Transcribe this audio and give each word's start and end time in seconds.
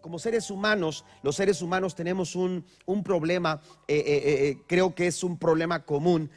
Como 0.00 0.18
seres 0.18 0.50
humanos, 0.50 1.04
los 1.22 1.36
seres 1.36 1.62
humanos 1.62 1.94
tenemos 1.94 2.36
un, 2.36 2.64
un 2.86 3.02
problema, 3.02 3.60
eh, 3.88 3.96
eh, 3.96 4.22
eh, 4.24 4.58
creo 4.68 4.94
que 4.94 5.08
es 5.08 5.24
un 5.24 5.36
problema 5.36 5.84
común. 5.84 6.30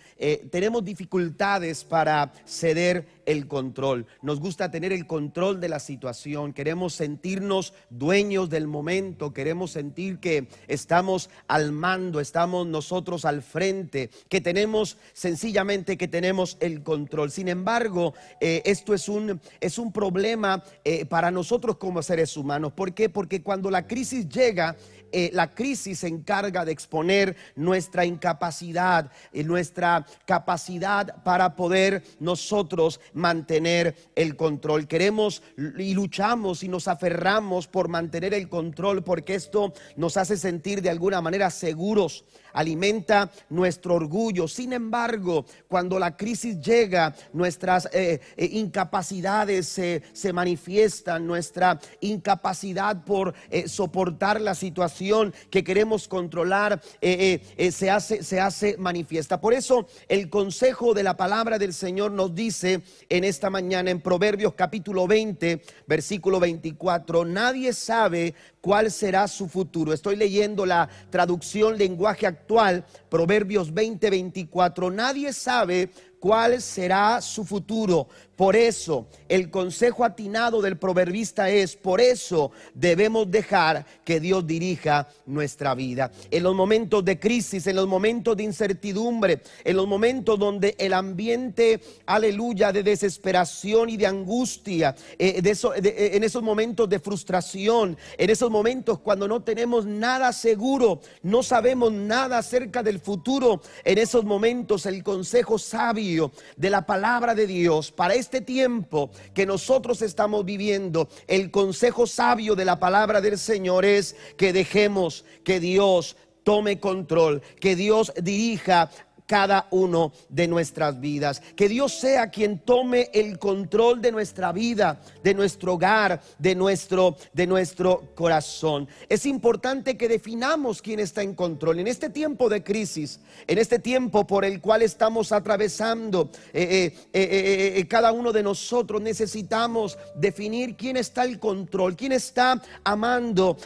tenemos 0.50 0.84
dificultades 0.84 1.84
para 1.84 2.32
ceder 2.46 3.06
el 3.26 3.48
control. 3.48 4.06
Nos 4.22 4.40
gusta 4.40 4.72
tener 4.72 4.92
el 4.94 5.06
control 5.06 5.60
de 5.60 5.70
la 5.70 5.80
situación. 5.80 6.54
Queremos 6.54 6.94
sentirnos 6.94 7.74
dueños 7.90 8.50
del 8.50 8.68
momento. 8.68 9.34
Queremos 9.34 9.72
sentir 9.72 10.20
que 10.20 10.48
estamos 10.68 11.30
al 11.48 11.72
mando, 11.72 12.20
estamos 12.20 12.66
nosotros 12.66 13.26
al 13.26 13.42
frente, 13.42 14.10
que 14.30 14.42
tenemos 14.42 14.98
sencillamente 15.14 15.98
que 15.98 16.08
tenemos 16.08 16.58
el 16.60 16.84
control. 16.84 17.30
Sin 17.32 17.50
embargo, 17.50 18.14
esto 18.40 18.94
es 18.94 19.10
un, 19.10 19.42
es 19.60 19.78
un 19.78 19.92
problema 19.92 20.64
para 21.10 21.32
nosotros 21.32 21.78
como 21.78 22.02
seres 22.02 22.38
humanos. 22.38 22.74
¿Por 22.74 22.94
qué? 22.94 23.10
Porque 23.10 23.33
cuando 23.42 23.72
la 23.72 23.88
crisis 23.88 24.28
llega, 24.30 24.76
eh, 25.16 25.30
la 25.32 25.54
crisis 25.54 26.00
se 26.00 26.08
encarga 26.08 26.66
de 26.66 26.72
exponer 26.72 27.36
nuestra 27.56 28.04
incapacidad, 28.04 29.12
y 29.32 29.44
nuestra 29.44 30.08
capacidad 30.26 31.24
para 31.24 31.56
poder 31.56 32.04
nosotros 32.20 33.00
mantener 33.14 33.96
el 34.16 34.36
control. 34.36 34.88
Queremos 34.88 35.44
y 35.78 35.94
luchamos 35.94 36.64
y 36.64 36.68
nos 36.68 36.88
aferramos 36.88 37.68
por 37.68 37.90
mantener 37.90 38.34
el 38.34 38.50
control 38.50 39.04
porque 39.04 39.36
esto 39.36 39.72
nos 39.98 40.18
hace 40.18 40.36
sentir 40.36 40.82
de 40.82 40.90
alguna 40.90 41.22
manera 41.22 41.52
seguros, 41.52 42.26
alimenta 42.52 43.30
nuestro 43.50 43.94
orgullo. 43.94 44.48
Sin 44.48 44.74
embargo, 44.74 45.46
cuando 45.68 46.00
la 46.00 46.18
crisis 46.18 46.60
llega, 46.60 47.14
nuestras 47.34 47.88
eh, 47.94 48.20
eh, 48.36 48.50
incapacidades 48.52 49.68
se, 49.68 50.34
manifiestan, 50.34 51.28
nuestra 51.28 51.80
incapacidad 52.02 53.04
por 53.04 53.36
soportar 53.68 54.42
la 54.42 54.56
situación 54.56 55.03
que 55.50 55.64
queremos 55.64 56.08
controlar 56.08 56.82
eh, 57.02 57.42
eh, 57.42 57.42
eh, 57.58 57.72
se, 57.72 57.90
hace, 57.90 58.24
se 58.24 58.40
hace 58.40 58.78
manifiesta. 58.78 59.42
Por 59.42 59.54
eso 59.54 59.88
el 60.08 60.30
consejo 60.30 60.94
de 60.94 61.04
la 61.04 61.18
palabra 61.18 61.60
del 61.60 61.74
Señor 61.74 62.12
nos 62.12 62.34
dice 62.34 62.82
en 63.10 63.24
esta 63.24 63.50
mañana 63.50 63.92
en 63.92 64.02
Proverbios 64.02 64.54
capítulo 64.54 65.08
20, 65.08 65.62
versículo 65.88 66.40
24, 66.40 67.26
nadie 67.26 67.74
sabe 67.74 68.34
cuál 68.62 68.92
será 68.92 69.28
su 69.28 69.50
futuro. 69.50 69.92
Estoy 69.92 70.16
leyendo 70.16 70.66
la 70.66 70.90
traducción 71.10 71.78
lenguaje 71.78 72.26
actual, 72.26 72.86
Proverbios 73.10 73.74
20, 73.74 74.10
24, 74.10 74.90
nadie 74.90 75.34
sabe 75.34 75.90
cuál 76.24 76.62
será 76.62 77.20
su 77.20 77.44
futuro. 77.44 78.08
Por 78.38 78.56
eso 78.56 79.08
el 79.28 79.52
consejo 79.52 80.06
atinado 80.06 80.62
del 80.62 80.78
proverbista 80.78 81.50
es, 81.50 81.76
por 81.76 82.00
eso 82.00 82.52
debemos 82.74 83.30
dejar 83.30 83.86
que 84.06 84.22
Dios 84.22 84.48
dirija 84.48 85.08
nuestra 85.26 85.76
vida. 85.76 86.12
En 86.32 86.44
los 86.44 86.56
momentos 86.56 87.04
de 87.04 87.20
crisis, 87.20 87.68
en 87.68 87.76
los 87.76 87.88
momentos 87.88 88.38
de 88.38 88.44
incertidumbre, 88.44 89.42
en 89.64 89.76
los 89.76 89.86
momentos 89.86 90.40
donde 90.40 90.76
el 90.80 90.94
ambiente, 90.94 91.82
aleluya, 92.06 92.72
de 92.72 92.84
desesperación 92.84 93.90
y 93.90 93.98
de 93.98 94.08
angustia, 94.08 94.96
eh, 95.20 95.42
eh, 95.44 96.12
en 96.14 96.24
esos 96.24 96.42
momentos 96.42 96.90
de 96.90 97.00
frustración, 97.00 97.98
en 98.18 98.30
esos 98.30 98.50
momentos 98.50 98.98
cuando 99.00 99.28
no 99.28 99.44
tenemos 99.44 99.86
nada 99.86 100.32
seguro, 100.32 101.02
no 101.22 101.44
sabemos 101.44 101.92
nada 101.92 102.40
acerca 102.40 102.82
del 102.82 103.00
futuro, 103.00 103.62
en 103.84 103.98
esos 103.98 104.24
momentos 104.24 104.86
el 104.86 105.04
consejo 105.04 105.60
sabio 105.60 106.13
de 106.58 106.70
la 106.70 106.86
palabra 106.86 107.36
de 107.36 107.48
Dios 107.48 107.92
para 107.92 108.14
este 108.14 108.42
tiempo 108.42 109.12
que 109.34 109.46
nosotros 109.46 110.02
estamos 110.02 110.46
viviendo, 110.46 111.10
el 111.28 111.52
consejo 111.52 112.08
sabio 112.08 112.56
de 112.56 112.66
la 112.66 112.80
palabra 112.80 113.22
del 113.22 113.38
Señor 113.38 113.86
es 113.86 114.16
que 114.38 114.54
dejemos 114.54 115.26
que 115.44 115.60
Dios 115.60 116.16
tome 116.44 116.80
control, 116.80 117.42
que 117.60 117.76
Dios 117.76 118.14
dirija 118.22 118.90
cada 119.26 119.68
uno 119.72 120.12
de 120.30 120.48
nuestras 120.48 121.00
vidas. 121.00 121.42
Que 121.56 121.70
Dios 121.70 121.94
sea 121.94 122.30
quien 122.30 122.60
tome 122.60 123.10
el 123.14 123.40
control 123.40 124.02
de 124.02 124.12
nuestra 124.12 124.52
vida, 124.52 125.02
de 125.24 125.34
nuestro 125.34 125.74
hogar, 125.74 126.22
de 126.38 126.56
nuestro, 126.56 127.16
de 127.34 127.48
nuestro 127.48 128.12
corazón. 128.16 128.88
Es 129.10 129.26
importante 129.26 129.98
que 129.98 130.08
definamos 130.08 130.82
quién 130.82 131.00
está 131.00 131.22
en 131.22 131.36
control. 131.36 131.80
En 131.80 131.88
este 131.88 132.10
tiempo 132.10 132.50
de 132.50 132.64
crisis, 132.64 133.20
en 133.48 133.58
este 133.58 133.80
tiempo 133.80 134.28
por 134.28 134.46
el 134.46 134.62
cual 134.62 134.82
estamos 134.82 135.32
atravesando, 135.32 136.30
eh, 136.54 136.94
eh, 137.14 137.74
eh, 137.76 137.88
cada 137.88 138.12
uno 138.12 138.32
de 138.32 138.44
nosotros 138.44 139.02
necesitamos 139.02 139.98
definir 140.16 140.76
quién 140.76 140.98
está 140.98 141.24
el 141.24 141.40
control, 141.40 141.96
quién 141.96 142.12
está 142.12 142.62
amando, 142.84 143.58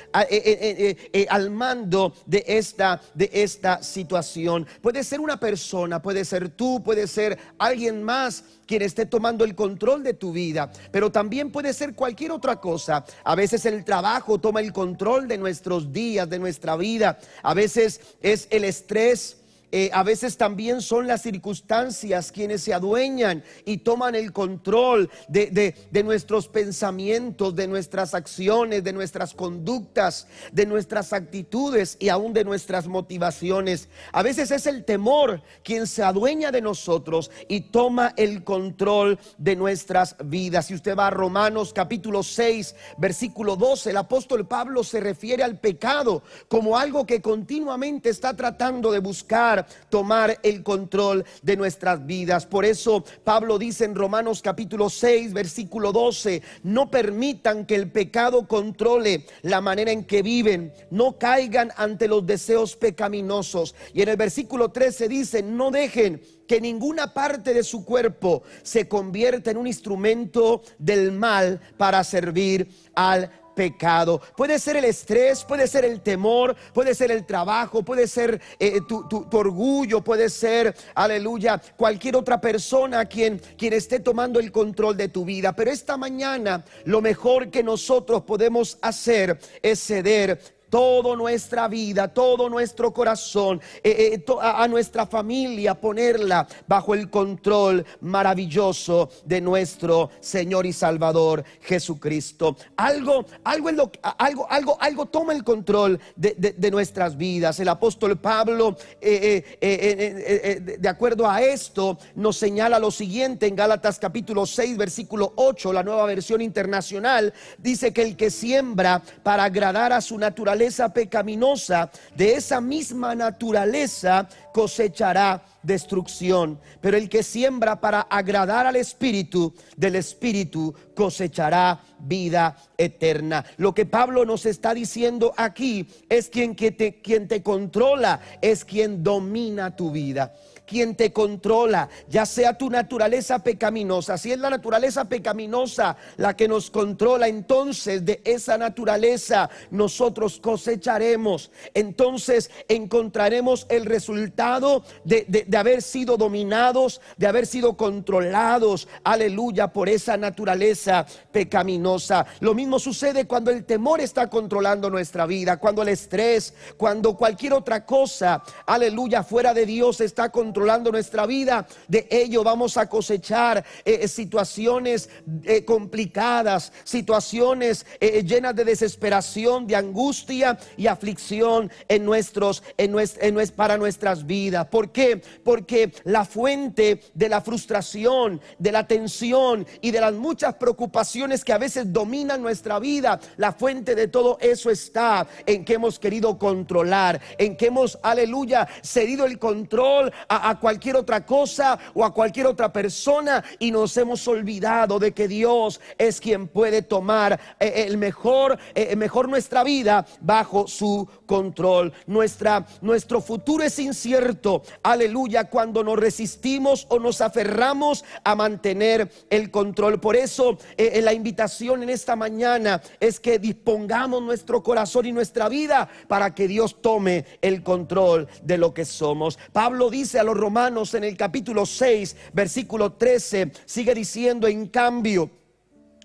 al 1.30 1.50
mando 1.50 2.14
de 2.26 2.44
esta, 2.48 3.02
de 3.14 3.30
esta 3.34 3.82
situación. 3.84 4.66
Puede 4.82 5.04
ser 5.04 5.20
una 5.20 5.40
persona 5.40 5.57
puede 6.02 6.26
ser 6.26 6.50
tú, 6.50 6.82
puede 6.84 7.08
ser 7.08 7.38
alguien 7.58 8.04
más 8.04 8.44
quien 8.66 8.82
esté 8.82 9.06
tomando 9.06 9.44
el 9.44 9.56
control 9.56 10.04
de 10.04 10.14
tu 10.14 10.32
vida, 10.32 10.72
pero 10.92 11.12
también 11.12 11.52
puede 11.52 11.74
ser 11.74 11.96
cualquier 11.96 12.32
otra 12.32 12.58
cosa. 12.58 13.06
A 13.24 13.36
veces 13.36 13.66
el 13.66 13.84
trabajo 13.84 14.40
toma 14.40 14.60
el 14.60 14.74
control 14.74 15.28
de 15.28 15.38
nuestros 15.38 15.92
días, 15.92 16.30
de 16.30 16.40
nuestra 16.40 16.76
vida. 16.76 17.18
A 17.44 17.54
veces 17.54 18.02
es 18.22 18.48
el 18.52 18.64
estrés 18.64 19.38
eh, 19.72 19.90
a 19.92 20.04
veces 20.04 20.38
también 20.38 20.82
son 20.82 21.08
las 21.08 21.24
circunstancias 21.24 22.32
quienes 22.32 22.62
se 22.62 22.74
adueñan 22.74 23.44
y 23.66 23.80
toman 23.80 24.16
el 24.16 24.32
control 24.32 25.10
de, 25.28 25.76
nuestros 26.06 26.48
pensamientos, 26.48 27.54
de 27.54 27.68
nuestras 27.68 28.14
acciones, 28.14 28.86
de 28.86 28.94
nuestras 28.94 29.34
conductas, 29.34 30.28
de 30.54 30.66
nuestras 30.66 31.12
actitudes 31.12 31.98
y 32.00 32.08
aún 32.08 32.32
de 32.32 32.46
nuestras 32.46 32.88
motivaciones. 32.88 33.90
A 34.14 34.24
veces 34.24 34.52
es 34.52 34.68
el 34.68 34.86
temor 34.86 35.42
quien 35.64 35.86
se 35.86 36.02
adueña 36.02 36.52
de 36.52 36.62
nosotros 36.62 37.30
y 37.50 37.62
toma 37.62 38.14
el 38.16 38.46
control 38.46 39.20
de 39.38 39.58
nuestras 39.58 40.16
vidas. 40.24 40.68
Si 40.68 40.76
usted 40.76 40.96
va 40.96 41.08
a 41.08 41.12
Romanos 41.12 41.74
capítulo 41.74 42.24
6, 42.24 42.74
versículo 42.98 43.58
12, 43.58 43.90
el 43.90 43.98
apóstol 43.98 44.48
Pablo 44.48 44.86
se 44.86 45.02
refiere 45.02 45.44
al 45.44 45.60
pecado 45.60 46.24
como 46.48 46.78
algo 46.78 47.06
que 47.06 47.22
continuamente 47.22 48.10
está 48.10 48.34
tratando 48.34 48.92
de 48.92 49.00
buscar 49.00 49.57
tomar 49.90 50.40
el 50.44 50.64
control 50.64 51.26
de 51.42 51.58
nuestras 51.58 52.06
vidas. 52.06 52.46
Por 52.46 52.66
eso 52.66 53.04
Pablo 53.24 53.58
dice 53.58 53.86
en 53.86 53.96
Romanos 53.96 54.42
capítulo 54.42 54.90
6, 54.90 55.34
versículo 55.34 55.92
12, 55.92 56.42
no 56.64 56.90
permitan 56.90 57.66
que 57.66 57.76
el 57.76 57.92
pecado 57.92 58.48
controle 58.48 59.26
la 59.42 59.62
manera 59.62 59.92
en 59.92 60.04
que 60.04 60.22
viven, 60.22 60.74
no 60.92 61.18
caigan 61.18 61.72
ante 61.78 62.08
los 62.08 62.26
deseos 62.26 62.76
pecaminosos. 62.76 63.76
Y 63.94 64.02
en 64.02 64.10
el 64.10 64.18
versículo 64.18 64.70
13 64.70 65.08
dice, 65.08 65.44
no 65.44 65.72
dejen 65.72 66.22
que 66.48 66.62
ninguna 66.62 67.14
parte 67.14 67.54
de 67.54 67.64
su 67.64 67.84
cuerpo 67.84 68.44
se 68.64 68.88
convierta 68.88 69.52
en 69.52 69.58
un 69.58 69.68
instrumento 69.68 70.62
del 70.78 71.12
mal 71.12 71.60
para 71.78 72.04
servir 72.04 72.70
al 72.96 73.30
pecado. 73.58 74.22
Puede 74.38 74.60
ser 74.60 74.78
el 74.78 74.86
estrés, 74.86 75.44
puede 75.44 75.68
ser 75.68 75.84
el 75.84 76.00
temor, 76.00 76.56
puede 76.74 76.94
ser 76.94 77.10
el 77.10 77.26
trabajo, 77.26 77.84
puede 77.84 78.08
ser 78.08 78.40
eh, 78.60 78.80
tu, 78.88 79.28
orgullo, 79.32 80.02
puede 80.04 80.30
ser, 80.30 80.76
aleluya, 80.94 81.60
cualquier 81.76 82.16
otra 82.16 82.40
persona 82.40 83.04
quien, 83.06 83.42
quien 83.58 83.74
esté 83.74 84.00
tomando 84.00 84.40
el 84.40 84.52
control 84.52 84.96
de 84.96 85.10
tu 85.10 85.26
vida. 85.26 85.54
Pero 85.54 85.72
esta 85.72 85.98
mañana 85.98 86.64
lo 86.86 87.02
mejor 87.02 87.50
que 87.50 87.64
nosotros 87.64 88.22
podemos 88.22 88.78
hacer 88.82 89.40
es 89.64 89.80
ceder 89.84 90.57
toda 90.70 91.16
nuestra 91.16 91.68
vida, 91.68 92.08
todo 92.08 92.50
nuestro 92.50 92.94
corazón, 92.94 93.62
eh, 93.84 94.24
eh, 94.28 94.34
a, 94.42 94.68
nuestra 94.68 95.06
familia, 95.06 95.76
ponerla 95.76 96.48
bajo 96.68 96.94
el 96.94 97.10
control 97.10 97.86
maravilloso 98.02 99.10
de 99.26 99.42
nuestro 99.42 100.10
Señor 100.20 100.66
y 100.66 100.74
Salvador 100.74 101.44
Jesucristo. 101.62 102.58
Algo, 102.76 103.26
algo, 103.44 103.72
lo, 103.72 103.92
algo, 104.18 104.48
algo, 104.50 104.78
algo 104.80 105.06
toma 105.06 105.34
el 105.34 105.44
control 105.44 106.00
de, 106.16 106.72
nuestras 106.72 107.16
vidas. 107.16 107.60
El 107.60 107.70
apóstol 107.70 108.18
Pablo, 108.18 108.76
eh, 109.00 110.78
de 110.80 110.90
acuerdo 110.90 111.30
a 111.30 111.42
esto, 111.42 111.98
nos 112.16 112.38
señala 112.38 112.78
lo 112.80 112.92
siguiente 112.92 113.48
en 113.48 113.56
Gálatas 113.56 114.00
capítulo 114.00 114.46
6, 114.46 114.78
versículo 114.78 115.34
8, 115.36 115.72
la 115.74 115.84
nueva 115.84 116.06
versión 116.06 116.42
internacional, 116.42 117.34
dice 117.58 117.94
que 117.94 118.02
el 118.02 118.18
que 118.18 118.30
siembra 118.30 119.02
para 119.24 119.46
agradar 119.46 119.94
a 119.94 120.02
su 120.02 120.18
naturaleza, 120.18 120.57
pecaminosa, 120.94 121.92
de 122.16 122.36
esa 122.36 122.62
misma 122.62 123.16
naturaleza 123.16 124.28
cosechará 124.54 125.44
destrucción. 125.64 126.60
Pero 126.82 126.98
el 126.98 127.10
que 127.10 127.24
siembra 127.24 127.80
para 127.80 128.02
agradar 128.02 128.66
al 128.66 128.76
Espíritu, 128.76 129.54
del 129.76 129.96
Espíritu 129.96 130.74
cosechará 130.96 131.80
vida 132.00 132.58
eterna. 132.78 133.46
Lo 133.58 133.74
que 133.74 133.86
Pablo 133.86 134.26
nos 134.26 134.46
está 134.46 134.74
diciendo 134.74 135.34
aquí 135.38 135.88
es 136.10 136.30
quien, 136.30 136.56
te, 136.56 137.02
quien 137.02 137.28
te 137.28 137.44
controla, 137.44 138.22
es 138.42 138.66
quien 138.66 139.04
domina 139.04 139.76
tu 139.76 139.92
vida. 139.92 140.34
Quien 140.68 140.96
te 140.96 141.14
controla, 141.14 141.90
ya 142.10 142.26
sea 142.26 142.58
tu 142.58 142.70
naturaleza 142.70 143.40
pecaminosa. 143.40 144.18
Si 144.18 144.32
es 144.32 144.38
la 144.38 144.50
naturaleza 144.50 145.06
pecaminosa 145.06 145.96
la 146.18 146.36
que 146.36 146.48
nos 146.48 146.70
controla, 146.70 147.28
entonces 147.28 148.06
de 148.06 148.22
esa 148.26 148.58
naturaleza 148.58 149.50
nosotros 149.72 150.40
cosecharemos. 150.40 151.52
Entonces 151.74 152.52
encontraremos 152.68 153.66
el 153.70 153.86
resultado 153.86 154.84
de, 155.06 155.26
de 155.26 155.58
haber 155.58 155.82
sido 155.82 156.18
dominados, 156.18 157.02
de 157.16 157.28
haber 157.28 157.48
sido 157.48 157.78
controlados, 157.78 158.88
aleluya, 159.04 159.70
por 159.70 159.88
esa 159.88 160.18
naturaleza 160.18 161.06
pecaminosa. 161.32 162.26
Lo 162.42 162.54
mismo 162.54 162.78
sucede 162.78 163.26
cuando 163.26 163.52
el 163.52 163.64
temor 163.64 164.02
está 164.02 164.30
controlando 164.30 164.90
nuestra 164.90 165.26
vida, 165.26 165.58
cuando 165.58 165.82
el 165.82 165.90
estrés, 165.90 166.54
cuando 166.76 167.16
cualquier 167.16 167.54
otra 167.54 167.86
cosa, 167.86 168.44
aleluya, 168.66 169.24
fuera 169.24 169.54
de 169.54 169.66
Dios 169.66 170.02
está 170.02 170.30
controlando 170.30 170.57
nuestra 170.92 171.26
vida. 171.26 171.68
De 171.88 172.08
ello 172.10 172.44
vamos 172.44 172.78
a 172.78 172.88
cosechar 172.88 173.64
eh, 173.86 174.00
eh, 174.02 174.08
situaciones 174.08 175.10
eh, 175.44 175.64
complicadas, 175.66 176.72
situaciones 176.84 177.86
llenas 178.00 178.56
de 178.56 178.66
desesperación, 178.66 179.68
de 179.68 179.76
angustia 179.76 180.58
y 180.76 180.88
aflicción 180.88 181.72
en 181.88 182.06
nuestros, 182.06 182.64
en, 182.78 182.96
en 183.00 183.48
para 183.56 183.78
nuestras 183.78 184.26
vidas. 184.26 184.68
¿Por 184.68 184.92
qué? 184.92 185.22
Porque 185.44 185.92
la 186.04 186.26
fuente 186.26 187.02
de 187.14 187.30
la 187.30 187.42
frustración, 187.42 188.42
de 188.58 188.72
la 188.72 188.88
tensión 188.88 189.66
y 189.82 189.92
de 189.92 190.02
las 190.02 190.14
muchas 190.14 190.56
preocupaciones 190.56 191.44
que 191.44 191.54
a 191.54 191.58
veces 191.58 191.92
dominan 191.94 192.42
nuestra 192.42 192.80
vida, 192.80 193.20
la 193.38 193.52
fuente 193.54 193.96
de 193.96 194.08
todo 194.08 194.38
eso 194.42 194.70
está 194.70 195.28
en 195.46 195.64
que 195.64 195.76
hemos 195.76 196.00
querido 196.00 196.38
controlar, 196.38 197.22
en 197.38 197.56
que 197.56 197.68
hemos, 197.68 197.98
aleluya, 198.02 198.68
cedido 198.82 199.26
el 199.26 199.40
control 199.40 200.12
a, 200.28 200.47
cualquier 200.56 200.96
otra 200.96 201.26
cosa 201.26 201.78
o 201.94 202.04
a 202.04 202.14
cualquier 202.14 202.48
otra 202.48 202.72
persona 202.72 203.44
y 203.60 203.72
nos 203.72 203.96
hemos 203.98 204.28
olvidado 204.28 205.00
de 205.00 205.12
que 205.12 205.28
Dios 205.28 205.80
es 205.98 206.20
quien 206.20 206.48
puede 206.48 206.82
tomar 206.82 207.40
eh, 207.60 207.86
el 207.88 207.98
mejor, 207.98 208.58
eh, 208.76 208.96
mejor 208.96 209.30
nuestra 209.30 209.64
vida 209.64 210.06
bajo 210.22 210.68
su 210.68 211.08
control. 211.26 211.94
Nuestra, 212.06 212.66
nuestro 212.82 213.22
futuro 213.22 213.64
es 213.64 213.78
incierto, 213.80 214.64
aleluya, 214.84 215.50
cuando 215.50 215.84
nos 215.84 215.98
resistimos 215.98 216.86
o 216.90 217.00
nos 217.00 217.22
aferramos 217.22 218.06
a 218.24 218.36
mantener 218.36 219.12
el 219.30 219.52
control. 219.52 220.00
Por 220.00 220.16
eso 220.16 220.58
eh, 220.78 221.02
la 221.02 221.14
invitación 221.14 221.84
en 221.84 221.90
esta 221.90 222.16
mañana 222.16 222.82
es 223.00 223.20
que 223.20 223.40
dispongamos 223.40 224.22
nuestro 224.22 224.64
corazón 224.64 225.06
y 225.06 225.12
nuestra 225.12 225.50
vida 225.50 225.90
para 226.08 226.34
que 226.34 226.48
Dios 226.48 226.82
tome 226.82 227.26
el 227.42 227.64
control 227.64 228.28
de 228.44 228.58
lo 228.58 228.74
que 228.74 228.86
somos. 228.86 229.40
Pablo 229.52 229.90
dice 229.90 230.20
a 230.20 230.24
los 230.24 230.37
romanos 230.38 230.94
en 230.94 231.04
el 231.04 231.18
capítulo 231.18 231.66
6, 231.66 232.16
versículo 232.34 232.94
13, 232.94 233.52
sigue 233.66 233.94
diciendo, 233.94 234.48
en 234.48 234.68
cambio, 234.68 235.30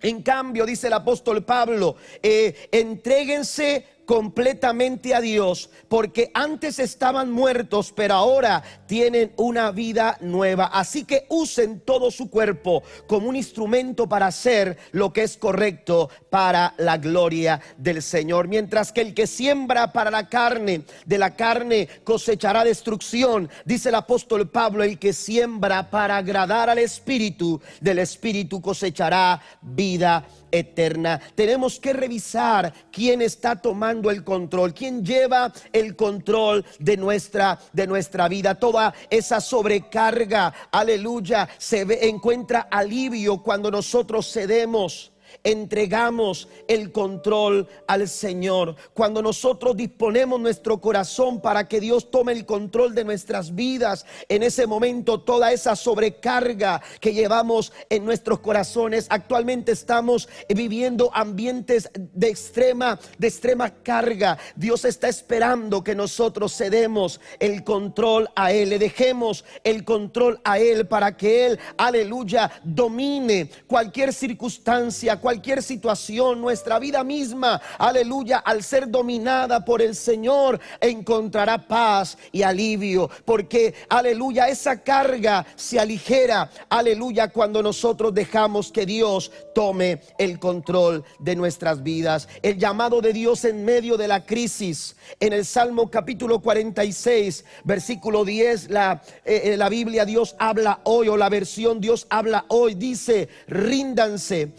en 0.01 0.23
cambio, 0.23 0.67
dice 0.67 0.89
el 0.89 0.95
apóstol 0.95 1.45
Pablo, 1.45 1.97
eh, 2.23 2.69
entréguense 2.73 3.87
completamente 4.07 5.15
a 5.15 5.21
Dios, 5.21 5.71
porque 5.89 6.31
antes 6.35 6.79
estaban 6.79 7.31
muertos, 7.31 7.93
pero 7.95 8.15
ahora 8.15 8.63
tienen 8.87 9.33
una 9.37 9.71
vida 9.71 10.19
nueva. 10.21 10.67
Así 10.67 11.05
que 11.05 11.27
usen 11.29 11.81
todo 11.81 12.11
su 12.11 12.31
cuerpo 12.31 12.83
como 13.07 13.29
un 13.29 13.37
instrumento 13.37 14.09
para 14.09 14.27
hacer 14.27 14.79
lo 14.93 15.13
que 15.13 15.23
es 15.23 15.37
correcto 15.37 16.11
para 16.31 16.75
la 16.79 16.99
gloria 16.99 17.61
del 17.77 18.03
Señor. 18.03 18.49
Mientras 18.49 18.93
que 18.93 19.01
el 19.01 19.15
que 19.15 19.27
siembra 19.27 19.93
para 19.93 20.11
la 20.11 20.29
carne, 20.29 20.83
de 21.07 21.19
la 21.19 21.35
carne 21.37 21.89
cosechará 22.05 22.65
destrucción, 22.65 23.49
dice 23.65 23.89
el 23.91 23.95
apóstol 23.95 24.49
Pablo, 24.51 24.83
el 24.83 24.99
que 24.99 25.13
siembra 25.13 25.91
para 25.91 26.17
agradar 26.17 26.71
al 26.71 26.79
Espíritu, 26.79 27.61
del 27.81 27.99
Espíritu 27.99 28.61
cosechará 28.61 29.41
vida 29.61 30.27
eterna. 30.53 31.21
Tenemos 31.35 31.81
que 31.81 31.93
revisar 31.93 32.73
quién 32.93 33.23
está 33.23 33.57
tomando 33.57 34.11
el 34.11 34.23
control, 34.23 34.75
quién 34.75 35.05
lleva 35.05 35.53
el 35.73 35.97
control 35.97 36.65
de 36.79 36.97
nuestra 36.97 37.59
de 37.73 37.87
nuestra 37.87 38.29
vida. 38.29 38.55
Toda 38.55 38.95
esa 39.11 39.41
sobrecarga, 39.41 40.53
aleluya, 40.71 41.49
se 41.59 41.83
encuentra 42.09 42.69
alivio 42.71 43.43
cuando 43.43 43.71
nosotros 43.71 44.31
cedemos 44.33 45.12
entregamos 45.45 46.49
el 46.69 46.93
control 46.93 47.69
al 47.87 48.09
Señor, 48.09 48.77
cuando 48.95 49.23
nosotros 49.23 49.77
disponemos 49.77 50.41
nuestro 50.41 50.81
corazón 50.81 51.41
para 51.41 51.69
que 51.69 51.81
Dios 51.81 52.11
tome 52.11 52.33
el 52.33 52.47
control 52.47 52.95
de 52.95 53.05
nuestras 53.05 53.55
vidas, 53.55 54.07
en 54.29 54.43
ese 54.43 54.67
momento 54.67 55.21
toda 55.21 55.53
esa 55.53 55.77
sobrecarga 55.77 56.81
que 57.01 57.13
llevamos 57.13 57.73
en 57.91 58.05
nuestros 58.05 58.41
corazones, 58.41 59.07
actualmente 59.11 59.73
estamos 59.73 60.29
viviendo 60.49 61.11
ambientes 61.15 61.91
de 61.95 62.29
extrema, 62.29 62.99
de 63.19 63.29
extrema 63.29 63.71
carga. 63.71 64.39
Dios 64.57 64.85
está 64.85 65.09
esperando 65.09 65.83
que 65.83 65.95
nosotros 65.95 66.57
cedemos 66.57 67.21
el 67.41 67.65
control 67.65 68.29
a 68.37 68.53
Él, 68.53 68.71
le 68.71 68.79
dejemos 68.79 69.45
el 69.65 69.85
control 69.85 70.41
a 70.45 70.59
Él 70.59 70.87
para 70.87 71.17
que 71.17 71.47
Él, 71.47 71.59
aleluya, 71.77 72.51
domine 72.63 73.51
cualquier 73.67 74.13
circunstancia, 74.13 75.21
situación, 75.63 76.41
nuestra 76.41 76.79
vida 76.79 77.05
misma, 77.05 77.61
aleluya, 77.79 78.39
al 78.39 78.63
ser 78.63 78.91
dominada 78.91 79.65
por 79.65 79.81
el 79.81 79.95
Señor, 79.95 80.61
encontrará 80.81 81.59
paz 81.59 82.19
y 82.33 82.43
alivio, 82.43 83.09
porque, 83.25 83.75
aleluya, 83.89 84.49
esa 84.49 84.83
carga 84.83 85.47
se 85.57 85.79
aligera, 85.79 86.51
aleluya, 86.69 87.29
cuando 87.29 87.63
nosotros 87.63 88.13
dejamos 88.13 88.71
que 88.71 88.85
Dios 88.85 89.31
tome 89.55 90.01
el 90.19 90.39
control 90.39 91.05
de 91.19 91.37
nuestras 91.37 91.83
vidas. 91.83 92.29
El 92.43 92.59
llamado 92.59 93.01
de 93.01 93.13
Dios 93.13 93.45
en 93.45 93.65
medio 93.65 93.97
de 93.97 94.09
la 94.09 94.25
crisis, 94.25 94.97
en 95.21 95.33
el 95.33 95.45
Salmo 95.45 95.91
capítulo 95.91 96.41
46, 96.41 97.45
versículo 97.65 98.25
10, 98.25 98.71
la, 98.71 99.03
eh, 99.25 99.43
eh, 99.45 99.57
la 99.57 99.69
Biblia 99.69 100.05
Dios 100.05 100.35
habla 100.39 100.81
hoy, 100.85 101.09
o 101.09 101.17
la 101.17 101.29
versión 101.29 101.81
Dios 101.81 102.07
habla 102.11 102.45
hoy, 102.49 102.75
dice, 102.75 103.29
ríndanse, 103.47 104.53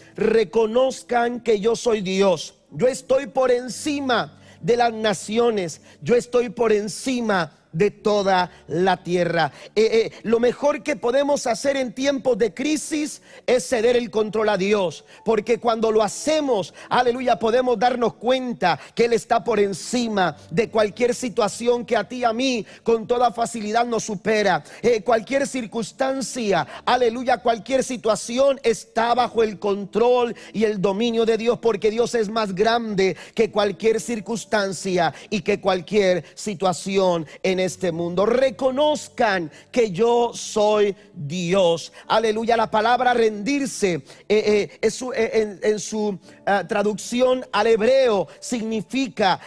conozcan 0.64 1.42
que 1.42 1.60
yo 1.60 1.76
soy 1.76 2.00
Dios. 2.00 2.56
Yo 2.72 2.88
estoy 2.88 3.28
por 3.28 3.52
encima 3.52 4.40
de 4.62 4.78
las 4.78 4.94
naciones. 4.94 5.82
Yo 6.02 6.16
estoy 6.16 6.48
por 6.48 6.72
encima 6.72 7.52
de 7.74 7.92
toda 7.92 8.52
la 8.68 9.04
tierra. 9.04 9.52
Eh, 9.76 9.90
eh, 9.92 10.12
lo 10.24 10.40
mejor 10.40 10.84
que 10.84 10.96
podemos 10.96 11.48
hacer 11.48 11.76
en 11.76 11.94
tiempos 11.94 12.38
de 12.38 12.54
crisis 12.54 13.22
es 13.46 13.68
ceder 13.68 13.98
el 13.98 14.10
control 14.10 14.50
a 14.50 14.58
Dios, 14.58 15.04
porque 15.26 15.60
cuando 15.60 15.92
lo 15.92 16.04
hacemos, 16.04 16.74
aleluya, 16.90 17.38
podemos 17.40 17.78
darnos 17.78 18.14
cuenta 18.14 18.80
que 18.96 19.06
Él 19.06 19.14
está 19.14 19.44
por 19.44 19.60
encima 19.60 20.38
de 20.50 20.70
cualquier 20.70 21.16
situación 21.16 21.86
que 21.86 21.98
a 21.98 22.08
ti 22.08 22.18
y 22.18 22.24
a 22.24 22.34
mí 22.34 22.66
con 22.84 23.08
toda 23.08 23.32
facilidad 23.32 23.86
nos 23.86 24.04
supera. 24.04 24.64
Eh, 24.82 25.02
cualquier 25.02 25.48
circunstancia, 25.48 26.68
aleluya, 26.86 27.40
cualquier 27.40 27.84
situación 27.84 28.60
está 28.64 29.14
bajo 29.16 29.44
el 29.44 29.60
control 29.60 30.36
y 30.54 30.66
el 30.66 30.82
dominio 30.82 31.26
de 31.26 31.38
Dios, 31.38 31.60
porque 31.60 31.90
Dios 31.90 32.14
es 32.16 32.30
más 32.30 32.54
grande 32.54 33.18
que 33.34 33.52
cualquier 33.52 34.00
circunstancia 34.00 35.14
y 35.30 35.42
que 35.42 35.60
cualquier 35.60 36.24
situación 36.36 37.26
en 37.42 37.60
este 37.66 37.92
mundo. 37.92 38.26
Reconozcan 38.26 39.52
que 39.72 39.92
yo 39.92 40.32
soy 40.34 40.96
Dios. 41.14 41.92
Aleluya. 42.08 42.58
La 42.58 42.70
palabra 42.70 43.14
rendirse 43.14 44.04
eh, 44.30 44.80
eh, 44.82 44.90
eh, 45.16 45.60
en, 45.62 45.80
su 45.80 46.20
traducción 46.68 47.46
al 47.52 47.68
hebreo 47.68 48.28
significa 48.40 49.40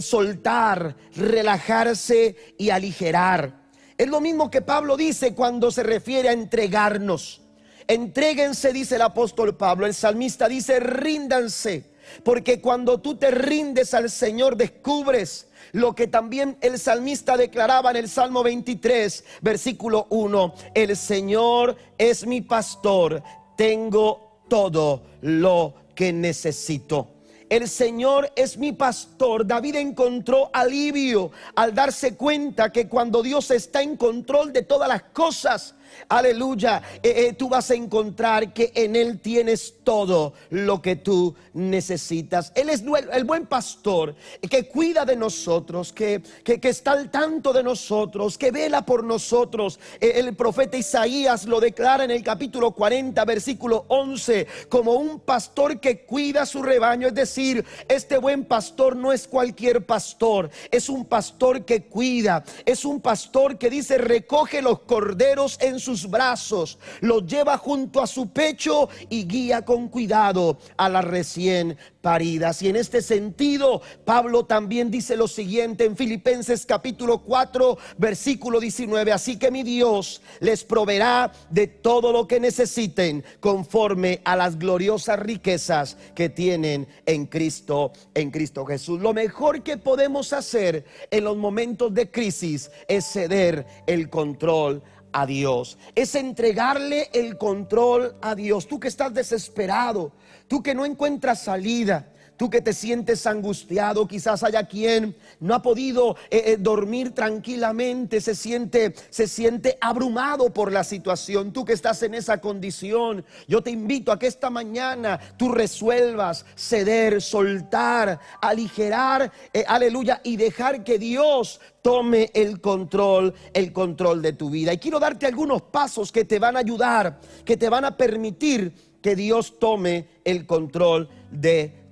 soltar, 0.00 0.96
relajarse 1.14 2.54
y 2.58 2.70
aligerar. 2.70 3.66
Es 3.98 4.08
lo 4.08 4.20
mismo 4.20 4.50
que 4.50 4.60
Pablo 4.60 4.96
dice 4.96 5.34
cuando 5.34 5.70
se 5.70 5.82
refiere 5.82 6.28
a 6.28 6.32
entregarnos. 6.32 7.40
Entréguense, 7.88 8.72
dice 8.72 8.96
el 8.96 9.02
apóstol 9.02 9.56
Pablo. 9.56 9.86
El 9.86 9.94
salmista 9.94 10.48
dice, 10.48 10.80
ríndanse. 10.80 11.95
Porque 12.22 12.60
cuando 12.60 12.98
tú 13.00 13.16
te 13.16 13.30
rindes 13.30 13.94
al 13.94 14.10
Señor, 14.10 14.56
descubres 14.56 15.48
lo 15.72 15.94
que 15.94 16.06
también 16.06 16.56
el 16.60 16.78
salmista 16.78 17.36
declaraba 17.36 17.90
en 17.90 17.96
el 17.96 18.08
Salmo 18.08 18.42
23, 18.42 19.24
versículo 19.40 20.06
1. 20.10 20.54
El 20.74 20.96
Señor 20.96 21.76
es 21.98 22.26
mi 22.26 22.40
pastor, 22.40 23.22
tengo 23.56 24.40
todo 24.48 25.02
lo 25.22 25.74
que 25.94 26.12
necesito. 26.12 27.08
El 27.48 27.68
Señor 27.68 28.32
es 28.34 28.58
mi 28.58 28.72
pastor. 28.72 29.46
David 29.46 29.76
encontró 29.76 30.50
alivio 30.52 31.30
al 31.54 31.74
darse 31.74 32.16
cuenta 32.16 32.72
que 32.72 32.88
cuando 32.88 33.22
Dios 33.22 33.50
está 33.52 33.82
en 33.82 33.96
control 33.96 34.52
de 34.52 34.62
todas 34.62 34.88
las 34.88 35.04
cosas, 35.04 35.75
aleluya, 36.08 36.82
eh, 37.02 37.28
eh, 37.28 37.32
tú 37.32 37.48
vas 37.48 37.70
a 37.70 37.74
encontrar 37.74 38.52
que 38.52 38.72
en 38.74 38.96
Él 38.96 39.20
tienes 39.20 39.74
todo 39.84 40.34
lo 40.50 40.82
que 40.82 40.96
tú 40.96 41.34
necesitas. 41.54 42.52
Él 42.54 42.70
es 42.70 42.84
el 43.12 43.24
buen 43.24 43.46
pastor 43.46 44.14
que 44.48 44.68
cuida 44.68 45.04
de 45.04 45.16
nosotros, 45.16 45.92
que, 45.92 46.22
que, 46.44 46.68
está 46.68 46.92
al 46.92 47.10
tanto 47.10 47.52
de 47.52 47.62
nosotros, 47.62 48.36
que 48.36 48.50
vela 48.50 48.84
por 48.84 49.04
nosotros. 49.04 49.78
Eh, 50.00 50.12
el 50.16 50.34
profeta 50.34 50.76
Isaías 50.76 51.44
lo 51.46 51.60
declara 51.60 52.04
en 52.04 52.10
el 52.10 52.22
capítulo 52.22 52.72
40, 52.72 53.24
versículo 53.24 53.84
11, 53.88 54.46
como 54.68 54.94
un 54.94 55.20
pastor 55.20 55.80
que 55.80 56.04
cuida 56.04 56.46
su 56.46 56.62
rebaño. 56.62 57.08
Es 57.08 57.14
decir, 57.14 57.64
este 57.88 58.18
buen 58.18 58.44
pastor 58.44 58.96
no 58.96 59.12
es 59.12 59.26
cualquier 59.26 59.84
pastor, 59.84 60.50
es 60.70 60.88
un 60.88 61.04
pastor 61.04 61.64
que 61.64 61.84
cuida, 61.84 62.44
es 62.64 62.84
un 62.84 63.00
pastor 63.00 63.58
que 63.58 63.70
dice 63.70 63.98
recoge 63.98 64.62
los 64.62 64.80
corderos 64.80 65.58
en 65.60 65.78
sus 65.86 66.10
brazos, 66.10 66.78
los 67.00 67.24
lleva 67.26 67.56
junto 67.56 68.02
a 68.02 68.08
su 68.08 68.30
pecho 68.30 68.88
y 69.08 69.24
guía 69.24 69.64
con 69.64 69.88
cuidado 69.88 70.58
a 70.76 70.88
la 70.88 71.00
recién 71.00 71.78
paridas. 72.02 72.60
Y 72.62 72.68
en 72.68 72.76
este 72.76 73.02
sentido, 73.02 73.82
Pablo 74.04 74.44
también 74.44 74.90
dice 74.90 75.16
lo 75.16 75.28
siguiente 75.28 75.84
en 75.84 75.96
Filipenses 75.96 76.66
capítulo 76.66 77.18
4, 77.18 77.78
versículo 77.98 78.58
19. 78.58 79.12
Así 79.12 79.38
que 79.38 79.52
mi 79.52 79.62
Dios 79.62 80.22
les 80.40 80.64
proveerá 80.64 81.32
de 81.50 81.68
todo 81.68 82.10
lo 82.12 82.26
que 82.26 82.40
necesiten 82.40 83.24
conforme 83.38 84.20
a 84.24 84.34
las 84.34 84.58
gloriosas 84.58 85.20
riquezas 85.20 85.96
que 86.14 86.28
tienen 86.28 86.88
en 87.06 87.26
Cristo, 87.26 87.92
en 88.14 88.32
Cristo 88.32 88.66
Jesús. 88.66 89.00
Lo 89.00 89.14
mejor 89.14 89.62
que 89.62 89.76
podemos 89.76 90.32
hacer 90.32 90.84
en 91.10 91.24
los 91.24 91.36
momentos 91.36 91.94
de 91.94 92.10
crisis 92.10 92.70
es 92.88 93.04
ceder 93.04 93.66
el 93.86 94.10
control 94.10 94.82
a 95.16 95.24
Dios, 95.24 95.78
es 95.94 96.14
entregarle 96.14 97.08
el 97.14 97.38
control 97.38 98.16
a 98.20 98.34
Dios. 98.34 98.68
Tú 98.68 98.78
que 98.78 98.88
estás 98.88 99.14
desesperado, 99.14 100.12
tú 100.46 100.62
que 100.62 100.74
no 100.74 100.84
encuentras 100.84 101.42
salida, 101.42 102.12
tú 102.36 102.50
que 102.50 102.60
te 102.60 102.72
sientes 102.72 103.26
angustiado, 103.26 104.06
quizás 104.06 104.42
haya 104.42 104.64
quien 104.64 105.16
no 105.40 105.54
ha 105.54 105.62
podido 105.62 106.16
eh, 106.30 106.42
eh, 106.46 106.56
dormir 106.58 107.12
tranquilamente, 107.12 108.20
se 108.20 108.34
siente, 108.34 108.94
se 109.10 109.26
siente 109.26 109.78
abrumado 109.80 110.52
por 110.52 110.72
la 110.72 110.84
situación, 110.84 111.52
tú 111.52 111.64
que 111.64 111.72
estás 111.72 112.02
en 112.02 112.14
esa 112.14 112.40
condición, 112.40 113.24
yo 113.48 113.62
te 113.62 113.70
invito 113.70 114.12
a 114.12 114.18
que 114.18 114.26
esta 114.26 114.50
mañana 114.50 115.18
tú 115.36 115.50
resuelvas 115.50 116.44
ceder, 116.56 117.22
soltar, 117.22 118.20
aligerar, 118.40 119.32
eh, 119.52 119.64
aleluya, 119.66 120.20
y 120.24 120.36
dejar 120.36 120.84
que 120.84 120.98
Dios 120.98 121.60
tome 121.82 122.30
el 122.34 122.60
control, 122.60 123.34
el 123.52 123.72
control 123.72 124.22
de 124.22 124.32
tu 124.32 124.50
vida. 124.50 124.72
Y 124.72 124.78
quiero 124.78 124.98
darte 124.98 125.26
algunos 125.26 125.62
pasos 125.62 126.10
que 126.10 126.24
te 126.24 126.38
van 126.38 126.56
a 126.56 126.60
ayudar, 126.60 127.20
que 127.44 127.56
te 127.56 127.68
van 127.68 127.84
a 127.84 127.96
permitir 127.96 128.74
que 129.00 129.14
Dios 129.14 129.58
tome 129.60 130.08
el 130.24 130.46
control 130.46 131.08
de 131.30 131.68
tu 131.68 131.74
vida. 131.74 131.85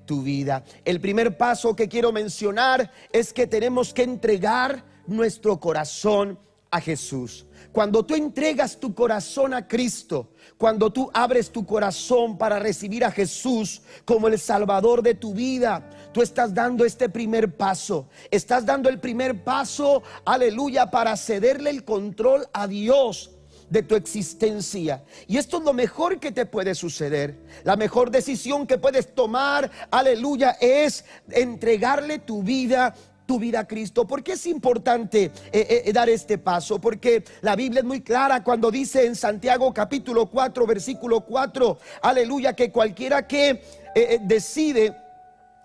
El 0.85 1.01
primer 1.01 1.37
paso 1.37 1.75
que 1.75 1.89
quiero 1.89 2.13
mencionar 2.13 2.91
es 3.13 3.33
que 3.33 3.47
tenemos 3.47 3.95
que 3.95 4.03
entregar 4.03 4.85
nuestro 5.07 5.59
corazón 5.59 6.39
a 6.71 6.81
Jesús. 6.81 7.47
Cuando 7.73 8.05
tú 8.05 8.15
entregas 8.15 8.79
tu 8.79 8.95
corazón 8.95 9.55
a 9.55 9.67
Cristo, 9.67 10.31
cuando 10.59 10.93
tú 10.93 11.11
abres 11.15 11.51
tu 11.51 11.65
corazón 11.65 12.37
para 12.37 12.59
recibir 12.59 13.05
a 13.05 13.11
Jesús 13.11 13.83
como 14.05 14.29
el 14.29 14.39
Salvador 14.39 15.03
de 15.03 15.15
tu 15.15 15.35
vida, 15.35 15.89
tú 16.13 16.21
estás 16.21 16.53
dando 16.53 16.85
este 16.85 17.09
primer 17.09 17.57
paso. 17.57 18.09
Estás 18.31 18.67
dando 18.67 18.89
el 18.89 18.99
primer 18.99 19.45
paso, 19.45 20.03
aleluya, 20.25 20.91
para 20.91 21.17
cederle 21.17 21.71
el 21.71 21.85
control 21.85 22.49
a 22.53 22.67
Dios 22.67 23.34
de 23.71 23.83
tu 23.83 23.95
existencia. 23.95 25.03
Y 25.27 25.37
esto 25.37 25.59
es 25.59 25.65
lo 25.65 25.73
mejor 25.73 26.21
que 26.21 26.33
te 26.33 26.47
puede 26.47 26.75
suceder. 26.75 27.39
La 27.65 27.77
mejor 27.77 28.11
decisión 28.11 28.67
que 28.67 28.79
puedes 28.79 29.15
tomar, 29.15 29.71
aleluya, 29.91 30.57
es 30.61 31.05
entregarle 31.31 32.19
tu 32.19 32.43
vida 32.43 32.95
tu 33.27 33.39
vida 33.39 33.61
a 33.61 33.67
Cristo. 33.67 34.07
¿Por 34.07 34.23
qué 34.23 34.33
es 34.33 34.47
importante 34.47 35.31
eh, 35.53 35.83
eh, 35.87 35.93
dar 35.93 36.09
este 36.09 36.39
paso? 36.39 36.79
Porque 36.81 37.25
la 37.41 37.57
Biblia 37.57 37.81
es 37.81 37.87
muy 37.87 38.03
clara 38.03 38.45
cuando 38.45 38.71
dice 38.71 39.07
en 39.07 39.17
Santiago 39.17 39.73
capítulo 39.73 40.27
4, 40.27 40.67
versículo 40.67 41.23
4, 41.23 41.79
aleluya, 42.03 42.55
que 42.55 42.71
cualquiera 42.71 43.27
que 43.27 43.63
eh, 43.95 44.19
decide 44.23 44.95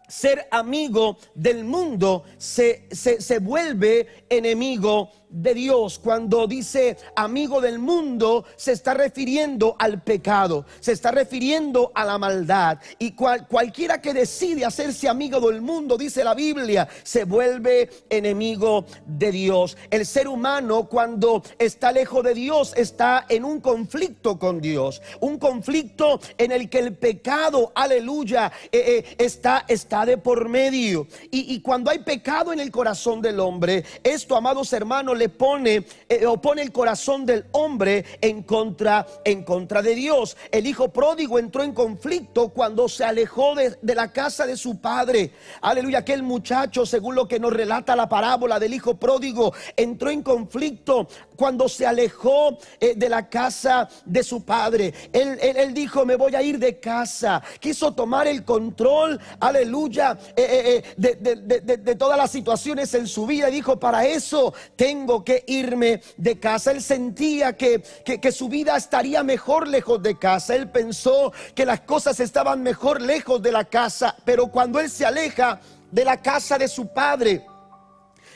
ser 0.08 0.48
amigo 0.50 1.18
del 1.36 1.64
mundo 1.64 2.24
se, 2.38 2.88
se, 2.92 3.22
se 3.22 3.40
vuelve 3.40 4.26
enemigo 4.30 5.12
de 5.30 5.54
Dios. 5.54 6.00
Cuando 6.00 6.48
dice 6.48 6.98
amigo 7.16 7.62
del 7.62 7.80
mundo, 7.80 8.46
se 8.56 8.72
está 8.72 8.94
refiriendo 8.94 9.76
al 9.80 10.02
pecado, 10.02 10.66
se 10.80 10.92
está 10.92 11.12
refiriendo 11.12 11.92
a 11.94 12.06
la 12.06 12.18
maldad. 12.18 12.80
Y 12.98 13.12
cualquiera 13.12 14.02
que 14.02 14.14
decide 14.14 14.66
hacerse 14.66 15.08
amigo 15.08 15.40
del 15.40 15.62
mundo, 15.62 15.98
dice 15.98 16.24
la 16.24 16.34
Biblia, 16.34 16.88
se 17.04 17.24
vuelve 17.26 17.90
enemigo 18.10 18.86
de 19.06 19.32
Dios. 19.32 19.78
El 19.90 20.06
ser 20.06 20.28
humano 20.28 20.88
cuando 20.90 21.44
está 21.58 21.92
lejos 21.92 22.24
de 22.24 22.34
Dios 22.34 22.74
está 22.76 23.26
en 23.30 23.46
un 23.46 23.62
conflicto 23.62 24.40
con 24.40 24.60
Dios, 24.62 25.02
un 25.20 25.38
conflicto 25.38 26.20
en 26.38 26.52
el 26.52 26.70
que 26.70 26.80
el 26.80 26.96
pecado, 26.96 27.72
aleluya, 27.76 28.52
eh, 28.72 29.06
eh, 29.08 29.16
está, 29.18 29.66
está 29.68 30.06
de 30.06 30.18
por 30.18 30.50
medio. 30.50 31.08
Y, 31.32 31.54
y 31.54 31.62
cuando 31.62 31.92
hay 31.92 32.00
pecado 32.00 32.52
en 32.52 32.60
el 32.60 32.72
corazón 32.72 33.22
del 33.22 33.40
hombre, 33.40 33.84
esto, 34.04 34.36
amados 34.36 34.74
hermanos, 34.74 35.19
le 35.20 35.30
pone 35.30 35.86
eh, 36.08 36.26
o 36.26 36.42
pone 36.42 36.64
el 36.64 36.72
corazón 36.72 37.26
del 37.26 37.46
hombre 37.52 38.06
en 38.22 38.42
contra 38.42 39.06
en 39.24 39.44
contra 39.44 39.82
de 39.82 39.94
Dios. 39.94 40.38
El 40.52 40.66
hijo 40.66 40.90
pródigo 40.90 41.38
entró 41.38 41.64
en 41.64 41.74
conflicto 41.74 42.50
cuando 42.50 42.90
se 42.90 43.04
alejó 43.04 43.54
de, 43.56 43.78
la 43.94 44.12
casa 44.12 44.48
de 44.48 44.58
su 44.58 44.80
padre. 44.80 45.32
Aleluya, 45.62 46.00
aquel 46.00 46.24
muchacho, 46.24 46.86
según 46.86 47.16
lo 47.16 47.28
que 47.28 47.40
nos 47.40 47.54
relata 47.54 47.96
la 47.96 48.10
parábola 48.10 48.60
del 48.60 48.74
hijo 48.74 48.96
pródigo, 48.96 49.54
entró 49.76 50.10
en 50.10 50.24
conflicto 50.24 51.08
cuando 51.40 51.70
se 51.70 51.88
alejó 51.88 52.58
eh, 52.82 52.96
de 52.98 53.08
la 53.08 53.30
casa 53.30 53.88
de 54.04 54.26
su 54.26 54.44
padre. 54.44 54.94
Él, 55.14 55.40
él, 55.42 55.74
dijo, 55.74 56.06
me 56.06 56.18
voy 56.18 56.36
a 56.36 56.42
ir 56.42 56.60
de 56.60 56.82
casa. 56.82 57.42
Quiso 57.62 57.94
tomar 57.94 58.28
el 58.28 58.44
control, 58.44 59.18
aleluya, 59.40 60.20
eh, 60.36 60.84
de, 60.98 61.16
de 61.16 61.96
todas 61.96 62.18
las 62.18 62.30
situaciones 62.30 62.94
en 62.94 63.08
su 63.08 63.26
vida. 63.26 63.48
Dijo, 63.48 63.80
para 63.80 64.06
eso 64.06 64.54
tengo 64.76 65.24
que 65.24 65.46
irme 65.48 66.02
de 66.18 66.38
casa. 66.42 66.72
Él 66.72 66.84
sentía 66.84 67.56
que, 67.56 67.82
que, 68.04 68.32
su 68.34 68.50
vida 68.50 68.76
estaría 68.76 69.24
mejor 69.24 69.66
lejos 69.66 70.04
de 70.04 70.20
casa. 70.20 70.56
Él 70.56 70.70
pensó 70.70 71.32
que 71.56 71.66
las 71.66 71.80
cosas 71.82 72.20
estaban 72.20 72.62
mejor 72.62 73.02
lejos 73.02 73.42
de 73.42 73.54
la 73.54 73.64
casa. 73.64 74.14
Pero 74.26 74.48
cuando 74.48 74.82
él 74.82 74.90
se 74.90 75.06
aleja 75.06 75.62
de 75.90 76.04
la 76.04 76.22
casa 76.22 76.58
de 76.58 76.68
su 76.68 76.88
padre, 76.88 77.46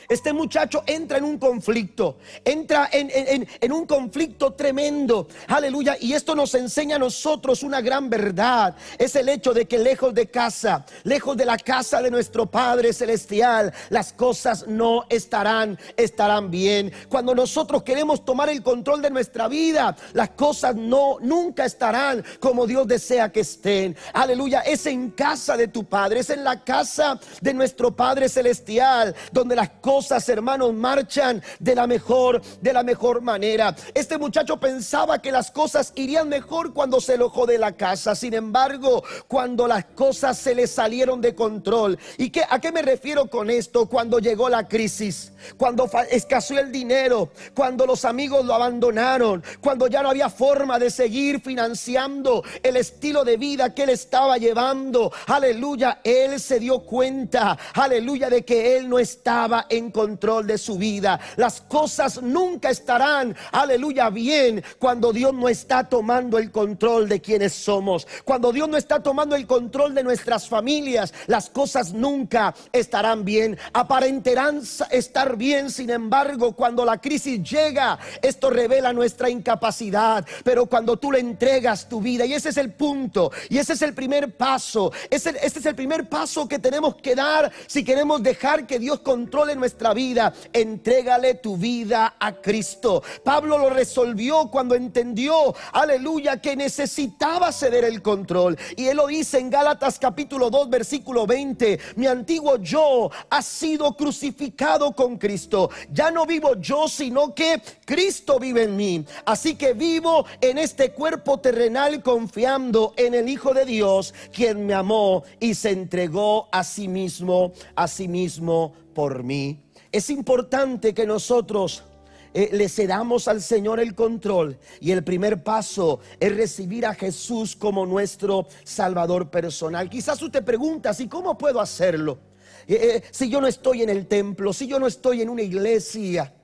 este 0.08 0.32
muchacho 0.32 0.82
entra 0.86 1.18
en 1.18 1.24
un 1.24 1.38
conflicto, 1.38 2.18
entra 2.44 2.88
en, 2.92 3.72
un 3.72 3.86
conflicto 3.86 4.52
tremendo. 4.52 5.28
Aleluya. 5.48 5.96
Y 6.00 6.12
esto 6.12 6.34
nos 6.34 6.54
enseña 6.54 6.96
a 6.96 6.98
nosotros 6.98 7.62
una 7.62 7.80
gran 7.80 8.10
verdad. 8.10 8.76
Es 8.98 9.16
el 9.16 9.28
hecho 9.28 9.52
de 9.52 9.66
que 9.66 9.78
lejos 9.78 10.14
de 10.14 10.26
casa, 10.30 10.84
lejos 11.04 11.36
de 11.36 11.44
la 11.44 11.56
casa 11.56 12.02
de 12.02 12.10
nuestro 12.10 12.46
Padre 12.46 12.92
Celestial, 12.92 13.72
las 13.90 14.12
cosas 14.12 14.66
no 14.66 15.06
estarán, 15.08 15.78
estarán 15.96 16.50
bien. 16.50 16.92
Cuando 17.08 17.34
nosotros 17.34 17.82
queremos 17.82 18.24
tomar 18.24 18.48
el 18.48 18.62
control 18.62 19.02
de 19.02 19.10
nuestra 19.10 19.48
vida, 19.48 19.96
las 20.12 20.30
cosas 20.30 20.76
no, 20.76 21.18
nunca 21.20 21.64
estarán 21.64 22.24
como 22.40 22.66
Dios 22.66 22.86
desea 22.86 23.32
que 23.32 23.40
estén. 23.40 23.96
Aleluya. 24.12 24.60
Es 24.60 24.86
en 24.86 25.10
casa 25.10 25.56
de 25.56 25.68
tu 25.68 25.84
Padre, 25.84 26.20
es 26.20 26.30
en 26.30 26.44
la 26.44 26.62
casa 26.62 27.18
de 27.40 27.54
nuestro 27.54 27.94
Padre 27.94 28.28
Celestial, 28.28 29.14
donde 29.32 29.56
las 29.56 29.70
cosas 29.80 29.93
cosas, 29.94 30.28
hermanos, 30.28 30.74
marchan 30.74 31.40
de 31.60 31.72
la 31.72 31.86
mejor, 31.86 32.42
de 32.60 32.72
la 32.72 32.82
mejor 32.82 33.22
manera. 33.22 33.76
Este 33.94 34.18
muchacho 34.18 34.58
pensaba 34.58 35.22
que 35.22 35.30
las 35.30 35.52
cosas 35.52 35.92
irían 35.94 36.28
mejor 36.28 36.74
cuando 36.74 37.00
se 37.00 37.12
alojó 37.12 37.46
de 37.46 37.58
la 37.58 37.70
casa. 37.70 38.16
Sin 38.16 38.34
embargo, 38.34 39.04
cuando 39.28 39.68
las 39.68 39.84
cosas 39.84 40.36
se 40.36 40.52
le 40.52 40.66
salieron 40.66 41.20
de 41.20 41.36
control. 41.36 41.96
¿Y 42.18 42.30
qué, 42.30 42.42
a 42.50 42.60
qué 42.60 42.72
me 42.72 42.82
refiero 42.82 43.30
con 43.30 43.50
esto? 43.50 43.86
Cuando 43.88 44.18
llegó 44.18 44.48
la 44.48 44.66
crisis, 44.66 45.30
cuando 45.56 45.88
escaseó 46.10 46.58
el 46.58 46.72
dinero, 46.72 47.30
cuando 47.54 47.86
los 47.86 48.04
amigos 48.04 48.44
lo 48.44 48.52
abandonaron, 48.52 49.44
cuando 49.60 49.86
ya 49.86 50.02
no 50.02 50.10
había 50.10 50.28
forma 50.28 50.80
de 50.80 50.90
seguir 50.90 51.40
financiando 51.40 52.42
el 52.64 52.76
estilo 52.76 53.22
de 53.22 53.36
vida 53.36 53.72
que 53.72 53.84
él 53.84 53.90
estaba 53.90 54.38
llevando. 54.38 55.12
Aleluya, 55.28 56.00
él 56.02 56.40
se 56.40 56.58
dio 56.58 56.80
cuenta, 56.80 57.56
aleluya, 57.74 58.28
de 58.28 58.44
que 58.44 58.76
él 58.76 58.88
no 58.88 58.98
estaba 58.98 59.66
en 59.68 59.83
control 59.90 60.46
de 60.46 60.58
su 60.58 60.76
vida. 60.76 61.20
Las 61.36 61.60
cosas 61.60 62.22
nunca 62.22 62.70
estarán, 62.70 63.36
aleluya, 63.52 64.10
bien 64.10 64.62
cuando 64.78 65.12
Dios 65.12 65.34
no 65.34 65.48
está 65.48 65.88
tomando 65.88 66.38
el 66.38 66.50
control 66.50 67.08
de 67.08 67.20
quienes 67.20 67.52
somos. 67.52 68.06
Cuando 68.24 68.52
Dios 68.52 68.68
no 68.68 68.76
está 68.76 69.02
tomando 69.02 69.36
el 69.36 69.46
control 69.46 69.94
de 69.94 70.04
nuestras 70.04 70.48
familias, 70.48 71.12
las 71.26 71.50
cosas 71.50 71.92
nunca 71.92 72.54
estarán 72.72 73.24
bien. 73.24 73.58
Aparentarán 73.72 74.62
estar 74.90 75.36
bien, 75.36 75.70
sin 75.70 75.90
embargo, 75.90 76.54
cuando 76.54 76.84
la 76.84 77.00
crisis 77.00 77.42
llega, 77.42 77.98
esto 78.22 78.50
revela 78.50 78.92
nuestra 78.92 79.28
incapacidad. 79.28 80.26
Pero 80.42 80.66
cuando 80.66 80.96
tú 80.96 81.12
le 81.12 81.20
entregas 81.20 81.88
tu 81.88 82.00
vida, 82.00 82.24
y 82.26 82.34
ese 82.34 82.50
es 82.50 82.56
el 82.56 82.72
punto, 82.72 83.30
y 83.48 83.58
ese 83.58 83.74
es 83.74 83.82
el 83.82 83.94
primer 83.94 84.36
paso, 84.36 84.92
ese, 85.10 85.34
es 85.42 85.66
el 85.66 85.74
primer 85.74 86.08
paso 86.08 86.48
que 86.48 86.58
tenemos 86.58 86.96
que 86.96 87.14
dar 87.14 87.50
si 87.66 87.84
queremos 87.84 88.22
dejar 88.22 88.66
que 88.66 88.78
Dios 88.78 89.00
controle 89.00 89.56
nuestra 89.56 89.73
vida. 89.94 90.32
Entrégale 90.52 91.34
tu 91.34 91.56
vida 91.56 92.16
a 92.18 92.32
Cristo. 92.40 93.02
Pablo 93.22 93.58
lo 93.58 93.70
resolvió 93.70 94.50
cuando 94.50 94.74
entendió, 94.74 95.54
aleluya, 95.72 96.40
que 96.40 96.56
necesitaba 96.56 97.52
ceder 97.52 97.84
el 97.84 98.02
control. 98.02 98.56
Y 98.76 98.86
él 98.86 98.96
lo 98.96 99.06
dice 99.06 99.38
en 99.38 99.50
Gálatas 99.50 99.98
capítulo 99.98 100.50
2, 100.50 100.70
versículo 100.70 101.26
20, 101.26 101.78
mi 101.96 102.06
antiguo 102.06 102.56
yo 102.58 103.10
ha 103.30 103.42
sido 103.42 103.96
crucificado 103.96 104.92
con 104.92 105.18
Cristo. 105.18 105.70
Ya 105.92 106.10
no 106.10 106.26
vivo 106.26 106.54
yo, 106.56 106.88
sino 106.88 107.34
que 107.34 107.60
Cristo 107.84 108.38
vive 108.38 108.64
en 108.64 108.76
mí. 108.76 109.04
Así 109.24 109.56
que 109.56 109.72
vivo 109.72 110.26
en 110.40 110.58
este 110.58 110.92
cuerpo 110.92 111.40
terrenal 111.40 112.02
confiando 112.02 112.94
en 112.96 113.14
el 113.14 113.28
Hijo 113.28 113.54
de 113.54 113.64
Dios, 113.64 114.14
quien 114.32 114.66
me 114.66 114.74
amó 114.74 115.24
y 115.40 115.54
se 115.54 115.70
entregó 115.70 116.48
a 116.52 116.64
sí 116.64 116.88
mismo, 116.88 117.52
a 117.74 117.88
sí 117.88 118.08
mismo 118.08 118.72
por 118.94 119.22
mí. 119.22 119.63
Es 119.94 120.10
importante 120.10 120.92
que 120.92 121.06
nosotros 121.06 121.84
eh, 122.32 122.48
le 122.52 122.68
cedamos 122.68 123.28
al 123.28 123.40
Señor 123.40 123.78
el 123.78 123.94
control. 123.94 124.58
Y 124.80 124.90
el 124.90 125.04
primer 125.04 125.44
paso 125.44 126.00
es 126.18 126.34
recibir 126.34 126.84
a 126.84 126.94
Jesús 126.94 127.54
como 127.54 127.86
nuestro 127.86 128.48
Salvador 128.64 129.30
personal. 129.30 129.88
Quizás 129.88 130.18
tú 130.18 130.28
te 130.28 130.42
preguntas, 130.42 130.98
¿y 130.98 131.06
cómo 131.06 131.38
puedo 131.38 131.60
hacerlo? 131.60 132.18
Eh, 132.66 132.74
eh, 132.74 133.02
si 133.12 133.30
yo 133.30 133.40
no 133.40 133.46
estoy 133.46 133.82
en 133.82 133.88
el 133.88 134.08
templo, 134.08 134.52
si 134.52 134.66
yo 134.66 134.80
no 134.80 134.88
estoy 134.88 135.22
en 135.22 135.28
una 135.28 135.42
iglesia. 135.42 136.34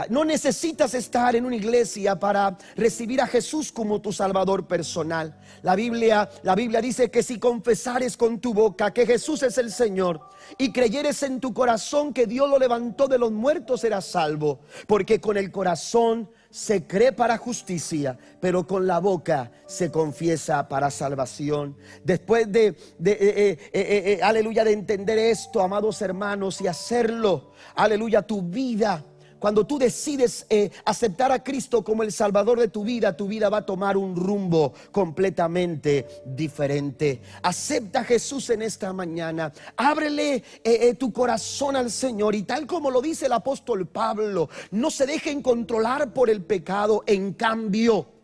Ah, 0.00 0.06
no 0.08 0.24
necesitas 0.24 0.94
estar 0.94 1.36
en 1.36 1.44
una 1.44 1.56
iglesia 1.56 2.18
para 2.18 2.56
recibir 2.74 3.20
a 3.20 3.26
Jesús 3.26 3.70
como 3.70 4.00
tu 4.00 4.14
salvador 4.14 4.66
personal. 4.66 5.38
La 5.60 5.74
Biblia, 5.74 6.30
la 6.42 6.54
Biblia 6.54 6.80
dice 6.80 7.10
que 7.10 7.22
si 7.22 7.38
confesares 7.38 8.16
con 8.16 8.40
tu 8.40 8.54
boca 8.54 8.94
que 8.94 9.04
Jesús 9.04 9.42
es 9.42 9.58
el 9.58 9.70
Señor 9.70 10.22
y 10.56 10.72
creyeres 10.72 11.22
en 11.22 11.38
tu 11.38 11.52
corazón 11.52 12.14
que 12.14 12.26
Dios 12.26 12.48
lo 12.48 12.58
levantó 12.58 13.08
de 13.08 13.18
los 13.18 13.30
muertos, 13.30 13.82
serás 13.82 14.06
salvo. 14.06 14.60
Porque 14.86 15.20
con 15.20 15.36
el 15.36 15.52
corazón 15.52 16.30
se 16.48 16.86
cree 16.86 17.12
para 17.12 17.36
justicia, 17.36 18.16
pero 18.40 18.66
con 18.66 18.86
la 18.86 19.00
boca 19.00 19.52
se 19.66 19.90
confiesa 19.90 20.66
para 20.66 20.90
salvación. 20.90 21.76
Después 22.02 22.50
de, 22.50 22.68
eh, 22.68 22.76
eh, 23.04 23.58
eh, 23.72 24.20
aleluya, 24.22 24.64
de 24.64 24.72
entender 24.72 25.18
esto, 25.18 25.60
amados 25.60 26.00
hermanos, 26.00 26.58
y 26.62 26.68
hacerlo, 26.68 27.52
aleluya, 27.74 28.22
tu 28.22 28.40
vida 28.40 29.04
cuando 29.40 29.66
tú 29.66 29.78
decides 29.78 30.46
eh, 30.50 30.70
aceptar 30.84 31.32
a 31.32 31.42
Cristo 31.42 31.82
como 31.82 32.04
el 32.04 32.12
Salvador 32.12 32.60
de 32.60 32.68
tu 32.68 32.84
vida, 32.84 33.16
tu 33.16 33.26
vida 33.26 33.48
va 33.48 33.58
a 33.58 33.66
tomar 33.66 33.96
un 33.96 34.14
rumbo 34.14 34.74
completamente 34.92 36.06
diferente. 36.24 37.22
Acepta 37.42 38.00
a 38.00 38.04
Jesús 38.04 38.50
en 38.50 38.62
esta 38.62 38.92
mañana. 38.92 39.52
Ábrele 39.76 40.34
eh, 40.34 40.42
eh, 40.62 40.94
tu 40.94 41.12
corazón 41.12 41.74
al 41.74 41.90
Señor. 41.90 42.34
Y 42.34 42.42
tal 42.42 42.66
como 42.66 42.90
lo 42.90 43.00
dice 43.00 43.26
el 43.26 43.32
apóstol 43.32 43.88
Pablo, 43.88 44.48
no 44.70 44.90
se 44.90 45.06
dejen 45.06 45.42
controlar 45.42 46.12
por 46.12 46.30
el 46.30 46.44
pecado. 46.44 47.02
En 47.06 47.32
cambio, 47.32 48.19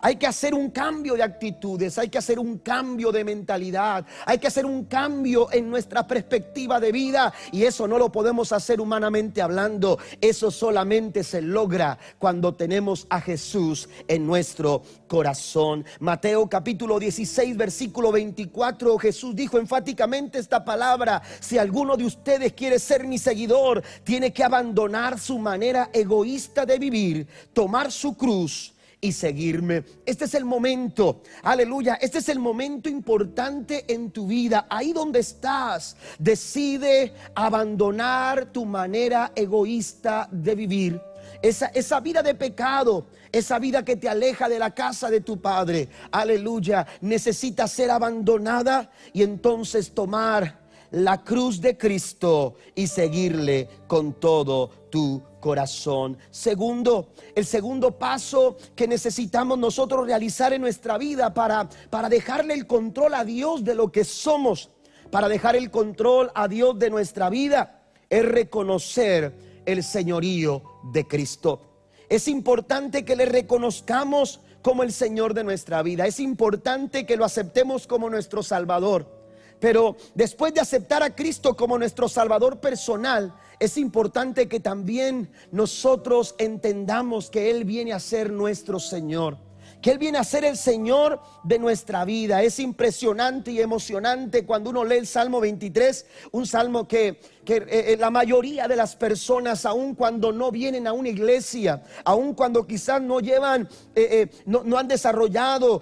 Hay 0.00 0.16
que 0.16 0.26
hacer 0.26 0.54
un 0.54 0.70
cambio 0.70 1.14
de 1.14 1.22
actitudes, 1.22 1.98
hay 1.98 2.08
que 2.08 2.18
hacer 2.18 2.38
un 2.38 2.58
cambio 2.58 3.10
de 3.10 3.24
mentalidad, 3.24 4.04
hay 4.24 4.38
que 4.38 4.46
hacer 4.46 4.64
un 4.64 4.84
cambio 4.84 5.52
en 5.52 5.68
nuestra 5.68 6.06
perspectiva 6.06 6.80
de 6.80 6.92
vida 6.92 7.32
y 7.52 7.64
eso 7.64 7.88
no 7.88 7.98
lo 7.98 8.12
podemos 8.12 8.52
hacer 8.52 8.80
humanamente 8.80 9.42
hablando, 9.42 9.98
eso 10.20 10.50
solamente 10.50 11.24
se 11.24 11.42
logra 11.42 11.98
cuando 12.18 12.54
tenemos 12.54 13.06
a 13.10 13.20
Jesús 13.20 13.88
en 14.06 14.26
nuestro 14.26 14.82
corazón. 15.06 15.84
Mateo 16.00 16.48
capítulo 16.48 16.98
16 16.98 17.56
versículo 17.56 18.12
24, 18.12 18.98
Jesús 18.98 19.34
dijo 19.34 19.58
enfáticamente 19.58 20.38
esta 20.38 20.64
palabra, 20.64 21.22
si 21.40 21.58
alguno 21.58 21.96
de 21.96 22.04
ustedes 22.04 22.52
quiere 22.52 22.78
ser 22.78 23.06
mi 23.06 23.18
seguidor, 23.18 23.82
tiene 24.04 24.32
que 24.32 24.44
abandonar 24.44 25.18
su 25.18 25.38
manera 25.38 25.90
egoísta 25.92 26.64
de 26.64 26.78
vivir, 26.78 27.26
tomar 27.52 27.90
su 27.90 28.16
cruz 28.16 28.74
y 29.00 29.12
seguirme. 29.12 29.84
Este 30.04 30.24
es 30.24 30.34
el 30.34 30.44
momento, 30.44 31.22
aleluya, 31.42 31.94
este 31.94 32.18
es 32.18 32.28
el 32.28 32.38
momento 32.38 32.88
importante 32.88 33.84
en 33.92 34.10
tu 34.10 34.26
vida, 34.26 34.66
ahí 34.68 34.92
donde 34.92 35.20
estás. 35.20 35.96
Decide 36.18 37.12
abandonar 37.34 38.52
tu 38.52 38.64
manera 38.64 39.32
egoísta 39.34 40.28
de 40.30 40.54
vivir. 40.54 41.00
Esa, 41.42 41.66
esa, 41.66 42.00
vida 42.00 42.22
de 42.22 42.34
pecado, 42.34 43.06
esa 43.30 43.58
vida 43.58 43.84
que 43.84 43.96
te 43.96 44.08
aleja 44.08 44.48
de 44.48 44.58
la 44.58 44.74
casa 44.74 45.08
de 45.08 45.20
tu 45.20 45.40
padre, 45.40 45.88
aleluya, 46.10 46.86
necesita 47.00 47.68
ser 47.68 47.90
abandonada 47.90 48.90
y 49.12 49.22
entonces 49.22 49.92
tomar 49.92 50.68
la 50.90 51.22
cruz 51.22 51.60
de 51.60 51.76
Cristo 51.76 52.56
y 52.74 52.86
seguirle 52.86 53.68
con 53.86 54.14
todo 54.14 54.70
tu 54.90 55.22
corazón. 55.40 56.18
Segundo, 56.30 57.12
el 57.34 57.46
segundo 57.46 57.98
paso 57.98 58.56
que 58.74 58.88
necesitamos 58.88 59.58
nosotros 59.58 60.06
realizar 60.06 60.52
en 60.52 60.60
nuestra 60.60 60.98
vida 60.98 61.34
para, 61.34 61.68
para 61.90 62.08
dejarle 62.08 62.54
el 62.54 62.66
control 62.66 63.14
a 63.14 63.24
Dios 63.24 63.64
de 63.64 63.74
lo 63.74 63.92
que 63.92 64.04
somos, 64.04 64.70
para 65.10 65.28
dejar 65.28 65.56
el 65.56 65.70
control 65.70 66.30
a 66.34 66.48
Dios 66.48 66.78
de 66.78 66.90
nuestra 66.90 67.30
vida, 67.30 67.82
es 68.10 68.24
reconocer 68.24 69.62
el 69.66 69.82
señorío 69.82 70.62
de 70.92 71.06
Cristo. 71.06 71.62
Es 72.08 72.26
importante 72.28 73.04
que 73.04 73.16
le 73.16 73.26
reconozcamos 73.26 74.40
como 74.62 74.82
el 74.82 74.92
Señor 74.92 75.34
de 75.34 75.44
nuestra 75.44 75.82
vida. 75.82 76.06
Es 76.06 76.20
importante 76.20 77.06
que 77.06 77.16
lo 77.16 77.24
aceptemos 77.24 77.86
como 77.86 78.10
nuestro 78.10 78.42
Salvador. 78.42 79.17
Pero 79.60 79.96
después 80.14 80.54
de 80.54 80.60
aceptar 80.60 81.02
a 81.02 81.14
Cristo 81.14 81.56
como 81.56 81.78
nuestro 81.78 82.08
Salvador 82.08 82.60
personal, 82.60 83.34
es 83.58 83.76
importante 83.76 84.48
que 84.48 84.60
también 84.60 85.30
nosotros 85.50 86.34
entendamos 86.38 87.28
que 87.30 87.50
Él 87.50 87.64
viene 87.64 87.92
a 87.92 88.00
ser 88.00 88.32
nuestro 88.32 88.78
Señor 88.78 89.47
que 89.80 89.90
Él 89.90 89.98
viene 89.98 90.18
a 90.18 90.24
ser 90.24 90.44
el 90.44 90.56
Señor 90.56 91.20
de 91.44 91.58
nuestra 91.58 92.04
vida. 92.04 92.42
Es 92.42 92.58
impresionante 92.58 93.52
y 93.52 93.60
emocionante 93.60 94.44
cuando 94.44 94.70
uno 94.70 94.84
lee 94.84 94.96
el 94.96 95.06
Salmo 95.06 95.40
23, 95.40 96.06
un 96.32 96.46
salmo 96.46 96.88
que, 96.88 97.20
eh, 97.46 97.64
eh, 97.68 97.96
la 97.98 98.10
mayoría 98.10 98.68
de 98.68 98.76
las 98.76 98.96
personas, 98.96 99.64
aun 99.64 99.94
cuando 99.94 100.32
no 100.32 100.50
vienen 100.50 100.86
a 100.86 100.92
una 100.92 101.08
iglesia, 101.08 101.82
aun 102.04 102.34
cuando 102.34 102.66
quizás 102.66 103.00
no 103.00 103.20
llevan, 103.20 103.68
eh, 103.94 104.28
no, 104.46 104.62
no, 104.64 104.78
han 104.78 104.88
desarrollado 104.88 105.80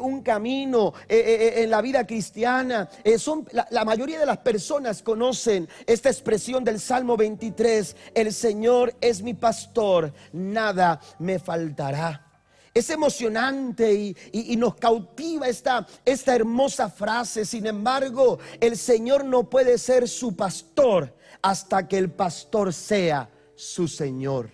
un 0.00 0.22
camino 0.22 0.94
en 1.08 1.70
la 1.70 1.80
vida 1.82 2.06
cristiana, 2.06 2.88
son, 3.18 3.46
la 3.70 3.84
mayoría 3.84 4.18
de 4.18 4.26
las 4.26 4.38
personas 4.38 5.02
conocen 5.02 5.68
esta 5.86 6.08
expresión 6.08 6.64
del 6.64 6.80
Salmo 6.80 7.16
23, 7.16 7.96
el 8.14 8.32
Señor 8.32 8.94
es 9.00 9.22
mi 9.22 9.34
pastor, 9.34 10.12
nada 10.32 11.00
me 11.18 11.38
faltará. 11.38 12.31
Es 12.74 12.88
emocionante 12.88 14.14
y, 14.32 14.56
nos 14.56 14.76
cautiva 14.76 15.46
esta, 15.46 15.86
esta 16.04 16.34
hermosa 16.34 16.88
frase. 16.88 17.44
Sin 17.44 17.66
embargo, 17.66 18.38
el 18.60 18.78
Señor 18.78 19.24
no 19.24 19.48
puede 19.50 19.76
ser 19.76 20.08
su 20.08 20.34
pastor 20.34 21.14
hasta 21.42 21.86
que 21.86 21.98
el 21.98 22.10
pastor 22.10 22.72
sea 22.72 23.28
su 23.54 23.88
Señor. 23.88 24.50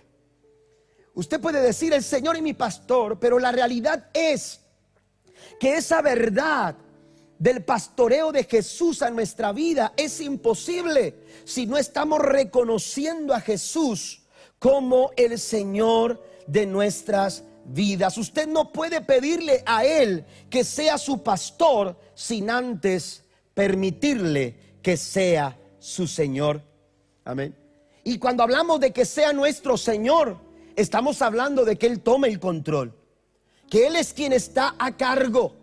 Usted 1.13 1.39
puede 1.39 1.61
decir, 1.61 1.93
el 1.93 2.03
Señor 2.03 2.35
es 2.35 2.41
mi 2.41 2.53
pastor, 2.53 3.19
pero 3.19 3.39
la 3.39 3.51
realidad 3.51 4.09
es 4.13 4.59
que 5.59 5.75
esa 5.75 6.01
verdad 6.01 6.75
del 7.37 7.63
pastoreo 7.63 8.31
de 8.31 8.43
Jesús 8.43 9.01
a 9.01 9.09
nuestra 9.09 9.53
vida 9.53 9.93
es 9.95 10.19
imposible 10.19 11.15
si 11.45 11.65
no 11.65 11.77
estamos 11.77 12.19
reconociendo 12.19 13.33
a 13.33 13.39
Jesús 13.39 14.23
como 14.59 15.11
el 15.15 15.39
Señor 15.39 16.21
de 16.47 16.65
nuestras 16.65 17.39
vidas. 17.39 17.48
Usted 18.17 18.47
no 18.47 18.71
puede 18.71 19.01
pedirle 19.01 19.63
a 19.65 19.85
Él 19.85 20.25
que 20.49 20.63
sea 20.63 20.97
su 20.97 21.21
pastor 21.21 21.97
sin 22.15 22.49
antes 22.49 23.23
permitirle 23.53 24.55
que 24.81 24.97
sea 24.97 25.57
su 25.79 26.07
Señor. 26.07 26.61
Amén. 27.25 27.55
Y 28.03 28.17
cuando 28.17 28.43
hablamos 28.43 28.79
de 28.79 28.91
que 28.91 29.05
sea 29.05 29.33
nuestro 29.33 29.77
Señor, 29.77 30.37
estamos 30.75 31.21
hablando 31.21 31.63
de 31.63 31.75
que 31.77 31.87
Él 31.87 32.01
tome 32.01 32.27
el 32.27 32.39
control, 32.39 32.93
que 33.69 33.87
Él 33.87 33.95
es 33.95 34.13
quien 34.13 34.33
está 34.33 34.75
a 34.79 34.97
cargo, 34.97 35.55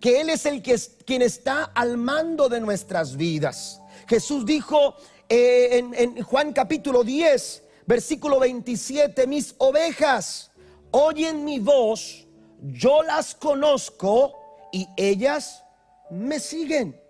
que 0.00 0.20
Él 0.20 0.30
es 0.30 0.44
el 0.46 0.62
que 0.62 0.78
quien 1.06 1.22
está 1.22 1.64
al 1.64 1.96
mando 1.96 2.48
de 2.48 2.60
nuestras 2.60 3.16
vidas. 3.16 3.80
Jesús 4.06 4.44
dijo, 4.44 4.96
eh, 5.28 5.78
en, 5.78 5.94
en 5.94 6.22
Juan 6.22 6.52
capítulo 6.52 7.04
10, 7.04 7.62
versículo 7.86 8.38
27, 8.38 9.26
mis 9.26 9.54
ovejas 9.58 10.47
oyen 10.90 11.44
mi 11.44 11.58
voz, 11.58 12.26
yo 12.62 13.02
las 13.02 13.34
conozco 13.34 14.34
y 14.72 14.86
ellas 14.96 15.64
me 16.10 16.40
siguen. 16.40 17.00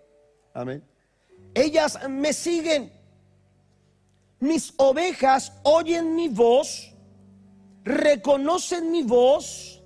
Amén. 0.55 0.85
Ellas 1.55 1.99
me 2.09 2.33
siguen. 2.33 2.93
Mis 4.41 4.73
ovejas 4.77 5.53
oyen 5.65 6.15
mi 6.15 6.29
voz, 6.29 6.95
reconocen 7.85 8.91
mi 8.93 9.03
voz, 9.03 9.83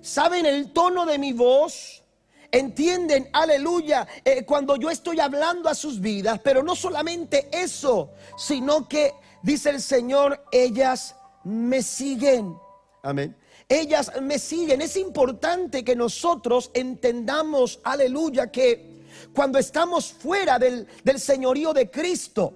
saben 0.00 0.46
el 0.46 0.72
tono 0.72 1.04
de 1.04 1.18
mi 1.18 1.34
voz, 1.34 2.02
entienden, 2.50 3.28
aleluya, 3.32 4.08
eh, 4.24 4.44
cuando 4.44 4.76
yo 4.76 4.88
estoy 4.90 5.20
hablando 5.20 5.68
a 5.68 5.74
sus 5.74 6.00
vidas, 6.00 6.40
pero 6.42 6.62
no 6.62 6.74
solamente 6.74 7.48
eso, 7.52 8.12
sino 8.38 8.88
que, 8.88 9.12
dice 9.42 9.70
el 9.70 9.82
Señor, 9.82 10.44
ellas 10.50 11.14
me 11.44 11.82
siguen. 11.82 12.56
Amén. 13.02 13.36
Ellas 13.68 14.12
me 14.20 14.38
siguen. 14.38 14.80
Es 14.80 14.96
importante 14.96 15.84
que 15.84 15.96
nosotros 15.96 16.70
entendamos, 16.74 17.80
aleluya, 17.84 18.50
que 18.50 19.04
cuando 19.34 19.58
estamos 19.58 20.12
fuera 20.12 20.58
del, 20.58 20.86
del 21.04 21.20
señorío 21.20 21.72
de 21.72 21.90
Cristo, 21.90 22.54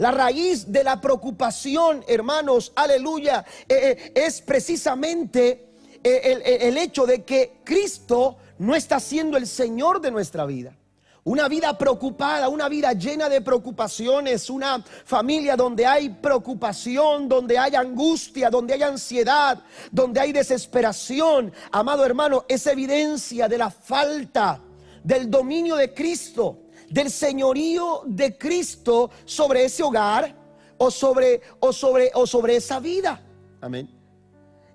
la 0.00 0.10
raíz 0.10 0.72
de 0.72 0.82
la 0.82 0.98
preocupación, 0.98 2.02
hermanos, 2.08 2.72
aleluya, 2.74 3.44
eh, 3.68 3.98
eh, 3.98 4.12
es 4.14 4.40
precisamente 4.40 5.66
eh, 6.02 6.58
el, 6.62 6.78
hecho 6.78 7.04
de 7.04 7.22
que 7.22 7.60
Cristo 7.64 8.38
no 8.56 8.74
está 8.74 8.98
siendo 8.98 9.36
el 9.36 9.46
Señor 9.46 10.00
de 10.00 10.10
nuestra 10.10 10.46
vida. 10.46 10.74
Una 11.24 11.48
vida 11.48 11.76
preocupada, 11.76 12.48
una 12.48 12.68
vida 12.68 12.92
llena 12.92 13.28
de 13.28 13.40
preocupaciones, 13.40 14.48
una 14.48 14.82
familia 15.04 15.54
donde 15.54 15.86
hay 15.86 16.08
preocupación, 16.08 17.28
donde 17.28 17.58
hay 17.58 17.74
angustia, 17.74 18.48
donde 18.48 18.74
hay 18.74 18.82
ansiedad, 18.82 19.62
donde 19.90 20.20
hay 20.20 20.32
desesperación. 20.32 21.52
Amado 21.70 22.04
hermano, 22.04 22.44
es 22.48 22.66
evidencia 22.66 23.48
de 23.48 23.58
la 23.58 23.70
falta 23.70 24.60
del 25.04 25.30
dominio 25.30 25.76
de 25.76 25.92
Cristo 25.92 26.58
del 26.90 27.10
señorío 27.10 28.02
de 28.04 28.36
Cristo 28.36 29.10
sobre 29.24 29.64
ese 29.64 29.82
hogar 29.82 30.36
o 30.76 30.90
sobre, 30.90 31.40
o 31.60 31.72
sobre, 31.72 32.10
o 32.14 32.26
sobre 32.26 32.56
esa 32.56 32.80
vida. 32.80 33.22
Amén. 33.60 33.88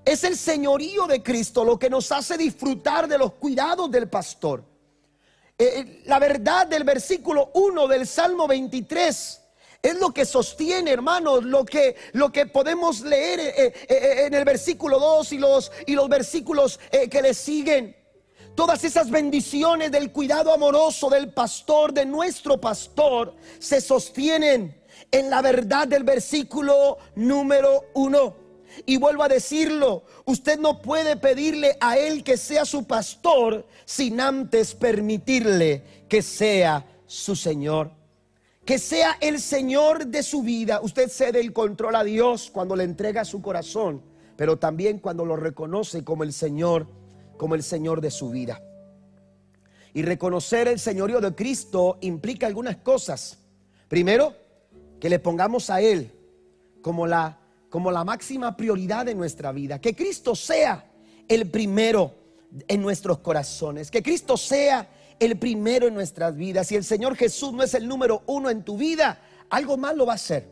Es 0.03 0.23
el 0.23 0.37
señorío 0.37 1.07
de 1.07 1.21
Cristo 1.21 1.63
lo 1.63 1.77
que 1.77 1.89
nos 1.89 2.11
hace 2.11 2.37
disfrutar 2.37 3.07
de 3.07 3.17
los 3.17 3.33
cuidados 3.33 3.91
del 3.91 4.07
pastor. 4.07 4.63
Eh, 5.57 5.71
eh, 5.79 6.01
la 6.05 6.19
verdad 6.19 6.67
del 6.67 6.83
versículo 6.83 7.51
1 7.53 7.87
del 7.87 8.05
Salmo 8.05 8.45
23 8.45 9.41
es 9.81 9.99
lo 10.01 10.11
que 10.11 10.25
sostiene, 10.25 10.91
hermanos, 10.91 11.45
lo 11.45 11.63
que, 11.63 11.95
lo 12.11 12.29
que 12.29 12.45
podemos 12.45 12.99
leer 12.99 13.39
eh, 13.39 14.25
en 14.25 14.33
el 14.33 14.43
versículo 14.43 14.99
2 14.99 15.31
y 15.31 15.37
los, 15.37 15.71
y 15.85 15.93
los 15.93 16.09
versículos 16.09 16.77
que 17.09 17.21
le 17.21 17.33
siguen. 17.33 17.95
Todas 18.53 18.83
esas 18.83 19.09
bendiciones 19.09 19.91
del 19.91 20.11
cuidado 20.11 20.51
amoroso 20.51 21.09
del 21.09 21.31
pastor, 21.31 21.93
de 21.93 22.05
nuestro 22.05 22.59
pastor, 22.59 23.33
se 23.59 23.79
sostienen 23.79 24.81
en 25.09 25.29
la 25.29 25.41
verdad 25.41 25.87
del 25.87 26.03
versículo 26.03 26.97
número 27.15 27.85
uno. 27.93 28.44
Y 28.85 28.97
vuelvo 28.97 29.23
a 29.23 29.27
decirlo, 29.27 30.03
usted 30.25 30.59
no 30.59 30.81
puede 30.81 31.15
pedirle 31.15 31.77
a 31.79 31.97
él 31.97 32.23
que 32.23 32.37
sea 32.37 32.65
su 32.65 32.85
pastor 32.85 33.65
sin 33.85 34.19
antes 34.19 34.75
permitirle 34.75 35.83
que 36.09 36.21
sea 36.21 36.85
su 37.05 37.35
Señor. 37.35 37.91
Que 38.65 38.79
sea 38.79 39.17
el 39.21 39.39
Señor 39.39 40.07
de 40.07 40.23
su 40.23 40.41
vida. 40.41 40.81
Usted 40.81 41.09
cede 41.09 41.39
el 41.39 41.53
control 41.53 41.95
a 41.95 42.03
Dios 42.03 42.49
cuando 42.51 42.75
le 42.75 42.83
entrega 42.83 43.23
su 43.23 43.41
corazón, 43.41 44.01
pero 44.35 44.57
también 44.57 44.99
cuando 44.99 45.25
lo 45.25 45.35
reconoce 45.35 46.03
como 46.03 46.23
el 46.23 46.33
Señor 46.33 46.87
como 47.37 47.55
el 47.55 47.63
Señor 47.63 48.01
de 48.01 48.11
su 48.11 48.29
vida. 48.29 48.61
Y 49.93 50.01
reconocer 50.03 50.67
el 50.67 50.79
señorío 50.79 51.21
de 51.21 51.33
Cristo 51.35 51.97
implica 52.01 52.47
algunas 52.47 52.77
cosas. 52.77 53.39
Primero, 53.87 54.33
que 54.99 55.09
le 55.09 55.19
pongamos 55.19 55.69
a 55.69 55.81
Él 55.81 56.11
como 56.81 57.07
la, 57.07 57.39
como 57.75 57.91
la 57.91 58.05
máxima 58.05 58.55
prioridad 58.55 59.05
de 59.05 59.13
nuestra 59.13 59.51
vida. 59.51 59.81
Que 59.81 59.93
Cristo 59.93 60.33
sea 60.33 60.89
el 61.27 61.51
primero 61.51 62.13
en 62.69 62.81
nuestros 62.81 63.17
corazones. 63.17 63.91
Que 63.91 64.01
Cristo 64.01 64.37
sea 64.37 64.87
el 65.19 65.37
primero 65.37 65.85
en 65.85 65.93
nuestras 65.93 66.37
vidas. 66.37 66.67
Si 66.67 66.77
el 66.77 66.85
Señor 66.85 67.17
Jesús 67.17 67.51
no 67.51 67.63
es 67.63 67.73
el 67.73 67.85
número 67.85 68.23
uno 68.27 68.49
en 68.49 68.63
tu 68.63 68.77
vida, 68.77 69.19
algo 69.49 69.75
más 69.75 69.93
lo 69.97 70.05
va 70.05 70.13
a 70.13 70.15
hacer. 70.15 70.47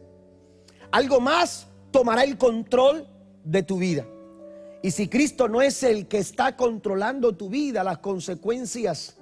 Algo 0.92 1.22
más 1.22 1.68
tomará 1.92 2.26
el 2.26 2.38
control 2.38 3.08
de 3.46 3.64
tu 3.64 3.78
vida. 3.78 4.06
Y 4.82 4.92
si 4.92 5.08
Cristo 5.08 5.48
no 5.48 5.62
es 5.62 5.82
el 5.84 6.10
que 6.10 6.18
está 6.18 6.58
controlando 6.58 7.38
tu 7.38 7.48
vida, 7.48 7.86
las 7.86 8.00
consecuencias, 8.00 9.16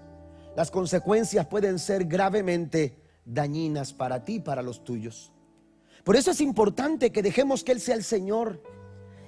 las 0.55 0.71
consecuencias 0.71 1.45
pueden 1.45 1.77
ser 1.77 2.05
gravemente 2.05 2.97
dañinas 3.25 3.93
para 3.93 4.25
ti 4.25 4.37
y 4.37 4.39
para 4.39 4.63
los 4.63 4.83
tuyos. 4.83 5.31
Por 6.03 6.15
eso 6.15 6.31
es 6.31 6.41
importante 6.41 7.11
que 7.11 7.21
dejemos 7.21 7.63
que 7.63 7.71
Él 7.71 7.81
sea 7.81 7.95
el 7.95 8.03
Señor 8.03 8.61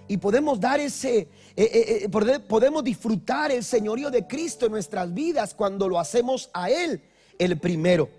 y 0.07 0.17
podemos 0.17 0.59
dar 0.59 0.79
ese, 0.79 1.17
eh, 1.17 1.29
eh, 1.55 2.09
eh, 2.11 2.39
podemos 2.47 2.83
disfrutar 2.83 3.51
el 3.51 3.63
señorío 3.63 4.11
de 4.11 4.27
Cristo 4.27 4.65
en 4.65 4.73
nuestras 4.73 5.13
vidas 5.13 5.53
cuando 5.53 5.87
lo 5.87 5.99
hacemos 5.99 6.49
a 6.53 6.69
Él 6.69 7.01
el 7.39 7.59
primero. 7.59 8.09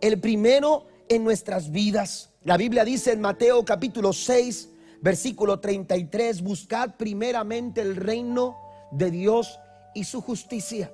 El 0.00 0.20
primero 0.20 0.86
en 1.08 1.24
nuestras 1.24 1.70
vidas. 1.70 2.30
La 2.44 2.56
Biblia 2.56 2.84
dice 2.84 3.12
en 3.12 3.20
Mateo 3.20 3.64
capítulo 3.64 4.12
6, 4.12 4.70
Versículo 5.02 5.60
33, 5.60 6.42
buscad 6.42 6.96
primeramente 6.96 7.80
el 7.80 7.96
reino 7.96 8.58
de 8.90 9.10
Dios 9.10 9.58
y 9.94 10.04
su 10.04 10.20
justicia. 10.20 10.92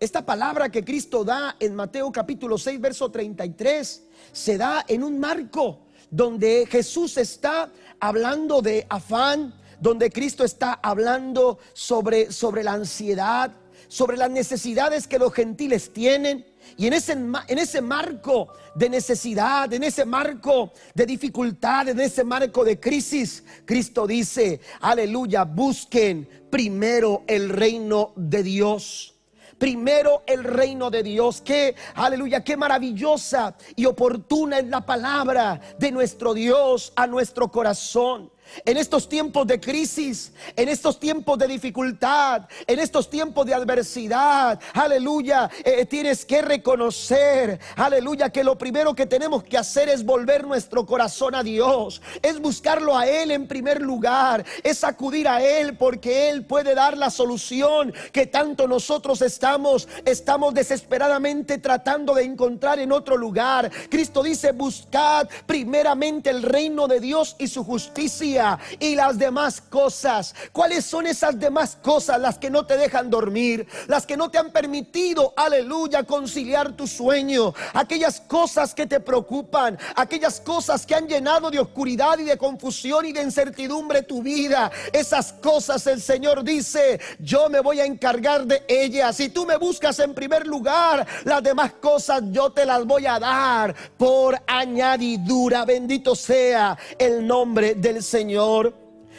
Esta 0.00 0.24
palabra 0.24 0.70
que 0.70 0.84
Cristo 0.84 1.22
da 1.22 1.56
en 1.60 1.74
Mateo 1.74 2.10
capítulo 2.10 2.56
6, 2.56 2.80
verso 2.80 3.10
33, 3.10 4.04
se 4.32 4.56
da 4.56 4.86
en 4.88 5.04
un 5.04 5.20
marco 5.20 5.85
donde 6.10 6.66
Jesús 6.70 7.16
está 7.16 7.70
hablando 8.00 8.62
de 8.62 8.86
afán, 8.88 9.54
donde 9.80 10.10
Cristo 10.10 10.44
está 10.44 10.74
hablando 10.82 11.58
sobre, 11.72 12.32
sobre 12.32 12.62
la 12.62 12.72
ansiedad, 12.72 13.52
sobre 13.88 14.16
las 14.16 14.30
necesidades 14.30 15.06
que 15.06 15.18
los 15.18 15.32
gentiles 15.32 15.92
tienen 15.92 16.44
y 16.76 16.86
en 16.86 16.92
ese, 16.92 17.12
en 17.12 17.58
ese 17.58 17.80
marco 17.80 18.48
de 18.74 18.88
necesidad, 18.88 19.72
en 19.72 19.84
ese 19.84 20.04
marco 20.04 20.72
de 20.94 21.06
dificultad, 21.06 21.88
en 21.88 22.00
ese 22.00 22.24
marco 22.24 22.64
de 22.64 22.80
crisis, 22.80 23.44
Cristo 23.64 24.06
dice, 24.06 24.60
aleluya, 24.80 25.44
busquen 25.44 26.28
primero 26.50 27.22
el 27.26 27.48
reino 27.48 28.12
de 28.16 28.42
Dios. 28.42 29.15
Primero 29.58 30.22
el 30.26 30.44
reino 30.44 30.90
de 30.90 31.02
Dios. 31.02 31.40
Que, 31.40 31.74
aleluya, 31.94 32.44
qué 32.44 32.56
maravillosa 32.56 33.56
y 33.74 33.86
oportuna 33.86 34.58
es 34.58 34.66
la 34.66 34.84
palabra 34.84 35.60
de 35.78 35.90
nuestro 35.90 36.34
Dios 36.34 36.92
a 36.96 37.06
nuestro 37.06 37.50
corazón. 37.50 38.30
En 38.64 38.76
estos 38.76 39.08
tiempos 39.08 39.46
de 39.46 39.60
crisis, 39.60 40.32
en 40.54 40.68
estos 40.68 40.98
tiempos 40.98 41.38
de 41.38 41.46
dificultad, 41.46 42.42
en 42.66 42.78
estos 42.78 43.10
tiempos 43.10 43.46
de 43.46 43.54
adversidad, 43.54 44.58
aleluya, 44.72 45.50
eh, 45.64 45.84
tienes 45.86 46.24
que 46.24 46.42
reconocer, 46.42 47.60
aleluya, 47.76 48.30
que 48.30 48.44
lo 48.44 48.56
primero 48.56 48.94
que 48.94 49.06
tenemos 49.06 49.44
que 49.44 49.58
hacer 49.58 49.88
es 49.88 50.04
volver 50.04 50.46
nuestro 50.46 50.86
corazón 50.86 51.34
a 51.34 51.42
Dios, 51.42 52.00
es 52.22 52.40
buscarlo 52.40 52.96
a 52.96 53.06
Él 53.06 53.30
en 53.30 53.46
primer 53.46 53.82
lugar, 53.82 54.44
es 54.62 54.84
acudir 54.84 55.28
a 55.28 55.42
Él 55.42 55.76
porque 55.76 56.30
Él 56.30 56.44
puede 56.44 56.74
dar 56.74 56.96
la 56.96 57.10
solución 57.10 57.92
que 58.12 58.26
tanto 58.26 58.66
nosotros 58.66 59.22
estamos, 59.22 59.88
estamos 60.04 60.54
desesperadamente 60.54 61.58
tratando 61.58 62.14
de 62.14 62.24
encontrar 62.24 62.78
en 62.78 62.92
otro 62.92 63.16
lugar. 63.16 63.70
Cristo 63.90 64.22
dice, 64.22 64.52
buscad 64.52 65.28
primeramente 65.46 66.30
el 66.30 66.42
reino 66.42 66.88
de 66.88 67.00
Dios 67.00 67.36
y 67.38 67.48
su 67.48 67.64
justicia 67.64 68.35
y 68.78 68.94
las 68.94 69.18
demás 69.18 69.60
cosas. 69.60 70.34
¿Cuáles 70.52 70.84
son 70.84 71.06
esas 71.06 71.38
demás 71.38 71.76
cosas? 71.80 72.20
Las 72.20 72.38
que 72.38 72.50
no 72.50 72.66
te 72.66 72.76
dejan 72.76 73.10
dormir, 73.10 73.66
las 73.86 74.06
que 74.06 74.16
no 74.16 74.30
te 74.30 74.38
han 74.38 74.50
permitido, 74.50 75.32
aleluya, 75.36 76.02
conciliar 76.04 76.72
tu 76.72 76.86
sueño. 76.86 77.54
Aquellas 77.72 78.20
cosas 78.20 78.74
que 78.74 78.86
te 78.86 79.00
preocupan, 79.00 79.78
aquellas 79.94 80.40
cosas 80.40 80.84
que 80.84 80.94
han 80.94 81.06
llenado 81.06 81.50
de 81.50 81.58
oscuridad 81.58 82.18
y 82.18 82.24
de 82.24 82.36
confusión 82.36 83.06
y 83.06 83.12
de 83.12 83.22
incertidumbre 83.22 84.02
tu 84.02 84.22
vida. 84.22 84.70
Esas 84.92 85.32
cosas 85.32 85.86
el 85.86 86.00
Señor 86.00 86.44
dice, 86.44 87.00
yo 87.18 87.48
me 87.48 87.60
voy 87.60 87.80
a 87.80 87.84
encargar 87.84 88.46
de 88.46 88.64
ellas. 88.68 89.16
Si 89.16 89.28
tú 89.28 89.46
me 89.46 89.56
buscas 89.56 89.98
en 90.00 90.14
primer 90.14 90.46
lugar, 90.46 91.06
las 91.24 91.42
demás 91.42 91.72
cosas 91.80 92.22
yo 92.30 92.50
te 92.50 92.66
las 92.66 92.84
voy 92.84 93.06
a 93.06 93.18
dar 93.18 93.74
por 93.96 94.40
añadidura. 94.46 95.64
Bendito 95.64 96.14
sea 96.14 96.76
el 96.98 97.26
nombre 97.26 97.74
del 97.74 98.02
Señor. 98.02 98.25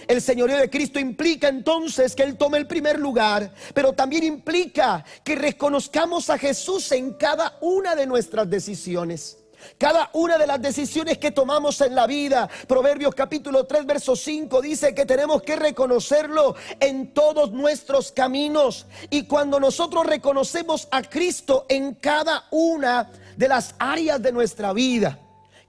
El 0.08 0.22
señorío 0.22 0.58
de 0.58 0.70
Cristo 0.70 1.00
implica 1.00 1.48
entonces 1.48 2.15
que 2.15 2.24
Él 2.24 2.38
tome 2.38 2.58
el 2.58 2.67
primer 2.67 3.00
lugar, 3.00 3.52
pero 3.74 3.93
también 3.93 4.24
implica 4.24 5.04
que 5.24 5.36
reconozcamos 5.36 6.30
a 6.30 6.38
Jesús 6.38 6.91
en 6.91 7.13
cada 7.13 7.58
una 7.62 7.96
de 7.96 8.06
nuestras 8.06 8.50
decisiones. 8.50 9.39
Cada 9.78 10.10
una 10.13 10.38
de 10.38 10.48
las 10.48 10.62
decisiones 10.62 11.17
que 11.17 11.32
tomamos 11.32 11.82
en 11.82 11.96
la 11.96 12.06
vida, 12.06 12.48
Proverbios 12.67 13.15
capítulo 13.15 13.65
3, 13.65 13.86
verso 13.86 14.15
5, 14.15 14.62
dice 14.62 14.93
que 14.93 15.06
tenemos 15.06 15.41
que 15.41 15.56
reconocerlo 15.56 16.56
en 16.80 17.12
todos 17.13 17.52
nuestros 17.52 18.12
caminos. 18.12 18.86
Y 19.10 19.24
cuando 19.24 19.60
nosotros 19.60 20.06
reconocemos 20.06 20.88
a 20.91 21.02
Cristo 21.02 21.65
en 21.70 21.96
cada 21.96 22.46
una 22.52 23.12
de 23.36 23.48
las 23.48 23.76
áreas 23.80 24.22
de 24.22 24.32
nuestra 24.32 24.74
vida, 24.74 25.20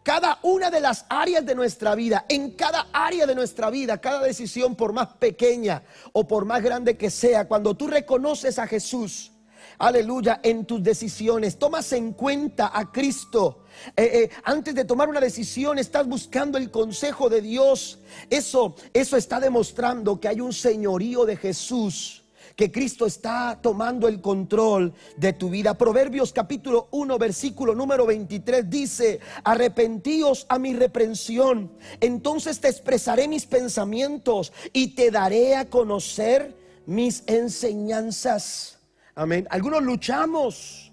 cada 0.08 0.38
una 0.40 0.70
de 0.70 0.80
las 0.80 1.04
áreas 1.10 1.44
de 1.44 1.54
nuestra 1.54 1.94
vida, 1.94 2.24
en 2.30 2.52
cada 2.52 2.86
área 2.94 3.26
de 3.26 3.34
nuestra 3.34 3.68
vida, 3.68 4.00
cada 4.00 4.22
decisión, 4.22 4.74
por 4.74 4.94
más 4.94 5.08
pequeña 5.08 5.82
o 6.14 6.26
por 6.26 6.46
más 6.46 6.62
grande 6.62 6.96
que 6.96 7.10
sea, 7.10 7.46
cuando 7.46 7.74
tú 7.74 7.88
reconoces 7.88 8.58
a 8.58 8.66
Jesús, 8.66 9.32
aleluya, 9.78 10.40
en 10.42 10.64
tus 10.64 10.82
decisiones, 10.82 11.58
tomas 11.58 11.92
en 11.92 12.14
cuenta 12.14 12.70
a 12.72 12.90
Cristo. 12.90 13.64
Eh, 13.94 14.30
eh, 14.30 14.30
antes 14.44 14.74
de 14.74 14.86
tomar 14.86 15.10
una 15.10 15.20
decisión, 15.20 15.78
estás 15.78 16.06
buscando 16.06 16.56
el 16.56 16.70
consejo 16.70 17.28
de 17.28 17.42
Dios. 17.42 17.98
Eso, 18.30 18.76
eso 18.94 19.18
está 19.18 19.38
demostrando 19.40 20.18
que 20.18 20.28
hay 20.28 20.40
un 20.40 20.54
señorío 20.54 21.26
de 21.26 21.36
Jesús 21.36 22.24
que 22.58 22.72
Cristo 22.72 23.06
está 23.06 23.56
tomando 23.62 24.08
el 24.08 24.20
control 24.20 24.92
de 25.16 25.32
tu 25.32 25.48
vida. 25.48 25.78
Proverbios 25.78 26.32
capítulo 26.32 26.88
1, 26.90 27.16
versículo 27.16 27.72
número 27.72 28.04
23 28.04 28.68
dice, 28.68 29.20
arrepentíos 29.44 30.44
a 30.48 30.58
mi 30.58 30.74
reprensión, 30.74 31.70
entonces 32.00 32.58
te 32.58 32.66
expresaré 32.66 33.28
mis 33.28 33.46
pensamientos 33.46 34.52
y 34.72 34.96
te 34.96 35.12
daré 35.12 35.54
a 35.54 35.70
conocer 35.70 36.58
mis 36.84 37.22
enseñanzas. 37.28 38.80
Amén. 39.14 39.46
Algunos 39.50 39.84
luchamos. 39.84 40.92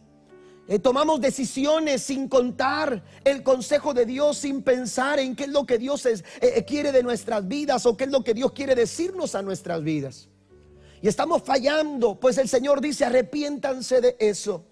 Eh, 0.68 0.78
tomamos 0.78 1.20
decisiones 1.20 2.04
sin 2.04 2.28
contar 2.28 3.04
el 3.24 3.42
consejo 3.42 3.96
de 3.96 4.06
Dios, 4.06 4.38
sin 4.38 4.62
pensar 4.62 5.18
en 5.18 5.36
qué 5.36 5.46
es 5.46 5.50
lo 5.50 5.66
que 5.66 5.80
Dios 5.80 6.06
eh, 6.06 6.24
eh, 6.42 6.64
quiere 6.64 6.92
de 6.92 7.02
nuestras 7.02 7.48
vidas 7.48 7.88
o 7.88 7.98
qué 7.98 8.04
es 8.04 8.12
lo 8.12 8.24
que 8.24 8.36
Dios 8.36 8.52
quiere 8.52 8.76
decirnos 8.76 9.34
a 9.34 9.42
nuestras 9.42 9.82
vidas 9.84 10.30
y 11.06 11.08
estamos 11.08 11.44
fallando, 11.44 12.20
pues 12.20 12.40
el 12.40 12.50
Señor 12.50 12.82
dice, 12.82 13.06
arrepiéntanse 13.06 14.02
de 14.02 14.18
eso 14.20 14.66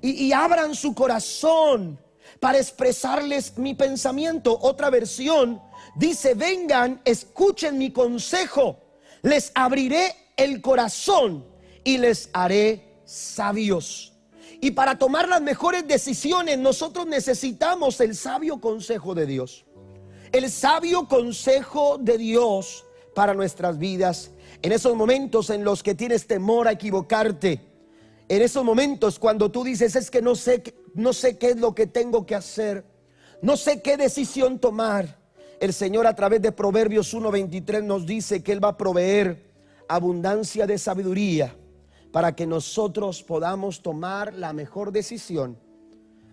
y, 0.00 0.30
abran 0.30 0.76
su 0.76 0.94
corazón 0.94 1.98
para 2.38 2.58
expresarles 2.58 3.58
mi 3.58 3.74
pensamiento. 3.74 4.56
Otra 4.62 4.90
versión 4.90 5.60
dice, 5.96 6.34
vengan, 6.34 7.02
escuchen 7.04 7.78
mi 7.78 7.90
consejo, 7.90 8.78
les 9.22 9.50
abriré 9.56 10.14
el 10.36 10.60
corazón 10.60 11.44
y 11.82 11.98
les 11.98 12.30
haré 12.32 13.00
sabios. 13.04 14.12
Y 14.60 14.70
para 14.70 14.96
tomar 14.96 15.28
las 15.28 15.42
mejores 15.42 15.88
decisiones 15.88 16.58
nosotros 16.58 17.08
necesitamos 17.08 18.00
el 18.00 18.14
sabio 18.14 18.60
consejo 18.60 19.16
de 19.16 19.26
Dios. 19.26 19.64
El 20.30 20.48
sabio 20.48 21.08
consejo 21.08 21.98
de 21.98 22.18
Dios 22.18 22.84
para 23.16 23.34
nuestras 23.34 23.78
vidas 23.80 24.30
en 24.62 24.72
esos 24.72 24.96
momentos 24.96 25.50
en 25.50 25.64
los 25.64 25.82
que 25.82 25.94
tienes 25.94 26.26
temor 26.26 26.68
a 26.68 26.72
equivocarte, 26.72 27.60
en 28.28 28.42
esos 28.42 28.64
momentos 28.64 29.18
cuando 29.18 29.50
tú 29.50 29.62
dices 29.62 29.94
es 29.96 30.10
que 30.10 30.20
no 30.20 30.34
sé, 30.34 30.62
no 30.94 31.12
sé 31.12 31.38
qué 31.38 31.50
es 31.50 31.56
lo 31.58 31.74
que 31.74 31.86
tengo 31.86 32.26
que 32.26 32.34
hacer, 32.34 32.84
no 33.42 33.56
sé 33.56 33.82
qué 33.82 33.96
decisión 33.96 34.58
tomar. 34.58 35.24
El 35.60 35.72
Señor 35.72 36.06
a 36.06 36.14
través 36.14 36.42
de 36.42 36.52
Proverbios 36.52 37.14
1:23 37.14 37.82
nos 37.82 38.04
dice 38.04 38.42
que 38.42 38.52
Él 38.52 38.62
va 38.62 38.70
a 38.70 38.76
proveer 38.76 39.54
abundancia 39.88 40.66
de 40.66 40.76
sabiduría 40.76 41.56
para 42.12 42.34
que 42.34 42.46
nosotros 42.46 43.22
podamos 43.22 43.82
tomar 43.82 44.34
la 44.34 44.52
mejor 44.52 44.90
decisión. 44.90 45.58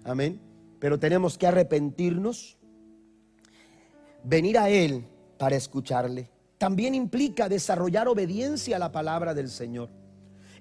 Amén. 0.04 0.42
Pero 0.80 1.00
tenemos 1.00 1.38
que 1.38 1.48
arrepentirnos, 1.48 2.58
venir 4.24 4.58
a 4.58 4.70
Él 4.70 5.06
para 5.38 5.56
escucharle 5.56 6.33
también 6.64 6.96
implica 6.96 7.50
desarrollar 7.50 8.08
obediencia 8.08 8.78
a 8.78 8.80
la 8.80 8.90
palabra 8.90 9.34
del 9.34 9.50
Señor. 9.50 9.90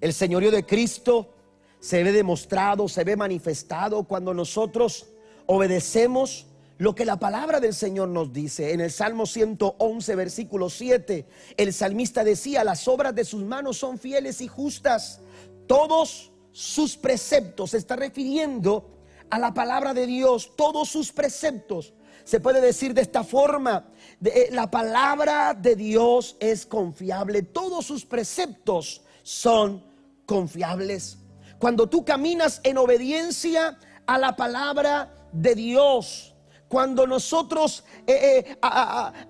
El 0.01 0.13
señorío 0.13 0.51
de 0.51 0.67
Cristo 0.67 1.33
se 1.79 2.03
ve 2.03 2.11
demostrado, 2.11 2.89
se 2.89 3.05
ve 3.05 3.15
manifestado 3.15 4.03
cuando 4.03 4.35
nosotros 4.35 5.07
obedecemos 5.47 6.49
lo 6.79 6.97
que 6.97 7.05
la 7.05 7.21
palabra 7.21 7.61
del 7.61 7.73
Señor 7.73 8.09
nos 8.09 8.33
dice. 8.33 8.73
En 8.73 8.81
el 8.81 8.91
Salmo 8.91 9.27
111, 9.27 10.17
versículo 10.17 10.71
7, 10.71 11.25
el 11.57 11.73
salmista 11.73 12.25
decía, 12.25 12.65
las 12.65 12.89
obras 12.89 13.15
de 13.15 13.25
sus 13.25 13.45
manos 13.45 13.77
son 13.77 13.97
fieles 13.97 14.41
y 14.41 14.49
justas. 14.49 15.21
Todos 15.69 16.33
sus 16.51 16.97
preceptos, 16.97 17.71
se 17.71 17.77
está 17.77 17.95
refiriendo 17.95 18.91
a 19.31 19.39
la 19.39 19.55
palabra 19.55 19.95
de 19.95 20.09
Dios, 20.09 20.51
todos 20.57 20.89
sus 20.89 21.13
preceptos 21.13 21.95
se 22.25 22.41
puede 22.41 22.61
decir 22.61 22.95
de 22.95 23.03
esta 23.03 23.25
forma, 23.25 23.89
eh, 24.25 24.49
la 24.53 24.71
palabra 24.71 25.55
de 25.55 25.77
Dios 25.77 26.37
es 26.41 26.67
confiable, 26.67 27.43
todos 27.43 27.87
sus 27.87 28.05
preceptos 28.05 29.03
son 29.23 29.85
confiables. 30.27 31.19
Cuando 31.59 31.89
tú 31.89 32.05
caminas 32.05 32.61
en 32.65 32.79
obediencia 32.79 33.79
a 34.07 34.19
la 34.19 34.37
palabra 34.37 35.29
de 35.33 35.55
Dios, 35.55 36.32
cuando 36.73 37.07
nosotros 37.07 37.85
eh, 38.07 38.43
eh, 38.47 38.57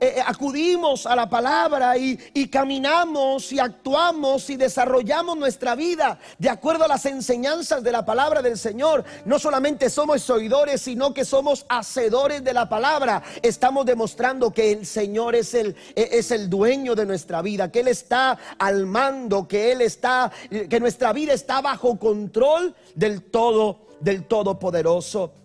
eh, 0.00 0.22
acudimos 0.24 1.06
a 1.06 1.16
la 1.16 1.28
palabra 1.28 1.98
y, 1.98 2.16
caminamos 2.46 3.52
y 3.52 3.58
actuamos 3.58 4.48
y 4.48 4.56
desarrollamos 4.56 5.36
nuestra 5.36 5.74
vida 5.74 6.20
de 6.38 6.48
acuerdo 6.48 6.84
a 6.84 6.88
las 6.88 7.04
enseñanzas 7.04 7.82
de 7.82 7.90
la 7.90 8.04
palabra 8.04 8.42
del 8.42 8.56
Señor, 8.56 9.04
no 9.24 9.40
solamente 9.40 9.90
somos 9.90 10.30
oidores, 10.30 10.82
sino 10.82 11.12
que 11.12 11.24
somos 11.24 11.66
hacedores 11.68 12.44
de 12.44 12.52
la 12.52 12.68
palabra. 12.68 13.24
Estamos 13.42 13.86
demostrando 13.86 14.52
que 14.52 14.70
el 14.70 14.86
Señor 14.86 15.34
es 15.34 15.52
el, 15.54 15.74
es 15.96 16.30
el 16.30 16.48
dueño 16.48 16.94
de 16.94 17.06
nuestra 17.06 17.42
vida, 17.42 17.72
que 17.72 17.80
Él 17.80 17.88
está 17.88 18.38
al 18.56 18.86
mando, 18.86 19.48
que 19.48 19.72
Él 19.72 19.80
está, 19.80 20.30
que 20.48 20.78
nuestra 20.78 21.12
vida 21.12 21.32
está 21.32 21.60
bajo 21.60 21.98
control 21.98 22.76
del 22.94 23.20
todo, 23.20 23.88
del 23.98 24.28
Todopoderoso. 24.28 25.41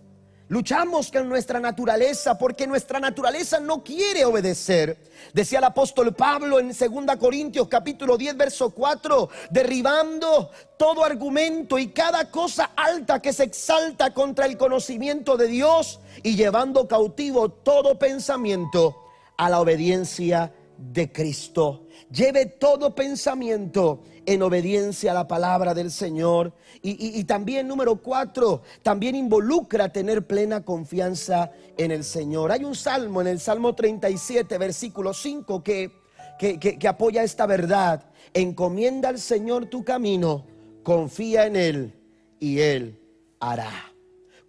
Luchamos 0.50 1.12
con 1.12 1.28
nuestra 1.28 1.60
naturaleza 1.60 2.38
porque 2.38 2.66
nuestra 2.66 2.98
naturaleza 2.98 3.60
no 3.60 3.84
quiere 3.84 4.24
obedecer. 4.24 4.96
Decía 5.34 5.58
el 5.58 5.64
apóstol 5.64 6.14
Pablo 6.14 6.58
en 6.58 6.68
2 6.68 6.78
Corintios 7.18 7.68
capítulo 7.68 8.16
10 8.16 8.34
verso 8.34 8.70
4, 8.70 9.28
derribando 9.50 10.50
todo 10.78 11.04
argumento 11.04 11.78
y 11.78 11.88
cada 11.88 12.30
cosa 12.30 12.70
alta 12.76 13.20
que 13.20 13.34
se 13.34 13.44
exalta 13.44 14.14
contra 14.14 14.46
el 14.46 14.56
conocimiento 14.56 15.36
de 15.36 15.48
Dios 15.48 16.00
y 16.22 16.34
llevando 16.34 16.88
cautivo 16.88 17.50
todo 17.50 17.98
pensamiento 17.98 19.04
a 19.36 19.50
la 19.50 19.60
obediencia 19.60 20.50
de 20.78 21.12
Cristo. 21.12 21.86
Lleve 22.10 22.46
todo 22.46 22.94
pensamiento 22.94 24.02
en 24.24 24.42
obediencia 24.42 25.10
a 25.10 25.14
la 25.14 25.28
palabra 25.28 25.74
del 25.74 25.90
Señor. 25.90 26.52
Y, 26.80 27.24
también 27.24 27.66
número 27.66 27.96
cuatro, 27.96 28.62
también 28.82 29.16
involucra 29.16 29.92
tener 29.92 30.26
plena 30.26 30.64
confianza 30.64 31.50
en 31.76 31.90
el 31.90 32.04
Señor. 32.04 32.52
Hay 32.52 32.64
un 32.64 32.74
salmo 32.74 33.20
en 33.20 33.26
el 33.26 33.40
Salmo 33.40 33.74
37, 33.74 34.56
versículo 34.56 35.12
5, 35.12 35.62
que, 35.62 35.90
que, 36.38 36.58
que 36.58 36.88
apoya 36.88 37.22
esta 37.22 37.46
verdad. 37.46 38.04
Encomienda 38.32 39.08
al 39.08 39.18
Señor 39.18 39.66
tu 39.66 39.84
camino, 39.84 40.46
confía 40.82 41.46
en 41.46 41.56
Él 41.56 41.94
y 42.38 42.60
Él 42.60 43.00
hará. 43.40 43.87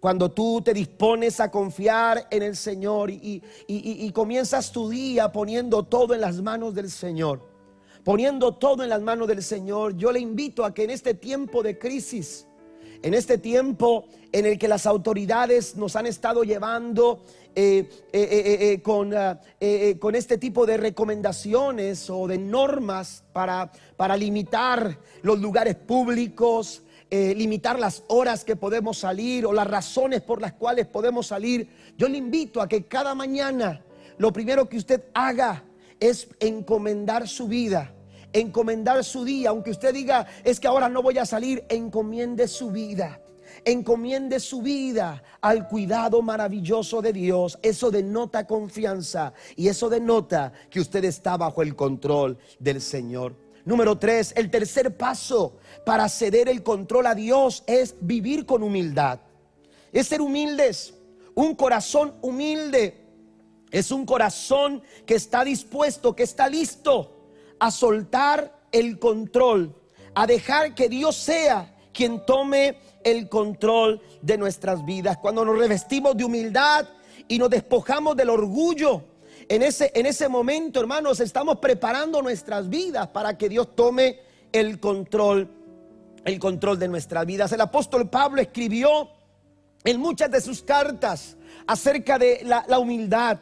Cuando 0.00 0.30
tú 0.30 0.62
te 0.62 0.72
dispones 0.72 1.40
a 1.40 1.50
confiar 1.50 2.26
en 2.30 2.42
el 2.42 2.56
Señor 2.56 3.10
y, 3.10 4.12
comienzas 4.14 4.72
tu 4.72 4.88
día 4.88 5.30
poniendo 5.30 5.82
todo 5.82 6.14
en 6.14 6.22
las 6.22 6.40
manos 6.40 6.74
del 6.74 6.90
Señor, 6.90 7.42
poniendo 8.02 8.54
todo 8.54 8.82
en 8.82 8.88
las 8.88 9.02
manos 9.02 9.28
del 9.28 9.42
Señor, 9.42 9.94
yo 9.98 10.10
le 10.10 10.18
invito 10.18 10.64
a 10.64 10.72
que 10.72 10.84
en 10.84 10.90
este 10.90 11.12
tiempo 11.12 11.62
de 11.62 11.78
crisis, 11.78 12.46
en 13.02 13.12
este 13.12 13.36
tiempo 13.36 14.06
en 14.32 14.46
el 14.46 14.58
que 14.58 14.68
las 14.68 14.86
autoridades 14.86 15.76
nos 15.76 15.94
han 15.96 16.06
estado 16.06 16.44
llevando 16.44 17.22
eh, 17.54 17.86
eh, 18.12 18.72
eh, 18.72 18.82
con, 18.82 19.12
con, 19.98 20.14
este 20.14 20.38
tipo 20.38 20.64
de 20.64 20.78
recomendaciones 20.78 22.08
o 22.08 22.26
de 22.26 22.38
normas 22.38 23.24
para 23.32 24.16
limitar 24.16 24.98
los 25.22 25.40
lugares 25.40 25.74
públicos, 25.74 26.84
eh, 27.10 27.34
limitar 27.34 27.78
las 27.78 28.04
horas 28.06 28.44
que 28.44 28.54
podemos 28.54 28.98
salir 28.98 29.44
o 29.44 29.52
las 29.52 29.66
razones 29.66 30.20
por 30.20 30.40
las 30.40 30.52
cuales 30.52 30.86
podemos 30.86 31.26
salir. 31.26 31.68
Yo 31.98 32.08
le 32.08 32.18
invito 32.18 32.62
a 32.62 32.68
que 32.68 32.84
cada 32.84 33.16
mañana 33.16 33.82
lo 34.16 34.32
primero 34.32 34.68
que 34.68 34.76
usted 34.76 35.02
haga 35.12 35.64
es 35.98 36.28
encomendar 36.38 37.26
su 37.26 37.48
vida, 37.48 37.92
encomendar 38.32 39.02
su 39.02 39.24
día, 39.24 39.50
aunque 39.50 39.72
usted 39.72 39.92
diga, 39.92 40.26
es 40.44 40.60
que 40.60 40.68
ahora 40.68 40.88
no 40.88 41.02
voy 41.02 41.18
a 41.18 41.26
salir, 41.26 41.64
encomiende 41.68 42.46
su 42.46 42.70
vida. 42.70 43.20
Encomiende 43.64 44.40
su 44.40 44.62
vida 44.62 45.22
al 45.40 45.68
cuidado 45.68 46.22
maravilloso 46.22 47.02
de 47.02 47.12
Dios. 47.12 47.58
Eso 47.60 47.90
denota 47.90 48.46
confianza 48.46 49.34
y 49.56 49.68
eso 49.68 49.88
denota 49.88 50.52
que 50.70 50.80
usted 50.80 51.04
está 51.04 51.36
bajo 51.36 51.60
el 51.60 51.74
control 51.74 52.38
del 52.58 52.80
Señor. 52.80 53.34
Número 53.64 53.98
tres, 53.98 54.32
el 54.36 54.50
tercer 54.50 54.96
paso 54.96 55.58
para 55.84 56.08
ceder 56.08 56.48
el 56.48 56.62
control 56.62 57.06
a 57.06 57.14
Dios 57.14 57.62
es 57.66 57.94
vivir 58.00 58.46
con 58.46 58.62
humildad. 58.62 59.20
Es 59.92 60.08
ser 60.08 60.20
humildes. 60.20 60.94
Un 61.34 61.54
corazón 61.54 62.14
humilde 62.22 63.00
es 63.70 63.90
un 63.90 64.04
corazón 64.04 64.82
que 65.06 65.14
está 65.14 65.44
dispuesto, 65.44 66.16
que 66.16 66.24
está 66.24 66.48
listo 66.48 67.28
a 67.58 67.70
soltar 67.70 68.66
el 68.72 68.98
control, 68.98 69.74
a 70.14 70.26
dejar 70.26 70.74
que 70.74 70.88
Dios 70.88 71.16
sea 71.16 71.76
quien 71.92 72.24
tome 72.24 72.78
el 73.04 73.28
control 73.28 74.00
de 74.22 74.38
nuestras 74.38 74.84
vidas. 74.84 75.18
Cuando 75.18 75.44
nos 75.44 75.58
revestimos 75.58 76.16
de 76.16 76.24
humildad 76.24 76.88
y 77.28 77.38
nos 77.38 77.50
despojamos 77.50 78.16
del 78.16 78.30
orgullo, 78.30 79.04
en 79.50 79.64
ese, 79.64 79.90
en 79.96 80.06
ese 80.06 80.28
momento, 80.28 80.78
hermanos, 80.78 81.18
estamos 81.18 81.58
preparando 81.58 82.22
nuestras 82.22 82.68
vidas 82.68 83.08
para 83.08 83.36
que 83.36 83.48
Dios 83.48 83.74
tome 83.74 84.20
el 84.52 84.78
control, 84.78 85.50
el 86.24 86.38
control 86.38 86.78
de 86.78 86.86
nuestras 86.86 87.26
vidas. 87.26 87.50
El 87.50 87.60
apóstol 87.60 88.08
Pablo 88.08 88.40
escribió 88.40 89.10
en 89.82 89.98
muchas 89.98 90.30
de 90.30 90.40
sus 90.40 90.62
cartas 90.62 91.36
acerca 91.66 92.16
de 92.16 92.42
la, 92.44 92.78
humildad. 92.78 93.40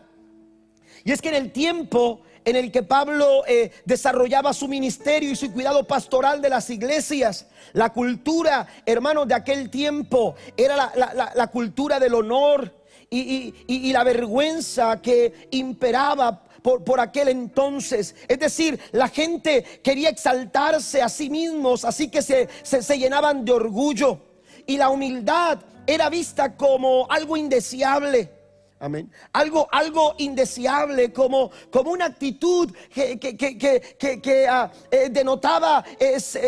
Y 1.05 1.13
es 1.13 1.21
que 1.21 1.29
en 1.29 1.35
el 1.35 1.53
tiempo 1.53 2.23
en 2.47 2.57
el 2.57 2.73
que 2.73 2.83
Pablo 2.83 3.45
eh, 3.47 3.71
desarrollaba 3.85 4.55
su 4.55 4.67
ministerio 4.67 5.31
y 5.31 5.37
su 5.37 5.53
cuidado 5.53 5.87
pastoral 5.87 6.41
de 6.41 6.49
las 6.49 6.71
iglesias. 6.71 7.49
La 7.75 7.93
cultura, 7.93 8.67
hermanos, 8.87 9.29
de 9.29 9.35
aquel 9.35 9.69
tiempo 9.69 10.37
era 10.57 10.91
la, 10.97 11.47
cultura 11.49 12.01
del 12.01 12.15
honor 12.15 12.78
y, 13.11 13.93
la 13.93 14.05
vergüenza 14.05 15.01
que 15.01 15.49
imperaba 15.51 16.45
por, 16.63 17.01
aquel 17.01 17.29
entonces. 17.29 18.15
Es 18.27 18.39
decir, 18.39 18.79
la 18.93 19.09
gente 19.09 19.63
quería 19.83 20.11
exaltarse 20.11 21.03
a 21.03 21.09
sí 21.09 21.31
mismos, 21.31 21.85
así 21.85 22.09
que 22.09 22.23
se, 22.23 22.49
se 22.63 22.99
llenaban 22.99 23.45
de 23.45 23.53
orgullo. 23.53 24.21
Y 24.67 24.77
la 24.77 24.91
humildad 24.91 25.61
era 25.87 26.11
vista 26.11 26.57
como 26.57 27.07
algo 27.11 27.37
indeseable. 27.37 28.38
Algo, 29.33 29.69
algo 29.73 30.15
indeseable, 30.19 31.13
como, 31.13 31.51
como 31.71 31.91
una 31.91 32.07
actitud 32.07 32.73
que, 32.93 33.19
que, 33.19 34.47
ah, 34.49 34.71
eh, 34.91 35.09
denotaba 35.11 35.85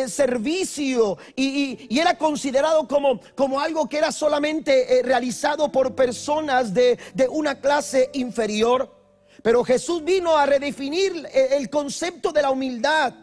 servicio 0.07 1.19
y, 1.35 1.99
era 1.99 2.17
considerado 2.17 2.87
como, 2.87 3.21
como 3.35 3.61
algo 3.61 3.89
que 3.89 3.99
era 3.99 4.13
solamente 4.13 4.99
eh, 4.99 5.03
realizado 5.03 5.71
por 5.73 5.95
personas 5.95 6.73
de, 6.73 6.99
de 7.15 7.29
una 7.29 7.61
clase 7.61 8.11
inferior. 8.15 8.95
Pero 9.43 9.65
Jesús 9.65 10.05
vino 10.05 10.37
a 10.37 10.47
redefinir 10.47 11.27
eh, 11.33 11.49
el 11.53 11.69
concepto 11.69 12.33
de 12.33 12.43
la 12.43 12.51
humildad. 12.51 13.15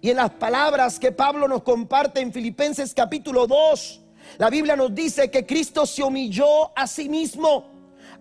Y 0.00 0.10
en 0.10 0.16
las 0.16 0.30
palabras 0.30 0.98
que 0.98 1.12
Pablo 1.12 1.48
nos 1.48 1.62
comparte 1.62 2.20
en 2.20 2.32
Filipenses 2.32 2.94
capítulo 2.94 3.46
2, 3.46 4.00
la 4.38 4.50
Biblia 4.50 4.76
nos 4.76 4.94
dice 4.94 5.30
que 5.30 5.46
Cristo 5.46 5.86
se 5.86 6.02
humilló 6.02 6.76
a 6.76 6.86
sí 6.86 7.08
mismo, 7.08 7.73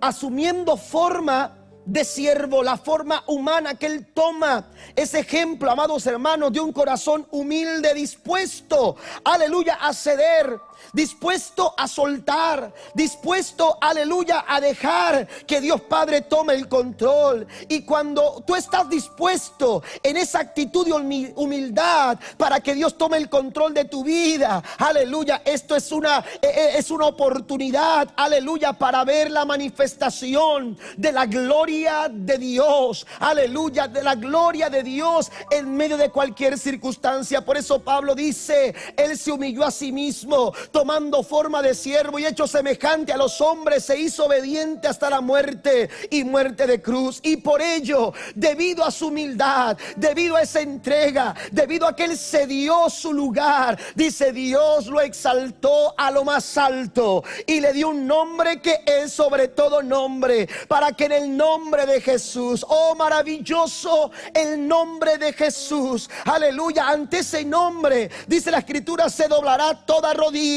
asumiendo 0.08 0.76
forma 0.76 1.56
de 1.86 2.04
siervo, 2.04 2.62
la 2.62 2.78
forma 2.78 3.24
humana 3.28 3.76
que 3.76 3.86
Él 3.86 4.06
toma. 4.13 4.66
Ese 4.96 5.20
ejemplo, 5.20 5.72
amados 5.72 6.06
hermanos, 6.06 6.52
de 6.52 6.60
un 6.60 6.74
corazón 6.74 7.26
humilde, 7.32 7.94
dispuesto, 7.94 8.98
aleluya, 9.24 9.76
a 9.76 9.94
ceder 9.94 10.60
dispuesto 10.92 11.74
a 11.78 11.88
soltar, 11.88 12.74
dispuesto, 12.94 13.78
aleluya, 13.82 14.46
a 14.48 14.60
dejar 14.60 15.28
que 15.46 15.62
Dios 15.62 15.82
Padre 15.82 16.22
tome 16.22 16.54
el 16.54 16.68
control. 16.68 17.48
Y 17.68 17.82
cuando 17.84 18.44
tú 18.46 18.56
estás 18.56 18.90
dispuesto 18.90 19.84
en 20.02 20.18
esa 20.18 20.40
actitud 20.40 20.86
de 20.86 21.34
humildad 21.36 22.20
para 22.38 22.60
que 22.60 22.74
Dios 22.74 22.98
tome 22.98 23.18
el 23.18 23.30
control 23.30 23.74
de 23.74 23.86
tu 23.86 24.04
vida, 24.04 24.64
aleluya, 24.78 25.42
esto 25.46 25.76
es 25.76 25.92
una, 25.92 26.24
e, 26.42 26.48
e, 26.48 26.78
es 26.78 26.92
una 26.92 27.06
oportunidad, 27.06 28.10
aleluya, 28.16 28.74
para 28.74 29.04
ver 29.04 29.32
la 29.32 29.46
manifestación 29.46 30.78
de 30.98 31.12
la 31.12 31.26
gloria 31.26 32.10
de 32.12 32.38
Dios, 32.38 33.06
aleluya, 33.20 33.88
de 33.88 34.04
la 34.04 34.16
gloria 34.16 34.70
de 34.70 34.84
Dios 34.84 35.32
en 35.50 35.76
medio 35.76 35.98
de 35.98 36.10
cualquier 36.10 36.58
circunstancia. 36.58 37.44
Por 37.46 37.58
eso 37.58 37.80
Pablo 37.80 38.16
dice, 38.16 38.74
Él 38.98 39.18
se 39.18 39.32
humilló 39.32 39.64
a 39.64 39.72
sí 39.72 39.92
mismo 39.92 40.54
tomando 40.71 41.23
forma 41.23 41.62
de 41.62 41.73
siervo 41.73 42.19
y 42.19 42.26
hecho 42.26 42.47
semejante 42.47 43.12
a 43.12 43.17
los 43.17 43.41
hombres, 43.41 43.86
se 43.86 43.99
hizo 43.99 44.26
obediente 44.26 44.88
hasta 44.88 45.10
la 45.10 45.21
muerte 45.21 45.89
y 46.10 46.23
muerte 46.23 46.67
de 46.67 46.82
cruz. 46.82 47.19
Y 47.23 47.38
por 47.38 47.62
ello, 47.62 48.13
debido 48.36 48.84
a 48.84 48.91
su 48.91 49.08
humildad, 49.08 49.78
debido 49.95 50.36
a 50.36 50.41
esa 50.41 50.62
entrega, 50.62 51.36
debido 51.52 51.88
a 51.88 51.95
que 51.95 52.06
él 52.06 52.17
cedió 52.17 52.89
su 52.89 53.13
lugar, 53.13 53.78
dice 53.95 54.32
Dios 54.32 54.88
lo 54.88 55.02
exaltó 55.02 55.93
a 55.97 56.12
lo 56.12 56.23
más 56.23 56.58
alto 56.58 57.23
y 57.45 57.60
le 57.60 57.73
dio 57.73 57.89
un 57.89 58.06
nombre 58.08 58.62
que 58.62 58.84
es 58.86 59.12
sobre 59.13 59.47
todo 59.49 59.82
nombre, 59.82 60.47
para 60.67 60.91
que 60.91 61.06
en 61.06 61.12
el 61.12 61.38
nombre 61.38 61.86
de 61.86 62.02
Jesús, 62.02 62.65
oh 62.67 62.95
maravilloso, 62.95 64.12
el 64.34 64.67
nombre 64.67 65.17
de 65.17 65.34
Jesús, 65.34 66.10
aleluya, 66.26 66.88
ante 66.88 67.19
ese 67.19 67.43
nombre, 67.43 68.10
dice 68.28 68.52
la 68.52 68.60
escritura, 68.60 69.10
se 69.10 69.28
doblará 69.28 69.86
toda 69.86 70.13
rodilla 70.13 70.53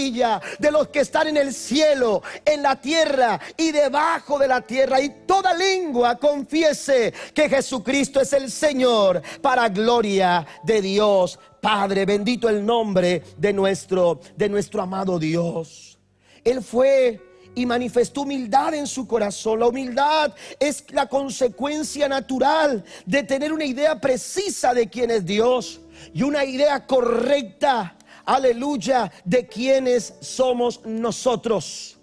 de 0.59 0.71
los 0.71 0.89
que 0.89 1.01
están 1.01 1.29
en 1.29 1.37
el 1.37 1.53
cielo, 1.53 2.23
en 2.45 2.63
la 2.63 2.81
tierra 2.81 3.41
y 3.57 3.73
debajo 3.73 4.39
de 4.39 4.49
la 4.49 4.61
tierra. 4.61 5.01
Y 5.01 5.09
toda 5.27 5.55
lengua 5.55 6.17
confiese 6.17 7.13
que 7.35 7.49
Jesucristo 7.49 8.21
es 8.21 8.33
el 8.33 8.51
Señor 8.51 9.23
para 9.41 9.69
gloria 9.69 10.47
de 10.63 10.83
Dios. 10.83 11.39
Padre, 11.61 12.05
bendito 12.05 12.49
el 12.49 12.65
nombre 12.65 13.23
de 13.37 13.53
nuestro, 13.53 14.21
de 14.37 14.49
nuestro 14.49 14.83
amado 14.83 15.19
Dios. 15.19 15.99
Él 16.45 16.63
fue 16.63 17.21
y 17.55 17.65
manifestó 17.65 18.23
humildad 18.23 18.75
en 18.75 18.87
su 18.87 19.09
corazón. 19.09 19.61
La 19.61 19.67
humildad 19.67 20.33
es 20.61 20.85
la 20.91 21.07
consecuencia 21.07 22.07
natural 22.07 22.85
de 23.07 23.23
tener 23.23 23.53
una 23.53 23.65
idea 23.65 23.99
precisa 23.99 24.75
de 24.75 24.89
quién 24.89 25.11
es 25.11 25.25
Dios 25.25 25.81
y 26.13 26.23
una 26.23 26.45
idea 26.45 26.87
correcta 26.87 27.97
aleluya, 28.27 29.11
de 29.25 29.47
quienes 29.47 30.15
somos 30.21 30.85
nosotros. 30.85 31.99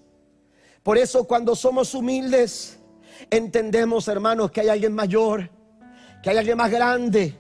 Por 0.82 0.98
eso 0.98 1.26
cuando 1.26 1.56
somos 1.56 1.94
humildes, 1.94 2.80
entendemos, 3.30 4.08
hermanos, 4.08 4.52
que 4.52 4.62
hay 4.62 4.70
alguien 4.70 4.94
mayor, 4.94 5.50
que 6.22 6.30
hay 6.30 6.38
alguien 6.38 6.58
más 6.58 6.72
grande, 6.72 7.38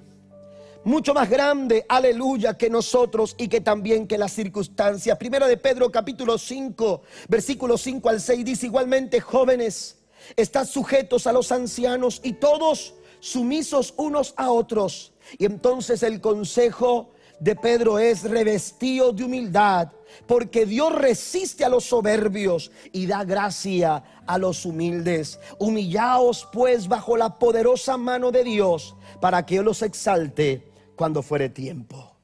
mucho 0.85 1.13
más 1.13 1.29
grande, 1.29 1.85
aleluya, 1.87 2.57
que 2.57 2.69
nosotros 2.69 3.35
y 3.37 3.47
que 3.47 3.61
también 3.61 4.05
que 4.07 4.17
las 4.17 4.33
circunstancias. 4.33 5.17
Primera 5.17 5.47
de 5.47 5.57
Pedro 5.57 5.89
capítulo 5.91 6.37
5, 6.37 7.01
versículo 7.29 7.77
5 7.77 8.09
al 8.09 8.19
6 8.19 8.45
dice 8.45 8.65
igualmente, 8.65 9.21
jóvenes, 9.21 9.97
están 10.35 10.65
sujetos 10.65 11.27
a 11.27 11.33
los 11.33 11.51
ancianos 11.51 12.19
y 12.23 12.33
todos 12.33 12.95
sumisos 13.19 13.93
unos 13.97 14.33
a 14.35 14.51
otros. 14.51 15.13
Y 15.37 15.45
entonces 15.45 16.03
el 16.03 16.19
consejo 16.19 17.13
de 17.43 17.57
Pedro 17.57 17.99
es 17.99 18.23
revestido 18.23 19.11
de 19.11 19.25
humildad, 19.25 19.91
porque 20.25 20.65
Dios 20.65 20.95
resiste 20.95 21.65
a 21.65 21.69
los 21.69 21.83
soberbios 21.83 22.71
y 22.93 23.05
da 23.05 23.25
gracia 23.25 24.01
a 24.25 24.37
los 24.37 24.65
humildes. 24.65 25.41
Humillaos 25.59 26.47
pues 26.53 26.87
bajo 26.87 27.17
la 27.17 27.37
poderosa 27.37 27.97
mano 27.97 28.31
de 28.31 28.45
Dios, 28.45 28.95
para 29.19 29.45
que 29.45 29.57
Él 29.57 29.65
los 29.65 29.81
exalte 29.81 30.71
cuando 30.95 31.21
fuere 31.21 31.49
tiempo. 31.49 32.15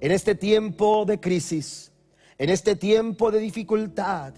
En 0.00 0.10
este 0.10 0.34
tiempo 0.34 1.04
de 1.04 1.20
crisis, 1.20 1.92
en 2.36 2.50
este 2.50 2.74
tiempo 2.74 3.30
de 3.30 3.38
dificultad, 3.38 4.34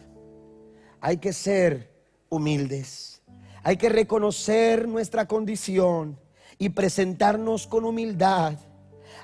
hay 1.01 1.17
que 1.17 1.33
ser 1.33 1.91
humildes. 2.29 3.23
Hay 3.63 3.79
que 3.79 3.89
reconocer 3.89 4.87
nuestra 4.87 5.27
condición 5.27 6.21
y 6.59 6.69
presentarnos 6.69 7.67
con 7.67 7.87
humildad 7.87 8.59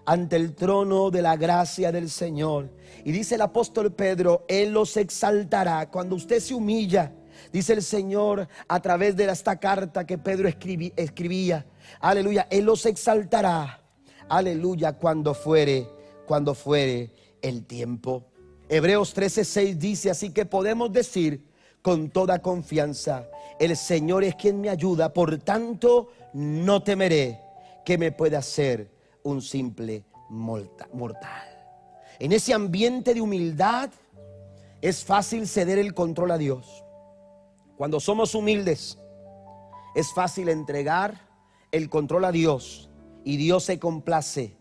ante 0.08 0.36
el 0.36 0.54
trono 0.54 1.10
de 1.10 1.20
la 1.20 1.36
gracia 1.36 1.92
del 1.92 2.08
Señor. 2.08 2.70
Y 3.04 3.12
dice 3.12 3.34
el 3.34 3.42
apóstol 3.42 3.92
Pedro, 3.92 4.46
Él 4.48 4.72
los 4.72 4.96
exaltará 4.96 5.90
cuando 5.90 6.16
usted 6.16 6.40
se 6.40 6.54
humilla. 6.54 7.12
Dice 7.52 7.74
el 7.74 7.82
Señor 7.82 8.48
a 8.68 8.80
través 8.80 9.16
de 9.16 9.30
esta 9.30 9.60
carta 9.60 10.06
que 10.06 10.16
Pedro 10.16 10.48
escribía. 10.48 11.66
Aleluya, 12.00 12.48
Él 12.50 12.64
los 12.64 12.86
exaltará. 12.86 13.82
Aleluya, 14.30 14.94
cuando 14.94 15.34
fuere, 15.34 15.86
cuando 16.26 16.54
fuere 16.54 17.12
el 17.42 17.66
tiempo. 17.66 18.24
Hebreos 18.70 19.14
13:6 19.14 19.76
dice, 19.76 20.10
así 20.10 20.30
que 20.30 20.46
podemos 20.46 20.90
decir 20.90 21.44
con 21.82 22.08
toda 22.08 22.40
confianza, 22.40 23.28
el 23.60 23.76
Señor 23.76 24.24
es 24.24 24.36
quien 24.36 24.58
me 24.58 24.70
ayuda, 24.70 25.12
por 25.12 25.36
tanto 25.36 26.08
no 26.32 26.82
temeré 26.82 27.42
que 27.84 27.98
me 27.98 28.10
pueda 28.10 28.38
hacer 28.38 28.96
un 29.28 29.42
simple 29.42 30.04
mortal. 30.28 31.48
En 32.18 32.32
ese 32.32 32.52
ambiente 32.52 33.14
de 33.14 33.20
humildad 33.20 33.90
es 34.80 35.04
fácil 35.04 35.46
ceder 35.46 35.78
el 35.78 35.94
control 35.94 36.30
a 36.32 36.38
Dios. 36.38 36.84
Cuando 37.76 38.00
somos 38.00 38.34
humildes, 38.34 38.98
es 39.94 40.12
fácil 40.12 40.48
entregar 40.48 41.20
el 41.70 41.88
control 41.88 42.24
a 42.24 42.32
Dios 42.32 42.90
y 43.24 43.36
Dios 43.36 43.64
se 43.64 43.78
complace 43.78 44.56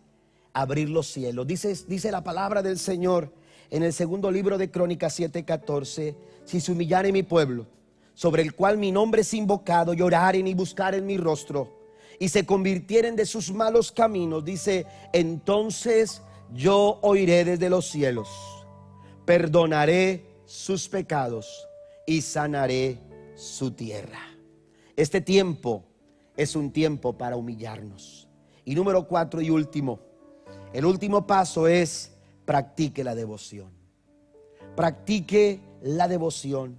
abrir 0.52 0.90
los 0.90 1.06
cielos. 1.06 1.46
Dice, 1.46 1.76
dice 1.86 2.10
la 2.10 2.24
palabra 2.24 2.62
del 2.62 2.78
Señor 2.78 3.32
en 3.70 3.82
el 3.82 3.92
segundo 3.92 4.30
libro 4.30 4.58
de 4.58 4.70
Crónicas 4.70 5.18
7:14, 5.18 6.16
si 6.44 6.60
se 6.60 6.72
humillare 6.72 7.12
mi 7.12 7.22
pueblo, 7.22 7.66
sobre 8.14 8.42
el 8.42 8.54
cual 8.54 8.78
mi 8.78 8.90
nombre 8.90 9.22
es 9.22 9.34
invocado, 9.34 9.94
lloraren 9.94 10.46
y 10.46 10.54
buscaren 10.54 11.06
mi 11.06 11.16
rostro, 11.16 11.77
y 12.18 12.28
se 12.28 12.44
convirtieren 12.44 13.16
de 13.16 13.26
sus 13.26 13.52
malos 13.52 13.92
caminos, 13.92 14.44
dice, 14.44 14.86
entonces 15.12 16.22
yo 16.52 16.98
oiré 17.02 17.44
desde 17.44 17.70
los 17.70 17.86
cielos, 17.88 18.28
perdonaré 19.24 20.24
sus 20.44 20.88
pecados 20.88 21.68
y 22.06 22.22
sanaré 22.22 22.98
su 23.34 23.70
tierra. 23.72 24.20
Este 24.96 25.20
tiempo 25.20 25.84
es 26.36 26.56
un 26.56 26.72
tiempo 26.72 27.16
para 27.16 27.36
humillarnos. 27.36 28.28
Y 28.64 28.74
número 28.74 29.06
cuatro 29.06 29.40
y 29.40 29.50
último, 29.50 30.00
el 30.72 30.84
último 30.84 31.26
paso 31.26 31.68
es 31.68 32.12
practique 32.44 33.04
la 33.04 33.14
devoción. 33.14 33.70
Practique 34.74 35.60
la 35.82 36.08
devoción. 36.08 36.78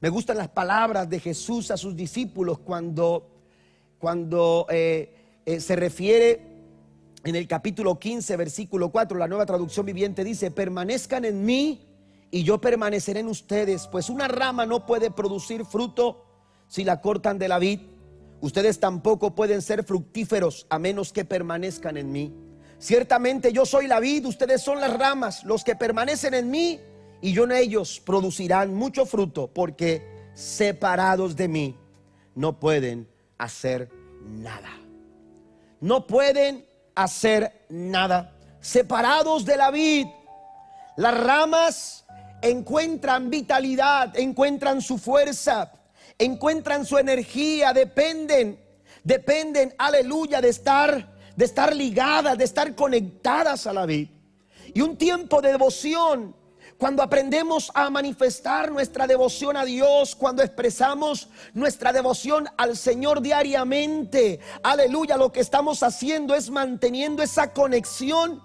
Me 0.00 0.08
gustan 0.08 0.38
las 0.38 0.48
palabras 0.48 1.08
de 1.08 1.20
Jesús 1.20 1.70
a 1.70 1.76
sus 1.76 1.96
discípulos 1.96 2.58
cuando, 2.60 3.37
cuando 3.98 4.66
eh, 4.70 5.40
eh, 5.44 5.60
se 5.60 5.76
refiere 5.76 6.42
en 7.24 7.34
el 7.34 7.48
capítulo 7.48 7.98
15, 7.98 8.36
versículo 8.36 8.90
4, 8.90 9.18
la 9.18 9.28
nueva 9.28 9.46
traducción 9.46 9.84
viviente 9.86 10.24
dice, 10.24 10.50
permanezcan 10.50 11.24
en 11.24 11.44
mí 11.44 11.86
y 12.30 12.42
yo 12.44 12.60
permaneceré 12.60 13.20
en 13.20 13.28
ustedes, 13.28 13.88
pues 13.88 14.08
una 14.08 14.28
rama 14.28 14.66
no 14.66 14.86
puede 14.86 15.10
producir 15.10 15.64
fruto 15.64 16.24
si 16.68 16.84
la 16.84 17.00
cortan 17.00 17.38
de 17.38 17.48
la 17.48 17.58
vid. 17.58 17.80
Ustedes 18.40 18.78
tampoco 18.78 19.34
pueden 19.34 19.62
ser 19.62 19.82
fructíferos 19.84 20.66
a 20.70 20.78
menos 20.78 21.12
que 21.12 21.24
permanezcan 21.24 21.96
en 21.96 22.12
mí. 22.12 22.32
Ciertamente 22.78 23.52
yo 23.52 23.66
soy 23.66 23.88
la 23.88 23.98
vid, 23.98 24.26
ustedes 24.26 24.62
son 24.62 24.80
las 24.80 24.96
ramas, 24.96 25.42
los 25.42 25.64
que 25.64 25.74
permanecen 25.74 26.34
en 26.34 26.50
mí 26.50 26.78
y 27.20 27.32
yo 27.32 27.44
en 27.44 27.52
ellos 27.52 28.00
producirán 28.04 28.72
mucho 28.74 29.04
fruto, 29.04 29.50
porque 29.52 30.02
separados 30.34 31.34
de 31.34 31.48
mí 31.48 31.76
no 32.36 32.60
pueden 32.60 33.08
hacer 33.38 33.88
nada. 34.22 34.70
No 35.80 36.06
pueden 36.06 36.66
hacer 36.94 37.64
nada. 37.68 38.34
Separados 38.60 39.44
de 39.44 39.56
la 39.56 39.70
vid, 39.70 40.06
las 40.96 41.18
ramas 41.18 42.04
encuentran 42.42 43.30
vitalidad, 43.30 44.16
encuentran 44.18 44.82
su 44.82 44.98
fuerza, 44.98 45.72
encuentran 46.18 46.84
su 46.84 46.98
energía, 46.98 47.72
dependen, 47.72 48.60
dependen, 49.04 49.74
aleluya, 49.78 50.40
de 50.40 50.48
estar, 50.48 51.16
de 51.36 51.44
estar 51.44 51.74
ligadas, 51.74 52.36
de 52.36 52.44
estar 52.44 52.74
conectadas 52.74 53.66
a 53.66 53.72
la 53.72 53.86
vid. 53.86 54.08
Y 54.74 54.80
un 54.80 54.96
tiempo 54.96 55.40
de 55.40 55.52
devoción 55.52 56.34
cuando 56.78 57.02
aprendemos 57.02 57.72
a 57.74 57.90
manifestar 57.90 58.70
nuestra 58.70 59.08
devoción 59.08 59.56
a 59.56 59.64
Dios, 59.64 60.14
cuando 60.14 60.44
expresamos 60.44 61.28
nuestra 61.52 61.92
devoción 61.92 62.48
al 62.56 62.76
Señor 62.76 63.20
diariamente, 63.20 64.38
aleluya, 64.62 65.16
lo 65.16 65.32
que 65.32 65.40
estamos 65.40 65.82
haciendo 65.82 66.36
es 66.36 66.50
manteniendo 66.50 67.20
esa 67.20 67.52
conexión 67.52 68.40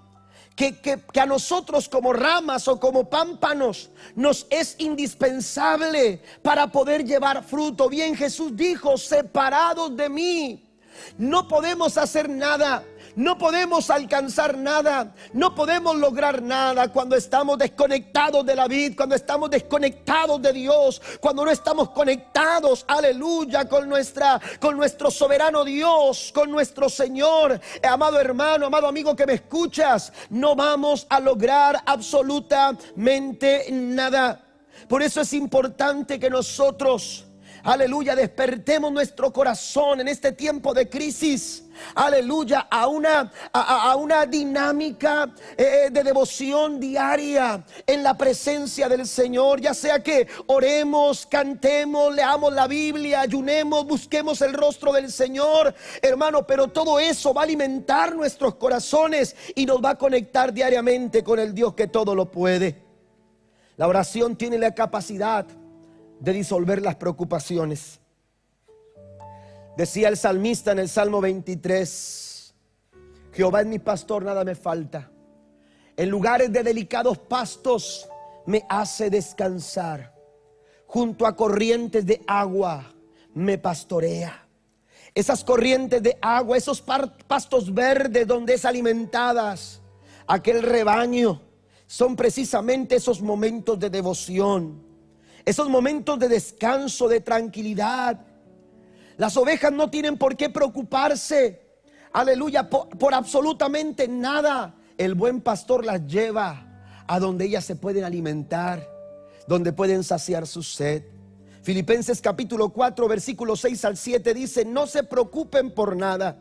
que, 0.56 0.80
que, 0.80 1.20
a 1.20 1.26
nosotros 1.26 1.88
como 1.88 2.12
ramas 2.12 2.66
o 2.66 2.80
como 2.80 3.08
pámpanos 3.08 3.90
nos 4.16 4.48
es 4.50 4.74
indispensable 4.78 6.20
para 6.42 6.66
poder 6.72 7.04
llevar 7.04 7.44
fruto. 7.44 7.88
Bien, 7.88 8.16
Jesús 8.16 8.56
dijo, 8.56 8.96
separados 8.98 9.96
de 9.96 10.08
mí, 10.08 10.64
no 11.18 11.46
podemos 11.48 11.96
hacer 11.98 12.28
nada. 12.28 12.84
No 13.16 13.38
podemos 13.38 13.90
alcanzar 13.90 14.58
nada, 14.58 15.14
no 15.32 15.54
podemos 15.54 15.94
lograr 15.96 16.42
nada 16.42 16.88
cuando 16.88 17.14
estamos 17.14 17.56
desconectados 17.58 18.44
de 18.44 18.56
la 18.56 18.66
vida, 18.66 18.96
cuando 18.96 19.14
estamos 19.14 19.50
desconectados 19.50 20.42
de 20.42 20.52
Dios, 20.52 21.00
cuando 21.20 21.44
no 21.44 21.50
estamos 21.52 21.90
conectados, 21.90 22.84
aleluya, 22.88 23.68
con 23.68 23.88
nuestra 23.88 24.40
con 24.58 24.76
nuestro 24.76 25.12
soberano 25.12 25.64
Dios, 25.64 26.32
con 26.34 26.50
nuestro 26.50 26.88
Señor. 26.88 27.60
Eh, 27.80 27.86
amado 27.86 28.18
hermano, 28.18 28.66
amado 28.66 28.88
amigo 28.88 29.14
que 29.14 29.26
me 29.26 29.34
escuchas, 29.34 30.12
no 30.30 30.56
vamos 30.56 31.06
a 31.08 31.20
lograr 31.20 31.82
absolutamente 31.86 33.66
nada. 33.70 34.44
Por 34.88 35.02
eso 35.02 35.20
es 35.20 35.32
importante 35.34 36.18
que 36.18 36.30
nosotros 36.30 37.26
aleluya, 37.62 38.16
despertemos 38.16 38.90
nuestro 38.92 39.32
corazón 39.32 40.00
en 40.00 40.08
este 40.08 40.32
tiempo 40.32 40.74
de 40.74 40.88
crisis 40.88 41.63
aleluya, 41.94 42.66
a 42.70 42.86
una, 42.88 43.32
a, 43.52 43.96
una 43.96 44.26
dinámica 44.26 45.32
eh, 45.56 45.88
de 45.90 46.02
devoción 46.02 46.80
diaria 46.80 47.64
en 47.86 48.02
la 48.02 48.16
presencia 48.16 48.88
del 48.88 49.06
Señor, 49.06 49.60
ya 49.60 49.74
sea 49.74 50.02
que 50.02 50.26
oremos, 50.46 51.26
cantemos, 51.26 52.14
leamos 52.14 52.52
la 52.52 52.66
Biblia, 52.66 53.20
ayunemos, 53.20 53.86
busquemos 53.86 54.40
el 54.42 54.52
rostro 54.52 54.92
del 54.92 55.10
Señor, 55.10 55.74
hermano, 56.02 56.46
pero 56.46 56.68
todo 56.68 56.98
eso 56.98 57.32
va 57.34 57.42
a 57.42 57.44
alimentar 57.44 58.14
nuestros 58.14 58.56
corazones 58.56 59.36
y 59.54 59.66
nos 59.66 59.82
va 59.82 59.90
a 59.90 59.98
conectar 59.98 60.52
diariamente 60.52 61.22
con 61.22 61.38
el 61.38 61.54
Dios 61.54 61.74
que 61.74 61.86
todo 61.86 62.14
lo 62.14 62.30
puede. 62.30 62.82
La 63.76 63.88
oración 63.88 64.36
tiene 64.36 64.58
la 64.58 64.74
capacidad 64.74 65.46
de 66.20 66.32
disolver 66.32 66.80
las 66.80 66.96
preocupaciones. 66.96 68.00
Decía 69.76 70.08
el 70.08 70.16
salmista 70.16 70.72
en 70.72 70.78
el 70.78 70.88
Salmo 70.88 71.20
23, 71.20 72.54
Jehová 73.32 73.62
es 73.62 73.66
mi 73.66 73.78
pastor, 73.80 74.24
nada 74.24 74.44
me 74.44 74.54
falta. 74.54 75.10
En 75.96 76.10
lugares 76.10 76.52
de 76.52 76.62
delicados 76.62 77.18
pastos 77.18 78.08
me 78.46 78.64
hace 78.68 79.10
descansar. 79.10 80.14
Junto 80.86 81.26
a 81.26 81.34
corrientes 81.34 82.06
de 82.06 82.22
agua 82.26 82.94
me 83.34 83.58
pastorea. 83.58 84.46
Esas 85.12 85.42
corrientes 85.42 86.02
de 86.02 86.18
agua, 86.20 86.56
esos 86.56 86.80
pastos 86.80 87.72
verdes 87.72 88.26
donde 88.26 88.54
es 88.54 88.64
alimentadas 88.64 89.80
aquel 90.26 90.62
rebaño, 90.62 91.40
son 91.86 92.14
precisamente 92.14 92.96
esos 92.96 93.20
momentos 93.20 93.78
de 93.78 93.90
devoción 93.90 94.84
esos 95.44 95.68
momentos 95.68 96.18
de 96.18 96.28
descanso, 96.28 97.08
de 97.08 97.20
tranquilidad. 97.20 98.18
Las 99.16 99.36
ovejas 99.36 99.72
no 99.72 99.90
tienen 99.90 100.18
por 100.18 100.36
qué 100.36 100.50
preocuparse, 100.50 101.60
aleluya, 102.12 102.68
por, 102.68 103.14
absolutamente 103.14 104.08
nada. 104.08 104.74
El 104.98 105.14
buen 105.14 105.40
pastor 105.40 105.84
las 105.84 106.06
lleva 106.06 106.66
a 107.06 107.20
donde 107.20 107.44
ellas 107.44 107.64
se 107.64 107.76
pueden 107.76 108.04
alimentar, 108.04 108.88
donde 109.46 109.72
pueden 109.72 110.02
saciar 110.02 110.46
su 110.46 110.62
sed. 110.62 111.04
Filipenses 111.62 112.20
capítulo 112.20 112.70
4, 112.70 113.08
versículo 113.08 113.56
6 113.56 113.84
al 113.84 113.96
7 113.96 114.34
dice, 114.34 114.64
no 114.64 114.86
se 114.86 115.02
preocupen 115.04 115.70
por 115.72 115.96
nada, 115.96 116.38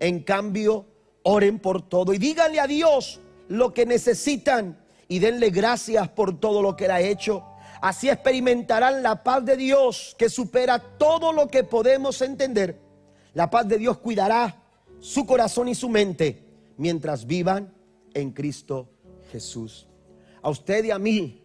en 0.00 0.20
cambio, 0.20 0.86
oren 1.22 1.58
por 1.58 1.88
todo 1.88 2.12
y 2.12 2.18
díganle 2.18 2.60
a 2.60 2.66
Dios 2.66 3.20
lo 3.48 3.72
que 3.72 3.86
necesitan 3.86 4.78
y 5.08 5.20
denle 5.20 5.50
gracias 5.50 6.08
por 6.08 6.40
todo 6.40 6.62
lo 6.62 6.76
que 6.76 6.86
Él 6.86 6.90
ha 6.90 7.00
hecho 7.00 7.44
Así 7.84 8.08
experimentarán 8.08 9.02
la 9.02 9.22
paz 9.22 9.44
de 9.44 9.58
Dios 9.58 10.16
que 10.18 10.30
supera 10.30 10.78
todo 10.78 11.34
lo 11.34 11.48
que 11.48 11.64
podemos 11.64 12.22
entender. 12.22 12.80
La 13.34 13.50
paz 13.50 13.68
de 13.68 13.76
Dios 13.76 13.98
cuidará 13.98 14.62
su 15.00 15.26
corazón 15.26 15.68
y 15.68 15.74
su 15.74 15.90
mente 15.90 16.46
mientras 16.78 17.26
vivan 17.26 17.74
en 18.14 18.30
Cristo 18.30 18.88
Jesús. 19.30 19.86
A 20.40 20.48
usted 20.48 20.82
y 20.84 20.92
a 20.92 20.98
mí, 20.98 21.42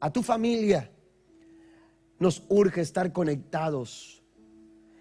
a 0.00 0.10
tu 0.12 0.24
familia, 0.24 0.90
nos 2.18 2.42
urge 2.48 2.80
estar 2.80 3.12
conectados 3.12 4.24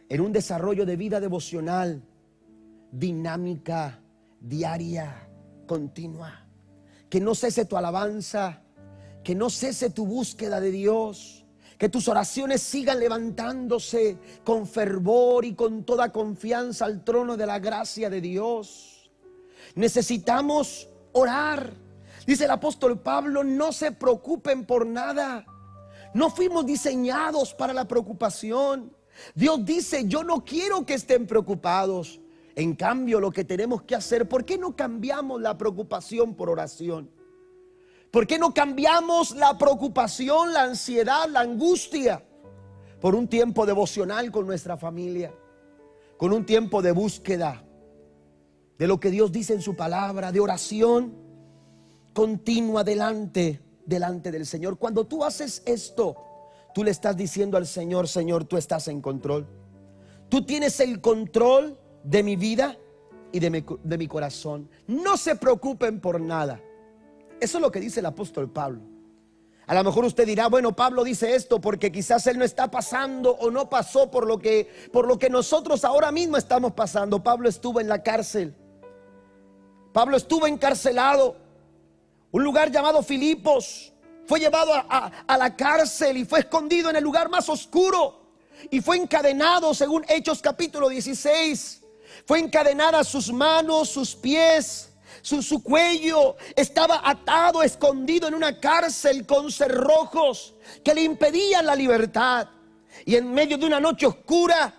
en 0.08 0.22
un 0.22 0.32
desarrollo 0.32 0.86
de 0.86 0.98
vida 0.98 1.20
devocional, 1.20 2.04
dinámica, 2.92 4.02
diaria, 4.40 5.28
continua. 5.66 6.48
Que 7.10 7.20
no 7.20 7.34
cese 7.34 7.66
tu 7.66 7.76
alabanza, 7.76 8.65
que 9.26 9.34
no 9.34 9.50
cese 9.50 9.90
tu 9.90 10.06
búsqueda 10.06 10.62
de 10.62 10.70
Dios. 10.70 11.44
Que 11.80 11.90
tus 11.90 12.08
oraciones 12.08 12.62
sigan 12.62 13.00
levantándose 13.00 14.18
con 14.46 14.66
fervor 14.68 15.44
y 15.44 15.56
con 15.56 15.84
toda 15.84 16.14
confianza 16.14 16.86
al 16.86 17.04
trono 17.04 17.36
de 17.36 17.48
la 17.48 17.60
gracia 17.60 18.10
de 18.10 18.22
Dios. 18.22 19.12
Necesitamos 19.74 20.88
orar. 21.12 21.74
Dice 22.28 22.46
el 22.46 22.52
apóstol 22.52 23.02
Pablo, 23.02 23.44
no 23.44 23.74
se 23.74 23.92
preocupen 23.92 24.64
por 24.64 24.86
nada. 24.86 25.46
No 26.14 26.30
fuimos 26.30 26.66
diseñados 26.66 27.54
para 27.56 27.74
la 27.74 27.88
preocupación. 27.88 28.96
Dios 29.34 29.66
dice, 29.66 30.06
yo 30.08 30.24
no 30.24 30.46
quiero 30.46 30.86
que 30.86 30.94
estén 30.94 31.26
preocupados. 31.26 32.22
En 32.56 32.76
cambio, 32.76 33.20
lo 33.20 33.32
que 33.32 33.44
tenemos 33.44 33.82
que 33.82 33.96
hacer, 33.96 34.30
¿por 34.30 34.46
qué 34.46 34.58
no 34.58 34.76
cambiamos 34.76 35.42
la 35.42 35.58
preocupación 35.58 36.36
por 36.36 36.50
oración? 36.50 37.10
¿Por 38.16 38.28
qué 38.28 38.40
no 38.40 38.54
cambiamos 38.54 39.36
la 39.36 39.58
preocupación, 39.58 40.54
la 40.54 40.64
ansiedad, 40.64 41.28
la 41.28 41.42
angustia 41.42 42.24
por 43.02 43.14
un 43.14 43.28
tiempo 43.28 43.66
devocional 43.66 44.32
con 44.32 44.48
nuestra 44.48 44.78
familia? 44.78 45.34
Con 46.16 46.32
un 46.32 46.46
tiempo 46.46 46.82
de 46.82 46.94
búsqueda 46.94 47.62
de 48.78 48.88
lo 48.88 49.02
que 49.02 49.12
Dios 49.12 49.34
dice 49.34 49.52
en 49.52 49.62
su 49.62 49.76
palabra, 49.76 50.32
de 50.32 50.40
oración 50.40 51.14
continua 52.14 52.86
delante, 52.86 53.62
delante 53.86 54.32
del 54.32 54.46
Señor. 54.46 54.78
Cuando 54.78 55.06
tú 55.06 55.26
haces 55.26 55.62
esto, 55.66 56.16
tú 56.74 56.86
le 56.86 56.92
estás 56.92 57.18
diciendo 57.18 57.58
al 57.58 57.68
Señor, 57.68 58.08
Señor, 58.08 58.46
tú 58.46 58.56
estás 58.56 58.88
en 58.88 59.02
control. 59.02 59.46
Tú 60.30 60.46
tienes 60.46 60.80
el 60.80 61.02
control 61.02 61.78
de 62.06 62.24
mi 62.24 62.38
vida 62.38 62.78
y 63.34 63.42
de 63.42 63.50
mi, 63.50 63.66
de 63.84 63.98
mi 63.98 64.08
corazón. 64.08 64.70
No 64.88 65.18
se 65.18 65.36
preocupen 65.36 66.00
por 66.00 66.22
nada. 66.22 66.62
Eso 67.40 67.58
es 67.58 67.62
lo 67.62 67.72
que 67.72 67.80
dice 67.80 68.00
el 68.00 68.06
apóstol 68.06 68.50
Pablo. 68.50 68.82
A 69.68 69.74
lo 69.74 69.84
mejor 69.84 70.06
usted 70.06 70.28
dirá, 70.28 70.48
bueno, 70.48 70.76
Pablo 70.76 71.04
dice 71.04 71.34
esto 71.36 71.60
porque 71.60 71.92
quizás 71.92 72.28
él 72.28 72.38
no 72.38 72.46
está 72.46 72.70
pasando 72.70 73.32
o 73.32 73.50
no 73.50 73.68
pasó 73.68 74.12
por 74.12 74.28
lo 74.28 74.38
que 74.38 74.90
por 74.94 75.08
lo 75.08 75.18
que 75.18 75.30
nosotros 75.30 75.84
ahora 75.84 76.12
mismo 76.12 76.38
estamos 76.38 76.74
pasando. 76.74 77.24
Pablo 77.24 77.50
estuvo 77.50 77.82
en 77.82 77.88
la 77.88 78.04
cárcel. 78.04 78.56
Pablo 79.92 80.18
estuvo 80.18 80.46
encarcelado. 80.46 81.36
Un 82.32 82.44
lugar 82.44 82.70
llamado 82.72 83.02
Filipos. 83.02 83.92
Fue 84.28 84.40
llevado 84.40 84.74
a, 84.74 85.12
a 85.28 85.38
la 85.38 85.56
cárcel 85.56 86.18
y 86.18 86.26
fue 86.26 86.40
escondido 86.40 86.90
en 86.90 86.96
el 86.96 87.04
lugar 87.04 87.30
más 87.30 87.50
oscuro. 87.50 88.22
Y 88.70 88.82
fue 88.82 88.98
encadenado, 88.98 89.74
según 89.74 90.06
Hechos 90.08 90.42
capítulo 90.42 90.90
16. 90.90 91.82
Fue 92.26 92.40
encadenada 92.40 93.04
sus 93.04 93.32
manos, 93.32 93.90
sus 93.90 94.16
pies 94.16 94.95
su, 95.22 95.64
cuello 95.64 96.36
estaba 96.56 97.02
atado, 97.04 97.64
escondido 97.64 98.28
en 98.28 98.36
una 98.36 98.60
cárcel 98.60 99.26
con 99.26 99.52
cerrojos 99.52 100.56
que 100.84 100.94
le 100.94 101.04
impedían 101.04 101.66
la 101.66 101.76
libertad. 101.76 102.48
Y 103.06 103.16
en 103.16 103.34
medio 103.34 103.58
de 103.58 103.66
una 103.66 103.80
noche 103.80 104.06
oscura, 104.06 104.74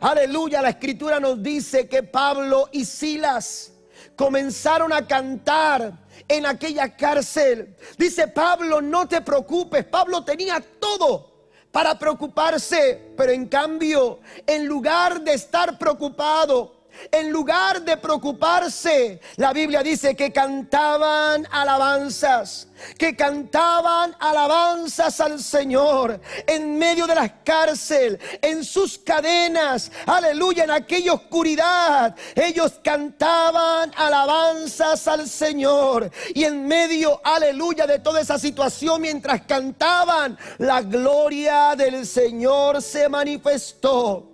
aleluya, 0.00 0.62
la 0.62 0.70
escritura 0.70 1.20
nos 1.20 1.42
dice 1.42 1.88
que 1.88 2.02
Pablo 2.02 2.68
y 2.72 2.84
Silas 2.84 3.72
comenzaron 4.16 4.92
a 4.92 5.06
cantar 5.06 5.92
en 6.28 6.46
aquella 6.46 6.96
cárcel. 6.96 7.76
Dice 7.96 8.28
Pablo, 8.28 8.80
no 8.80 9.08
te 9.08 9.20
preocupes. 9.20 9.84
Pablo 9.84 10.24
tenía 10.24 10.62
todo 10.78 11.30
para 11.70 11.98
preocuparse, 11.98 13.12
pero 13.16 13.32
en 13.32 13.46
cambio, 13.46 14.20
en 14.46 14.66
lugar 14.66 15.20
de 15.22 15.34
estar 15.34 15.78
preocupado, 15.78 16.79
en 17.10 17.30
lugar 17.30 17.82
de 17.82 17.96
preocuparse, 17.96 19.20
la 19.36 19.52
Biblia 19.52 19.82
dice 19.82 20.14
que 20.14 20.32
cantaban 20.32 21.46
alabanzas, 21.50 22.68
que 22.98 23.16
cantaban 23.16 24.16
alabanzas 24.18 25.20
al 25.20 25.40
Señor 25.40 26.20
en 26.46 26.78
medio 26.78 27.06
de 27.06 27.14
la 27.14 27.42
cárcel, 27.42 28.18
en 28.42 28.64
sus 28.64 28.98
cadenas, 28.98 29.90
aleluya, 30.06 30.64
en 30.64 30.70
aquella 30.70 31.14
oscuridad. 31.14 32.16
Ellos 32.34 32.80
cantaban 32.82 33.92
alabanzas 33.96 35.06
al 35.08 35.28
Señor 35.28 36.10
y 36.34 36.44
en 36.44 36.66
medio, 36.66 37.20
aleluya, 37.24 37.86
de 37.86 37.98
toda 37.98 38.20
esa 38.20 38.38
situación, 38.38 39.00
mientras 39.00 39.42
cantaban, 39.42 40.38
la 40.58 40.82
gloria 40.82 41.74
del 41.76 42.06
Señor 42.06 42.82
se 42.82 43.08
manifestó. 43.08 44.29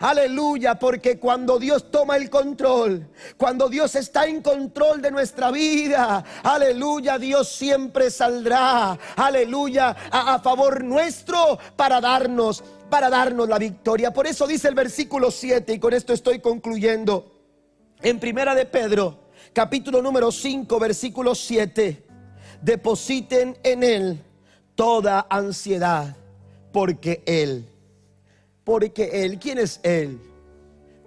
Aleluya, 0.00 0.78
porque 0.78 1.18
cuando 1.18 1.58
Dios 1.58 1.90
toma 1.90 2.16
el 2.16 2.30
control, 2.30 3.06
cuando 3.36 3.68
Dios 3.68 3.94
está 3.96 4.24
en 4.26 4.40
control 4.40 5.02
de 5.02 5.10
nuestra 5.10 5.50
vida, 5.50 6.24
aleluya, 6.42 7.18
Dios 7.18 7.50
siempre 7.50 8.10
saldrá, 8.10 8.98
aleluya, 9.14 9.94
a, 10.10 10.38
favor 10.38 10.82
nuestro 10.82 11.58
para 11.76 12.00
darnos, 12.00 12.64
para 12.88 13.10
darnos 13.10 13.46
la 13.46 13.58
victoria. 13.58 14.10
Por 14.10 14.26
eso 14.26 14.46
dice 14.46 14.68
el 14.68 14.74
versículo 14.74 15.30
7, 15.30 15.74
y 15.74 15.78
con 15.78 15.92
esto 15.92 16.14
estoy 16.14 16.38
concluyendo, 16.38 17.30
en 18.00 18.18
primera 18.18 18.54
de 18.54 18.64
Pedro, 18.64 19.18
capítulo 19.52 20.00
número 20.00 20.32
5, 20.32 20.80
versículo 20.80 21.34
7, 21.34 22.06
depositen 22.62 23.58
en 23.62 23.82
Él 23.82 24.24
toda 24.74 25.26
ansiedad, 25.28 26.16
porque 26.72 27.22
Él 27.26 27.66
porque 28.70 29.24
Él, 29.24 29.40
¿quién 29.40 29.58
es 29.58 29.80
Él? 29.82 30.20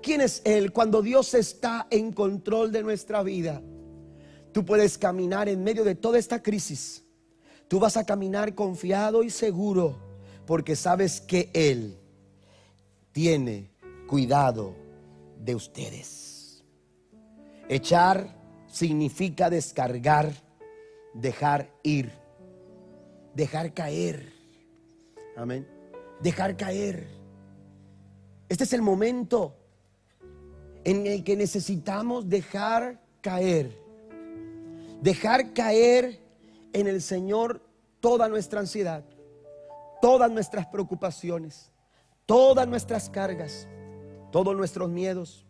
¿Quién 0.01 0.19
es 0.19 0.41
Él? 0.43 0.73
Cuando 0.73 1.01
Dios 1.01 1.33
está 1.33 1.87
en 1.91 2.11
control 2.11 2.73
de 2.73 2.83
nuestra 2.83 3.23
vida, 3.23 3.61
tú 4.51 4.65
puedes 4.65 4.97
caminar 4.97 5.47
en 5.47 5.63
medio 5.63 5.85
de 5.85 5.95
toda 5.95 6.19
esta 6.19 6.43
crisis. 6.43 7.05
Tú 7.69 7.79
vas 7.79 7.95
a 7.95 8.05
caminar 8.05 8.53
confiado 8.53 9.23
y 9.23 9.29
seguro 9.29 9.95
porque 10.45 10.75
sabes 10.75 11.21
que 11.21 11.49
Él 11.53 11.97
tiene 13.13 13.71
cuidado 14.07 14.75
de 15.39 15.55
ustedes. 15.55 16.65
Echar 17.69 18.27
significa 18.67 19.49
descargar, 19.49 20.33
dejar 21.13 21.71
ir, 21.81 22.11
dejar 23.33 23.73
caer. 23.73 24.33
Amén. 25.37 25.65
Dejar 26.21 26.57
caer. 26.57 27.22
Este 28.49 28.63
es 28.65 28.73
el 28.73 28.81
momento 28.81 29.55
en 30.83 31.07
el 31.07 31.23
que 31.23 31.35
necesitamos 31.35 32.27
dejar 32.27 32.99
caer, 33.21 33.77
dejar 35.01 35.53
caer 35.53 36.19
en 36.73 36.87
el 36.87 37.01
Señor 37.01 37.61
toda 37.99 38.27
nuestra 38.27 38.59
ansiedad, 38.59 39.05
todas 40.01 40.29
nuestras 40.29 40.67
preocupaciones, 40.67 41.71
todas 42.25 42.67
nuestras 42.67 43.09
cargas, 43.09 43.67
todos 44.31 44.55
nuestros 44.55 44.89
miedos, 44.89 45.45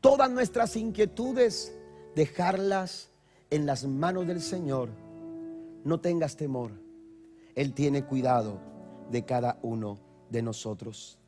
todas 0.00 0.30
nuestras 0.30 0.76
inquietudes, 0.76 1.74
dejarlas 2.14 3.10
en 3.50 3.64
las 3.64 3.84
manos 3.84 4.26
del 4.26 4.42
Señor. 4.42 4.90
No 5.84 6.00
tengas 6.00 6.36
temor, 6.36 6.72
Él 7.54 7.72
tiene 7.72 8.04
cuidado 8.04 8.60
de 9.10 9.24
cada 9.24 9.58
uno 9.62 9.98
de 10.30 10.42
nosotros. 10.42 11.18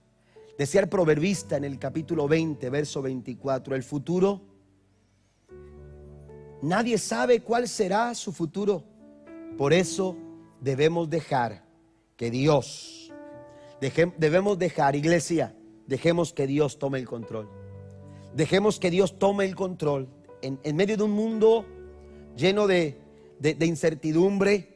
Decía 0.59 0.81
el 0.81 0.89
proverbista 0.89 1.59
en 1.59 1.65
el 1.65 1.79
capítulo 1.79 2.27
20, 2.27 2.71
verso 2.71 3.03
24, 3.03 3.77
el 3.77 3.83
futuro, 3.83 4.41
nadie 6.63 6.97
sabe 6.97 7.41
cuál 7.41 7.69
será 7.69 8.15
su 8.15 8.33
futuro. 8.33 8.83
Por 9.59 9.75
eso 9.75 10.17
debemos 10.63 11.11
dejar 11.11 11.63
que 12.17 12.31
Dios, 12.31 13.13
debemos 14.17 14.59
dejar, 14.59 14.97
iglesia, 14.97 15.55
dejemos 15.87 16.33
que 16.33 16.47
Dios 16.47 16.79
tome 16.79 16.99
el 16.99 17.07
control. 17.07 17.51
Dejemos 18.35 18.81
que 18.81 18.91
Dios 18.91 19.19
tome 19.19 19.45
el 19.45 19.55
control 19.55 20.09
en, 20.41 20.77
medio 20.77 20.97
de 20.97 21.03
un 21.03 21.13
mundo 21.13 21.67
lleno 22.35 22.67
de, 22.67 22.99
de 23.41 23.67
incertidumbre, 23.67 24.75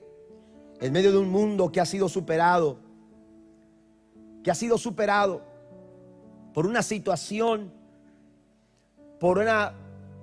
en 0.78 0.93
medio 0.93 1.11
de 1.11 1.18
un 1.18 1.31
mundo 1.31 1.72
que 1.72 1.81
ha 1.81 1.87
sido 1.87 2.11
superado, 2.11 2.81
que 4.45 4.51
ha 4.51 4.55
sido 4.55 4.76
superado 4.76 5.49
por 6.53 6.66
una 6.66 6.82
situación, 6.82 7.72
por 9.18 9.38
una, 9.38 9.74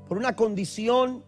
por 0.07 0.17
una 0.17 0.35
condición 0.35 1.23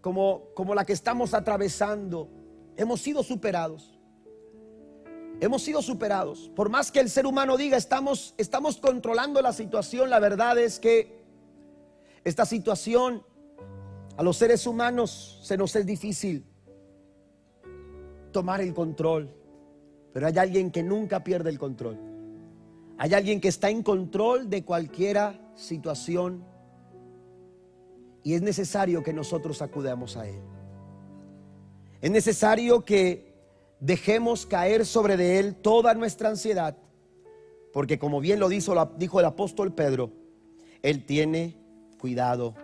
como, 0.00 0.44
como 0.54 0.74
la 0.74 0.84
que 0.84 0.92
estamos 0.92 1.34
atravesando, 1.34 2.28
hemos 2.76 3.00
sido 3.00 3.22
superados. 3.22 3.98
Hemos 5.40 5.62
sido 5.62 5.82
superados. 5.82 6.50
Por 6.54 6.70
más 6.70 6.92
que 6.92 7.00
el 7.00 7.10
ser 7.10 7.26
humano 7.26 7.56
diga, 7.56 7.76
estamos, 7.76 8.34
estamos 8.38 8.76
controlando 8.76 9.42
la 9.42 9.52
situación, 9.52 10.08
la 10.08 10.20
verdad 10.20 10.58
es 10.58 10.78
que 10.78 11.24
esta 12.22 12.46
situación 12.46 13.22
a 14.16 14.22
los 14.22 14.36
seres 14.36 14.66
humanos 14.66 15.40
se 15.42 15.56
nos 15.56 15.74
es 15.74 15.84
difícil 15.84 16.46
tomar 18.32 18.60
el 18.60 18.72
control. 18.72 19.34
Pero 20.12 20.28
hay 20.28 20.38
alguien 20.38 20.70
que 20.70 20.82
nunca 20.82 21.24
pierde 21.24 21.50
el 21.50 21.58
control. 21.58 22.13
Hay 22.96 23.12
alguien 23.12 23.40
que 23.40 23.48
está 23.48 23.70
en 23.70 23.82
control 23.82 24.48
de 24.48 24.64
cualquiera 24.64 25.40
situación 25.56 26.44
y 28.22 28.34
es 28.34 28.42
necesario 28.42 29.02
que 29.02 29.12
nosotros 29.12 29.60
acudamos 29.62 30.16
a 30.16 30.28
Él. 30.28 30.40
Es 32.00 32.10
necesario 32.10 32.84
que 32.84 33.34
dejemos 33.80 34.46
caer 34.46 34.86
sobre 34.86 35.16
de 35.16 35.38
Él 35.38 35.56
toda 35.56 35.94
nuestra 35.94 36.28
ansiedad, 36.28 36.76
porque 37.72 37.98
como 37.98 38.20
bien 38.20 38.38
lo 38.38 38.48
dijo, 38.48 38.74
dijo 38.96 39.20
el 39.20 39.26
apóstol 39.26 39.72
Pedro, 39.72 40.12
Él 40.82 41.04
tiene 41.04 41.56
cuidado 41.98 42.54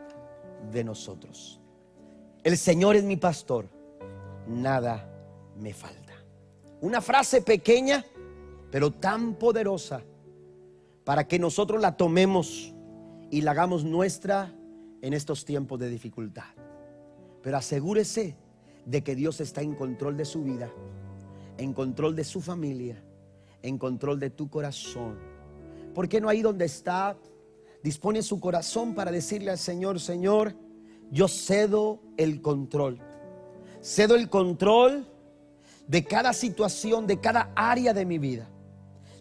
de 0.72 0.84
nosotros. 0.84 1.60
El 2.44 2.56
Señor 2.56 2.96
es 2.96 3.04
mi 3.04 3.16
pastor, 3.16 3.66
nada 4.46 5.10
me 5.58 5.74
falta. 5.74 6.14
Una 6.80 7.00
frase 7.00 7.42
pequeña, 7.42 8.04
pero 8.70 8.92
tan 8.92 9.34
poderosa 9.34 10.02
para 11.10 11.26
que 11.26 11.40
nosotros 11.40 11.82
la 11.82 11.96
tomemos 11.96 12.72
y 13.32 13.40
la 13.40 13.50
hagamos 13.50 13.82
nuestra 13.82 14.54
en 15.02 15.12
estos 15.12 15.44
tiempos 15.44 15.80
de 15.80 15.88
dificultad. 15.88 16.44
Pero 17.42 17.56
asegúrese 17.56 18.36
de 18.86 19.02
que 19.02 19.16
Dios 19.16 19.40
está 19.40 19.60
en 19.60 19.74
control 19.74 20.16
de 20.16 20.24
su 20.24 20.44
vida, 20.44 20.70
en 21.58 21.72
control 21.72 22.14
de 22.14 22.22
su 22.22 22.40
familia, 22.40 23.02
en 23.60 23.76
control 23.76 24.20
de 24.20 24.30
tu 24.30 24.48
corazón. 24.48 25.18
¿Por 25.96 26.08
qué 26.08 26.20
no 26.20 26.28
ahí 26.28 26.42
donde 26.42 26.66
está? 26.66 27.18
Dispone 27.82 28.22
su 28.22 28.38
corazón 28.38 28.94
para 28.94 29.10
decirle 29.10 29.50
al 29.50 29.58
Señor, 29.58 29.98
Señor, 29.98 30.54
yo 31.10 31.26
cedo 31.26 31.98
el 32.18 32.40
control. 32.40 33.00
Cedo 33.82 34.14
el 34.14 34.28
control 34.28 35.08
de 35.88 36.04
cada 36.04 36.32
situación, 36.32 37.08
de 37.08 37.18
cada 37.18 37.50
área 37.56 37.92
de 37.92 38.06
mi 38.06 38.20
vida. 38.20 38.48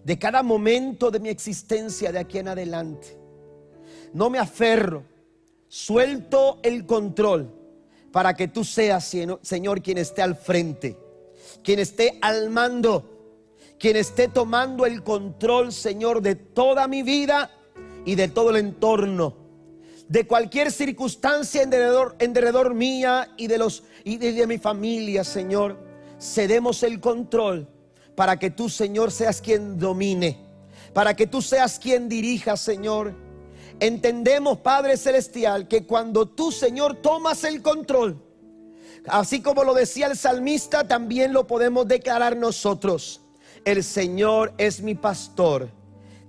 De 0.09 0.17
cada 0.17 0.41
momento 0.41 1.11
de 1.11 1.19
mi 1.19 1.29
existencia 1.29 2.11
de 2.11 2.17
aquí 2.17 2.39
en 2.39 2.47
adelante. 2.47 3.15
No 4.11 4.31
me 4.31 4.39
aferro, 4.39 5.03
suelto 5.67 6.57
el 6.63 6.87
control 6.87 7.53
para 8.11 8.33
que 8.33 8.47
tú 8.47 8.63
seas, 8.63 9.15
Señor, 9.43 9.83
quien 9.83 9.99
esté 9.99 10.23
al 10.23 10.35
frente, 10.35 10.97
quien 11.63 11.77
esté 11.77 12.17
al 12.23 12.49
mando, 12.49 13.37
quien 13.77 13.97
esté 13.97 14.29
tomando 14.29 14.87
el 14.87 15.03
control, 15.03 15.71
Señor, 15.71 16.23
de 16.23 16.33
toda 16.33 16.87
mi 16.87 17.03
vida 17.03 17.51
y 18.03 18.15
de 18.15 18.29
todo 18.29 18.49
el 18.49 18.55
entorno, 18.55 19.35
de 20.07 20.25
cualquier 20.25 20.71
circunstancia 20.71 21.61
en 21.61 21.69
derredor, 21.69 22.73
mía 22.73 23.31
y 23.37 23.45
de, 23.45 23.59
los, 23.59 23.83
y 24.03 24.17
de 24.17 24.47
mi 24.47 24.57
familia, 24.57 25.23
Señor. 25.23 25.77
Cedemos 26.19 26.81
el 26.81 26.99
control 26.99 27.67
para 28.19 28.37
que 28.37 28.51
tú, 28.51 28.67
Señor, 28.67 29.13
seas 29.13 29.39
quien 29.39 29.79
domine, 29.79 30.37
para 30.91 31.15
que 31.15 31.25
tú 31.25 31.41
seas 31.41 31.79
quien 31.79 32.09
dirija, 32.09 32.57
Señor 32.57 33.15
Entendemos, 33.79 34.57
Padre 34.57 34.97
Celestial, 34.97 35.69
que 35.69 35.85
cuando 35.85 36.27
tú, 36.27 36.51
Señor, 36.51 36.95
tomas 36.95 37.45
el 37.45 37.61
control, 37.61 38.21
así 39.07 39.41
como 39.41 39.63
lo 39.63 39.73
decía 39.73 40.07
el 40.07 40.17
salmista, 40.17 40.85
también 40.85 41.31
lo 41.31 41.47
podemos 41.47 41.87
declarar 41.87 42.35
nosotros. 42.35 43.21
El 43.63 43.85
Señor 43.85 44.53
es 44.57 44.81
mi 44.81 44.95
pastor, 44.95 45.69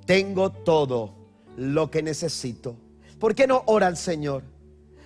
tengo 0.06 0.52
todo 0.52 1.12
lo 1.56 1.90
que 1.90 2.04
necesito. 2.04 2.76
¿Por 3.18 3.34
qué 3.34 3.48
no 3.48 3.64
ora 3.66 3.88
al 3.88 3.96
Señor? 3.96 4.44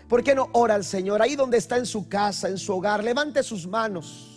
¿Por 0.07 0.23
qué 0.23 0.35
no 0.35 0.51
ora 0.53 0.75
al 0.75 0.85
Señor? 0.85 1.23
Ahí 1.23 1.35
donde 1.35 1.57
está 1.57 1.79
en 1.79 1.87
su 1.87 2.11
casa, 2.11 2.51
en 2.51 2.59
su 2.59 2.75
hogar, 2.75 3.03
levante 3.03 3.43
sus 3.43 3.67
manos. 3.67 4.34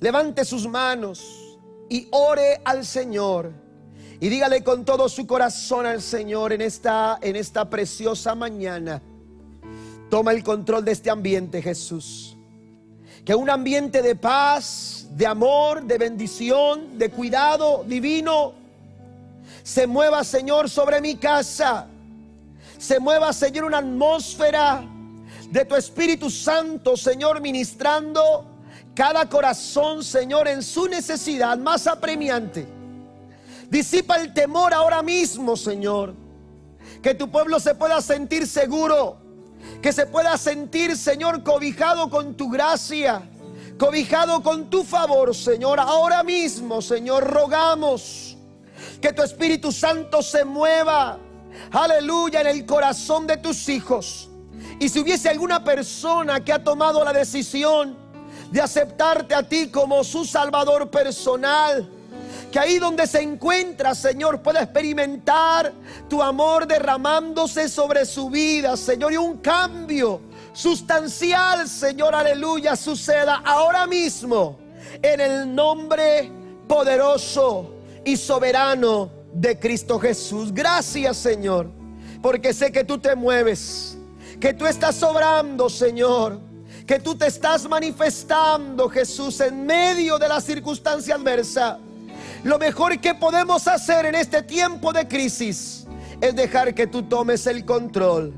Levante 0.00 0.46
sus 0.46 0.66
manos 0.66 1.58
y 1.90 2.08
ore 2.10 2.60
al 2.64 2.86
Señor. 2.86 3.52
Y 4.18 4.28
dígale 4.28 4.64
con 4.64 4.84
todo 4.84 5.08
su 5.08 5.26
corazón 5.26 5.86
al 5.86 6.00
Señor 6.00 6.52
en 6.52 6.62
esta, 6.62 7.18
en 7.20 7.36
esta 7.36 7.68
preciosa 7.68 8.34
mañana. 8.34 9.02
Toma 10.08 10.32
el 10.32 10.42
control 10.42 10.84
de 10.84 10.92
este 10.92 11.10
ambiente, 11.10 11.62
Jesús. 11.62 12.36
Que 13.24 13.34
un 13.34 13.50
ambiente 13.50 14.00
de 14.02 14.16
paz, 14.16 15.06
de 15.10 15.26
amor, 15.26 15.84
de 15.84 15.98
bendición, 15.98 16.98
de 16.98 17.10
cuidado 17.10 17.84
divino, 17.84 18.54
se 19.62 19.86
mueva, 19.86 20.24
Señor, 20.24 20.70
sobre 20.70 21.00
mi 21.00 21.16
casa. 21.16 21.86
Se 22.78 22.98
mueva, 22.98 23.32
Señor, 23.32 23.64
una 23.64 23.78
atmósfera 23.78 24.82
de 25.50 25.64
tu 25.64 25.76
Espíritu 25.76 26.30
Santo, 26.30 26.96
Señor, 26.96 27.40
ministrando 27.40 28.49
cada 29.00 29.26
corazón, 29.30 30.04
Señor, 30.04 30.46
en 30.46 30.62
su 30.62 30.86
necesidad 30.86 31.56
más 31.56 31.86
apremiante 31.86 32.68
Disipa 33.70 34.16
el 34.16 34.34
temor 34.34 34.74
ahora 34.74 35.00
mismo, 35.00 35.56
Señor. 35.56 36.12
Que 37.02 37.14
tu 37.14 37.30
pueblo 37.30 37.58
se 37.58 37.74
pueda 37.74 38.02
sentir 38.02 38.46
seguro. 38.46 39.16
Que 39.80 39.90
se 39.90 40.04
pueda 40.04 40.36
sentir, 40.36 40.98
Señor, 40.98 41.42
cobijado 41.42 42.10
con 42.10 42.34
tu 42.34 42.50
gracia. 42.50 43.22
Cobijado 43.78 44.42
con 44.42 44.68
tu 44.68 44.84
favor, 44.84 45.34
Señor. 45.34 45.80
Ahora 45.80 46.22
mismo, 46.22 46.82
Señor, 46.82 47.24
rogamos 47.24 48.36
que 49.00 49.14
tu 49.14 49.22
Espíritu 49.22 49.72
Santo 49.72 50.20
se 50.20 50.44
mueva. 50.44 51.18
Aleluya 51.70 52.42
en 52.42 52.48
el 52.48 52.66
corazón 52.66 53.26
de 53.26 53.38
tus 53.38 53.66
hijos. 53.70 54.28
Y 54.78 54.90
si 54.90 55.00
hubiese 55.00 55.30
alguna 55.30 55.64
persona 55.64 56.44
que 56.44 56.52
ha 56.52 56.62
tomado 56.62 57.02
la 57.02 57.14
decisión 57.14 57.99
de 58.50 58.60
aceptarte 58.60 59.34
a 59.34 59.42
ti 59.42 59.68
como 59.68 60.02
su 60.02 60.24
Salvador 60.24 60.90
personal, 60.90 61.88
que 62.50 62.58
ahí 62.58 62.78
donde 62.78 63.06
se 63.06 63.20
encuentra, 63.20 63.94
Señor, 63.94 64.42
pueda 64.42 64.62
experimentar 64.62 65.72
tu 66.08 66.20
amor 66.22 66.66
derramándose 66.66 67.68
sobre 67.68 68.04
su 68.04 68.28
vida, 68.28 68.76
Señor, 68.76 69.12
y 69.12 69.16
un 69.16 69.38
cambio 69.38 70.20
sustancial, 70.52 71.68
Señor, 71.68 72.14
aleluya, 72.14 72.74
suceda 72.74 73.40
ahora 73.44 73.86
mismo 73.86 74.58
en 75.00 75.20
el 75.20 75.54
nombre 75.54 76.30
poderoso 76.66 77.74
y 78.04 78.16
soberano 78.16 79.10
de 79.32 79.58
Cristo 79.58 79.98
Jesús. 80.00 80.52
Gracias, 80.52 81.16
Señor, 81.16 81.70
porque 82.20 82.52
sé 82.52 82.72
que 82.72 82.82
tú 82.82 82.98
te 82.98 83.14
mueves, 83.14 83.96
que 84.40 84.52
tú 84.52 84.66
estás 84.66 84.96
sobrando, 84.96 85.68
Señor, 85.70 86.40
que 86.90 86.98
tú 86.98 87.14
te 87.14 87.28
estás 87.28 87.68
manifestando, 87.68 88.88
Jesús, 88.88 89.40
en 89.40 89.64
medio 89.64 90.18
de 90.18 90.26
la 90.26 90.40
circunstancia 90.40 91.14
adversa. 91.14 91.78
Lo 92.42 92.58
mejor 92.58 92.98
que 92.98 93.14
podemos 93.14 93.68
hacer 93.68 94.06
en 94.06 94.16
este 94.16 94.42
tiempo 94.42 94.92
de 94.92 95.06
crisis 95.06 95.86
es 96.20 96.34
dejar 96.34 96.74
que 96.74 96.88
tú 96.88 97.04
tomes 97.04 97.46
el 97.46 97.64
control. 97.64 98.34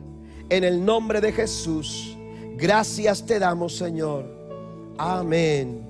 En 0.50 0.64
el 0.64 0.84
nombre 0.84 1.22
de 1.22 1.32
Jesús, 1.32 2.14
gracias 2.56 3.24
te 3.24 3.38
damos, 3.38 3.74
Señor. 3.74 4.26
Amén 4.98 5.82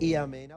y 0.00 0.14
amén. 0.14 0.51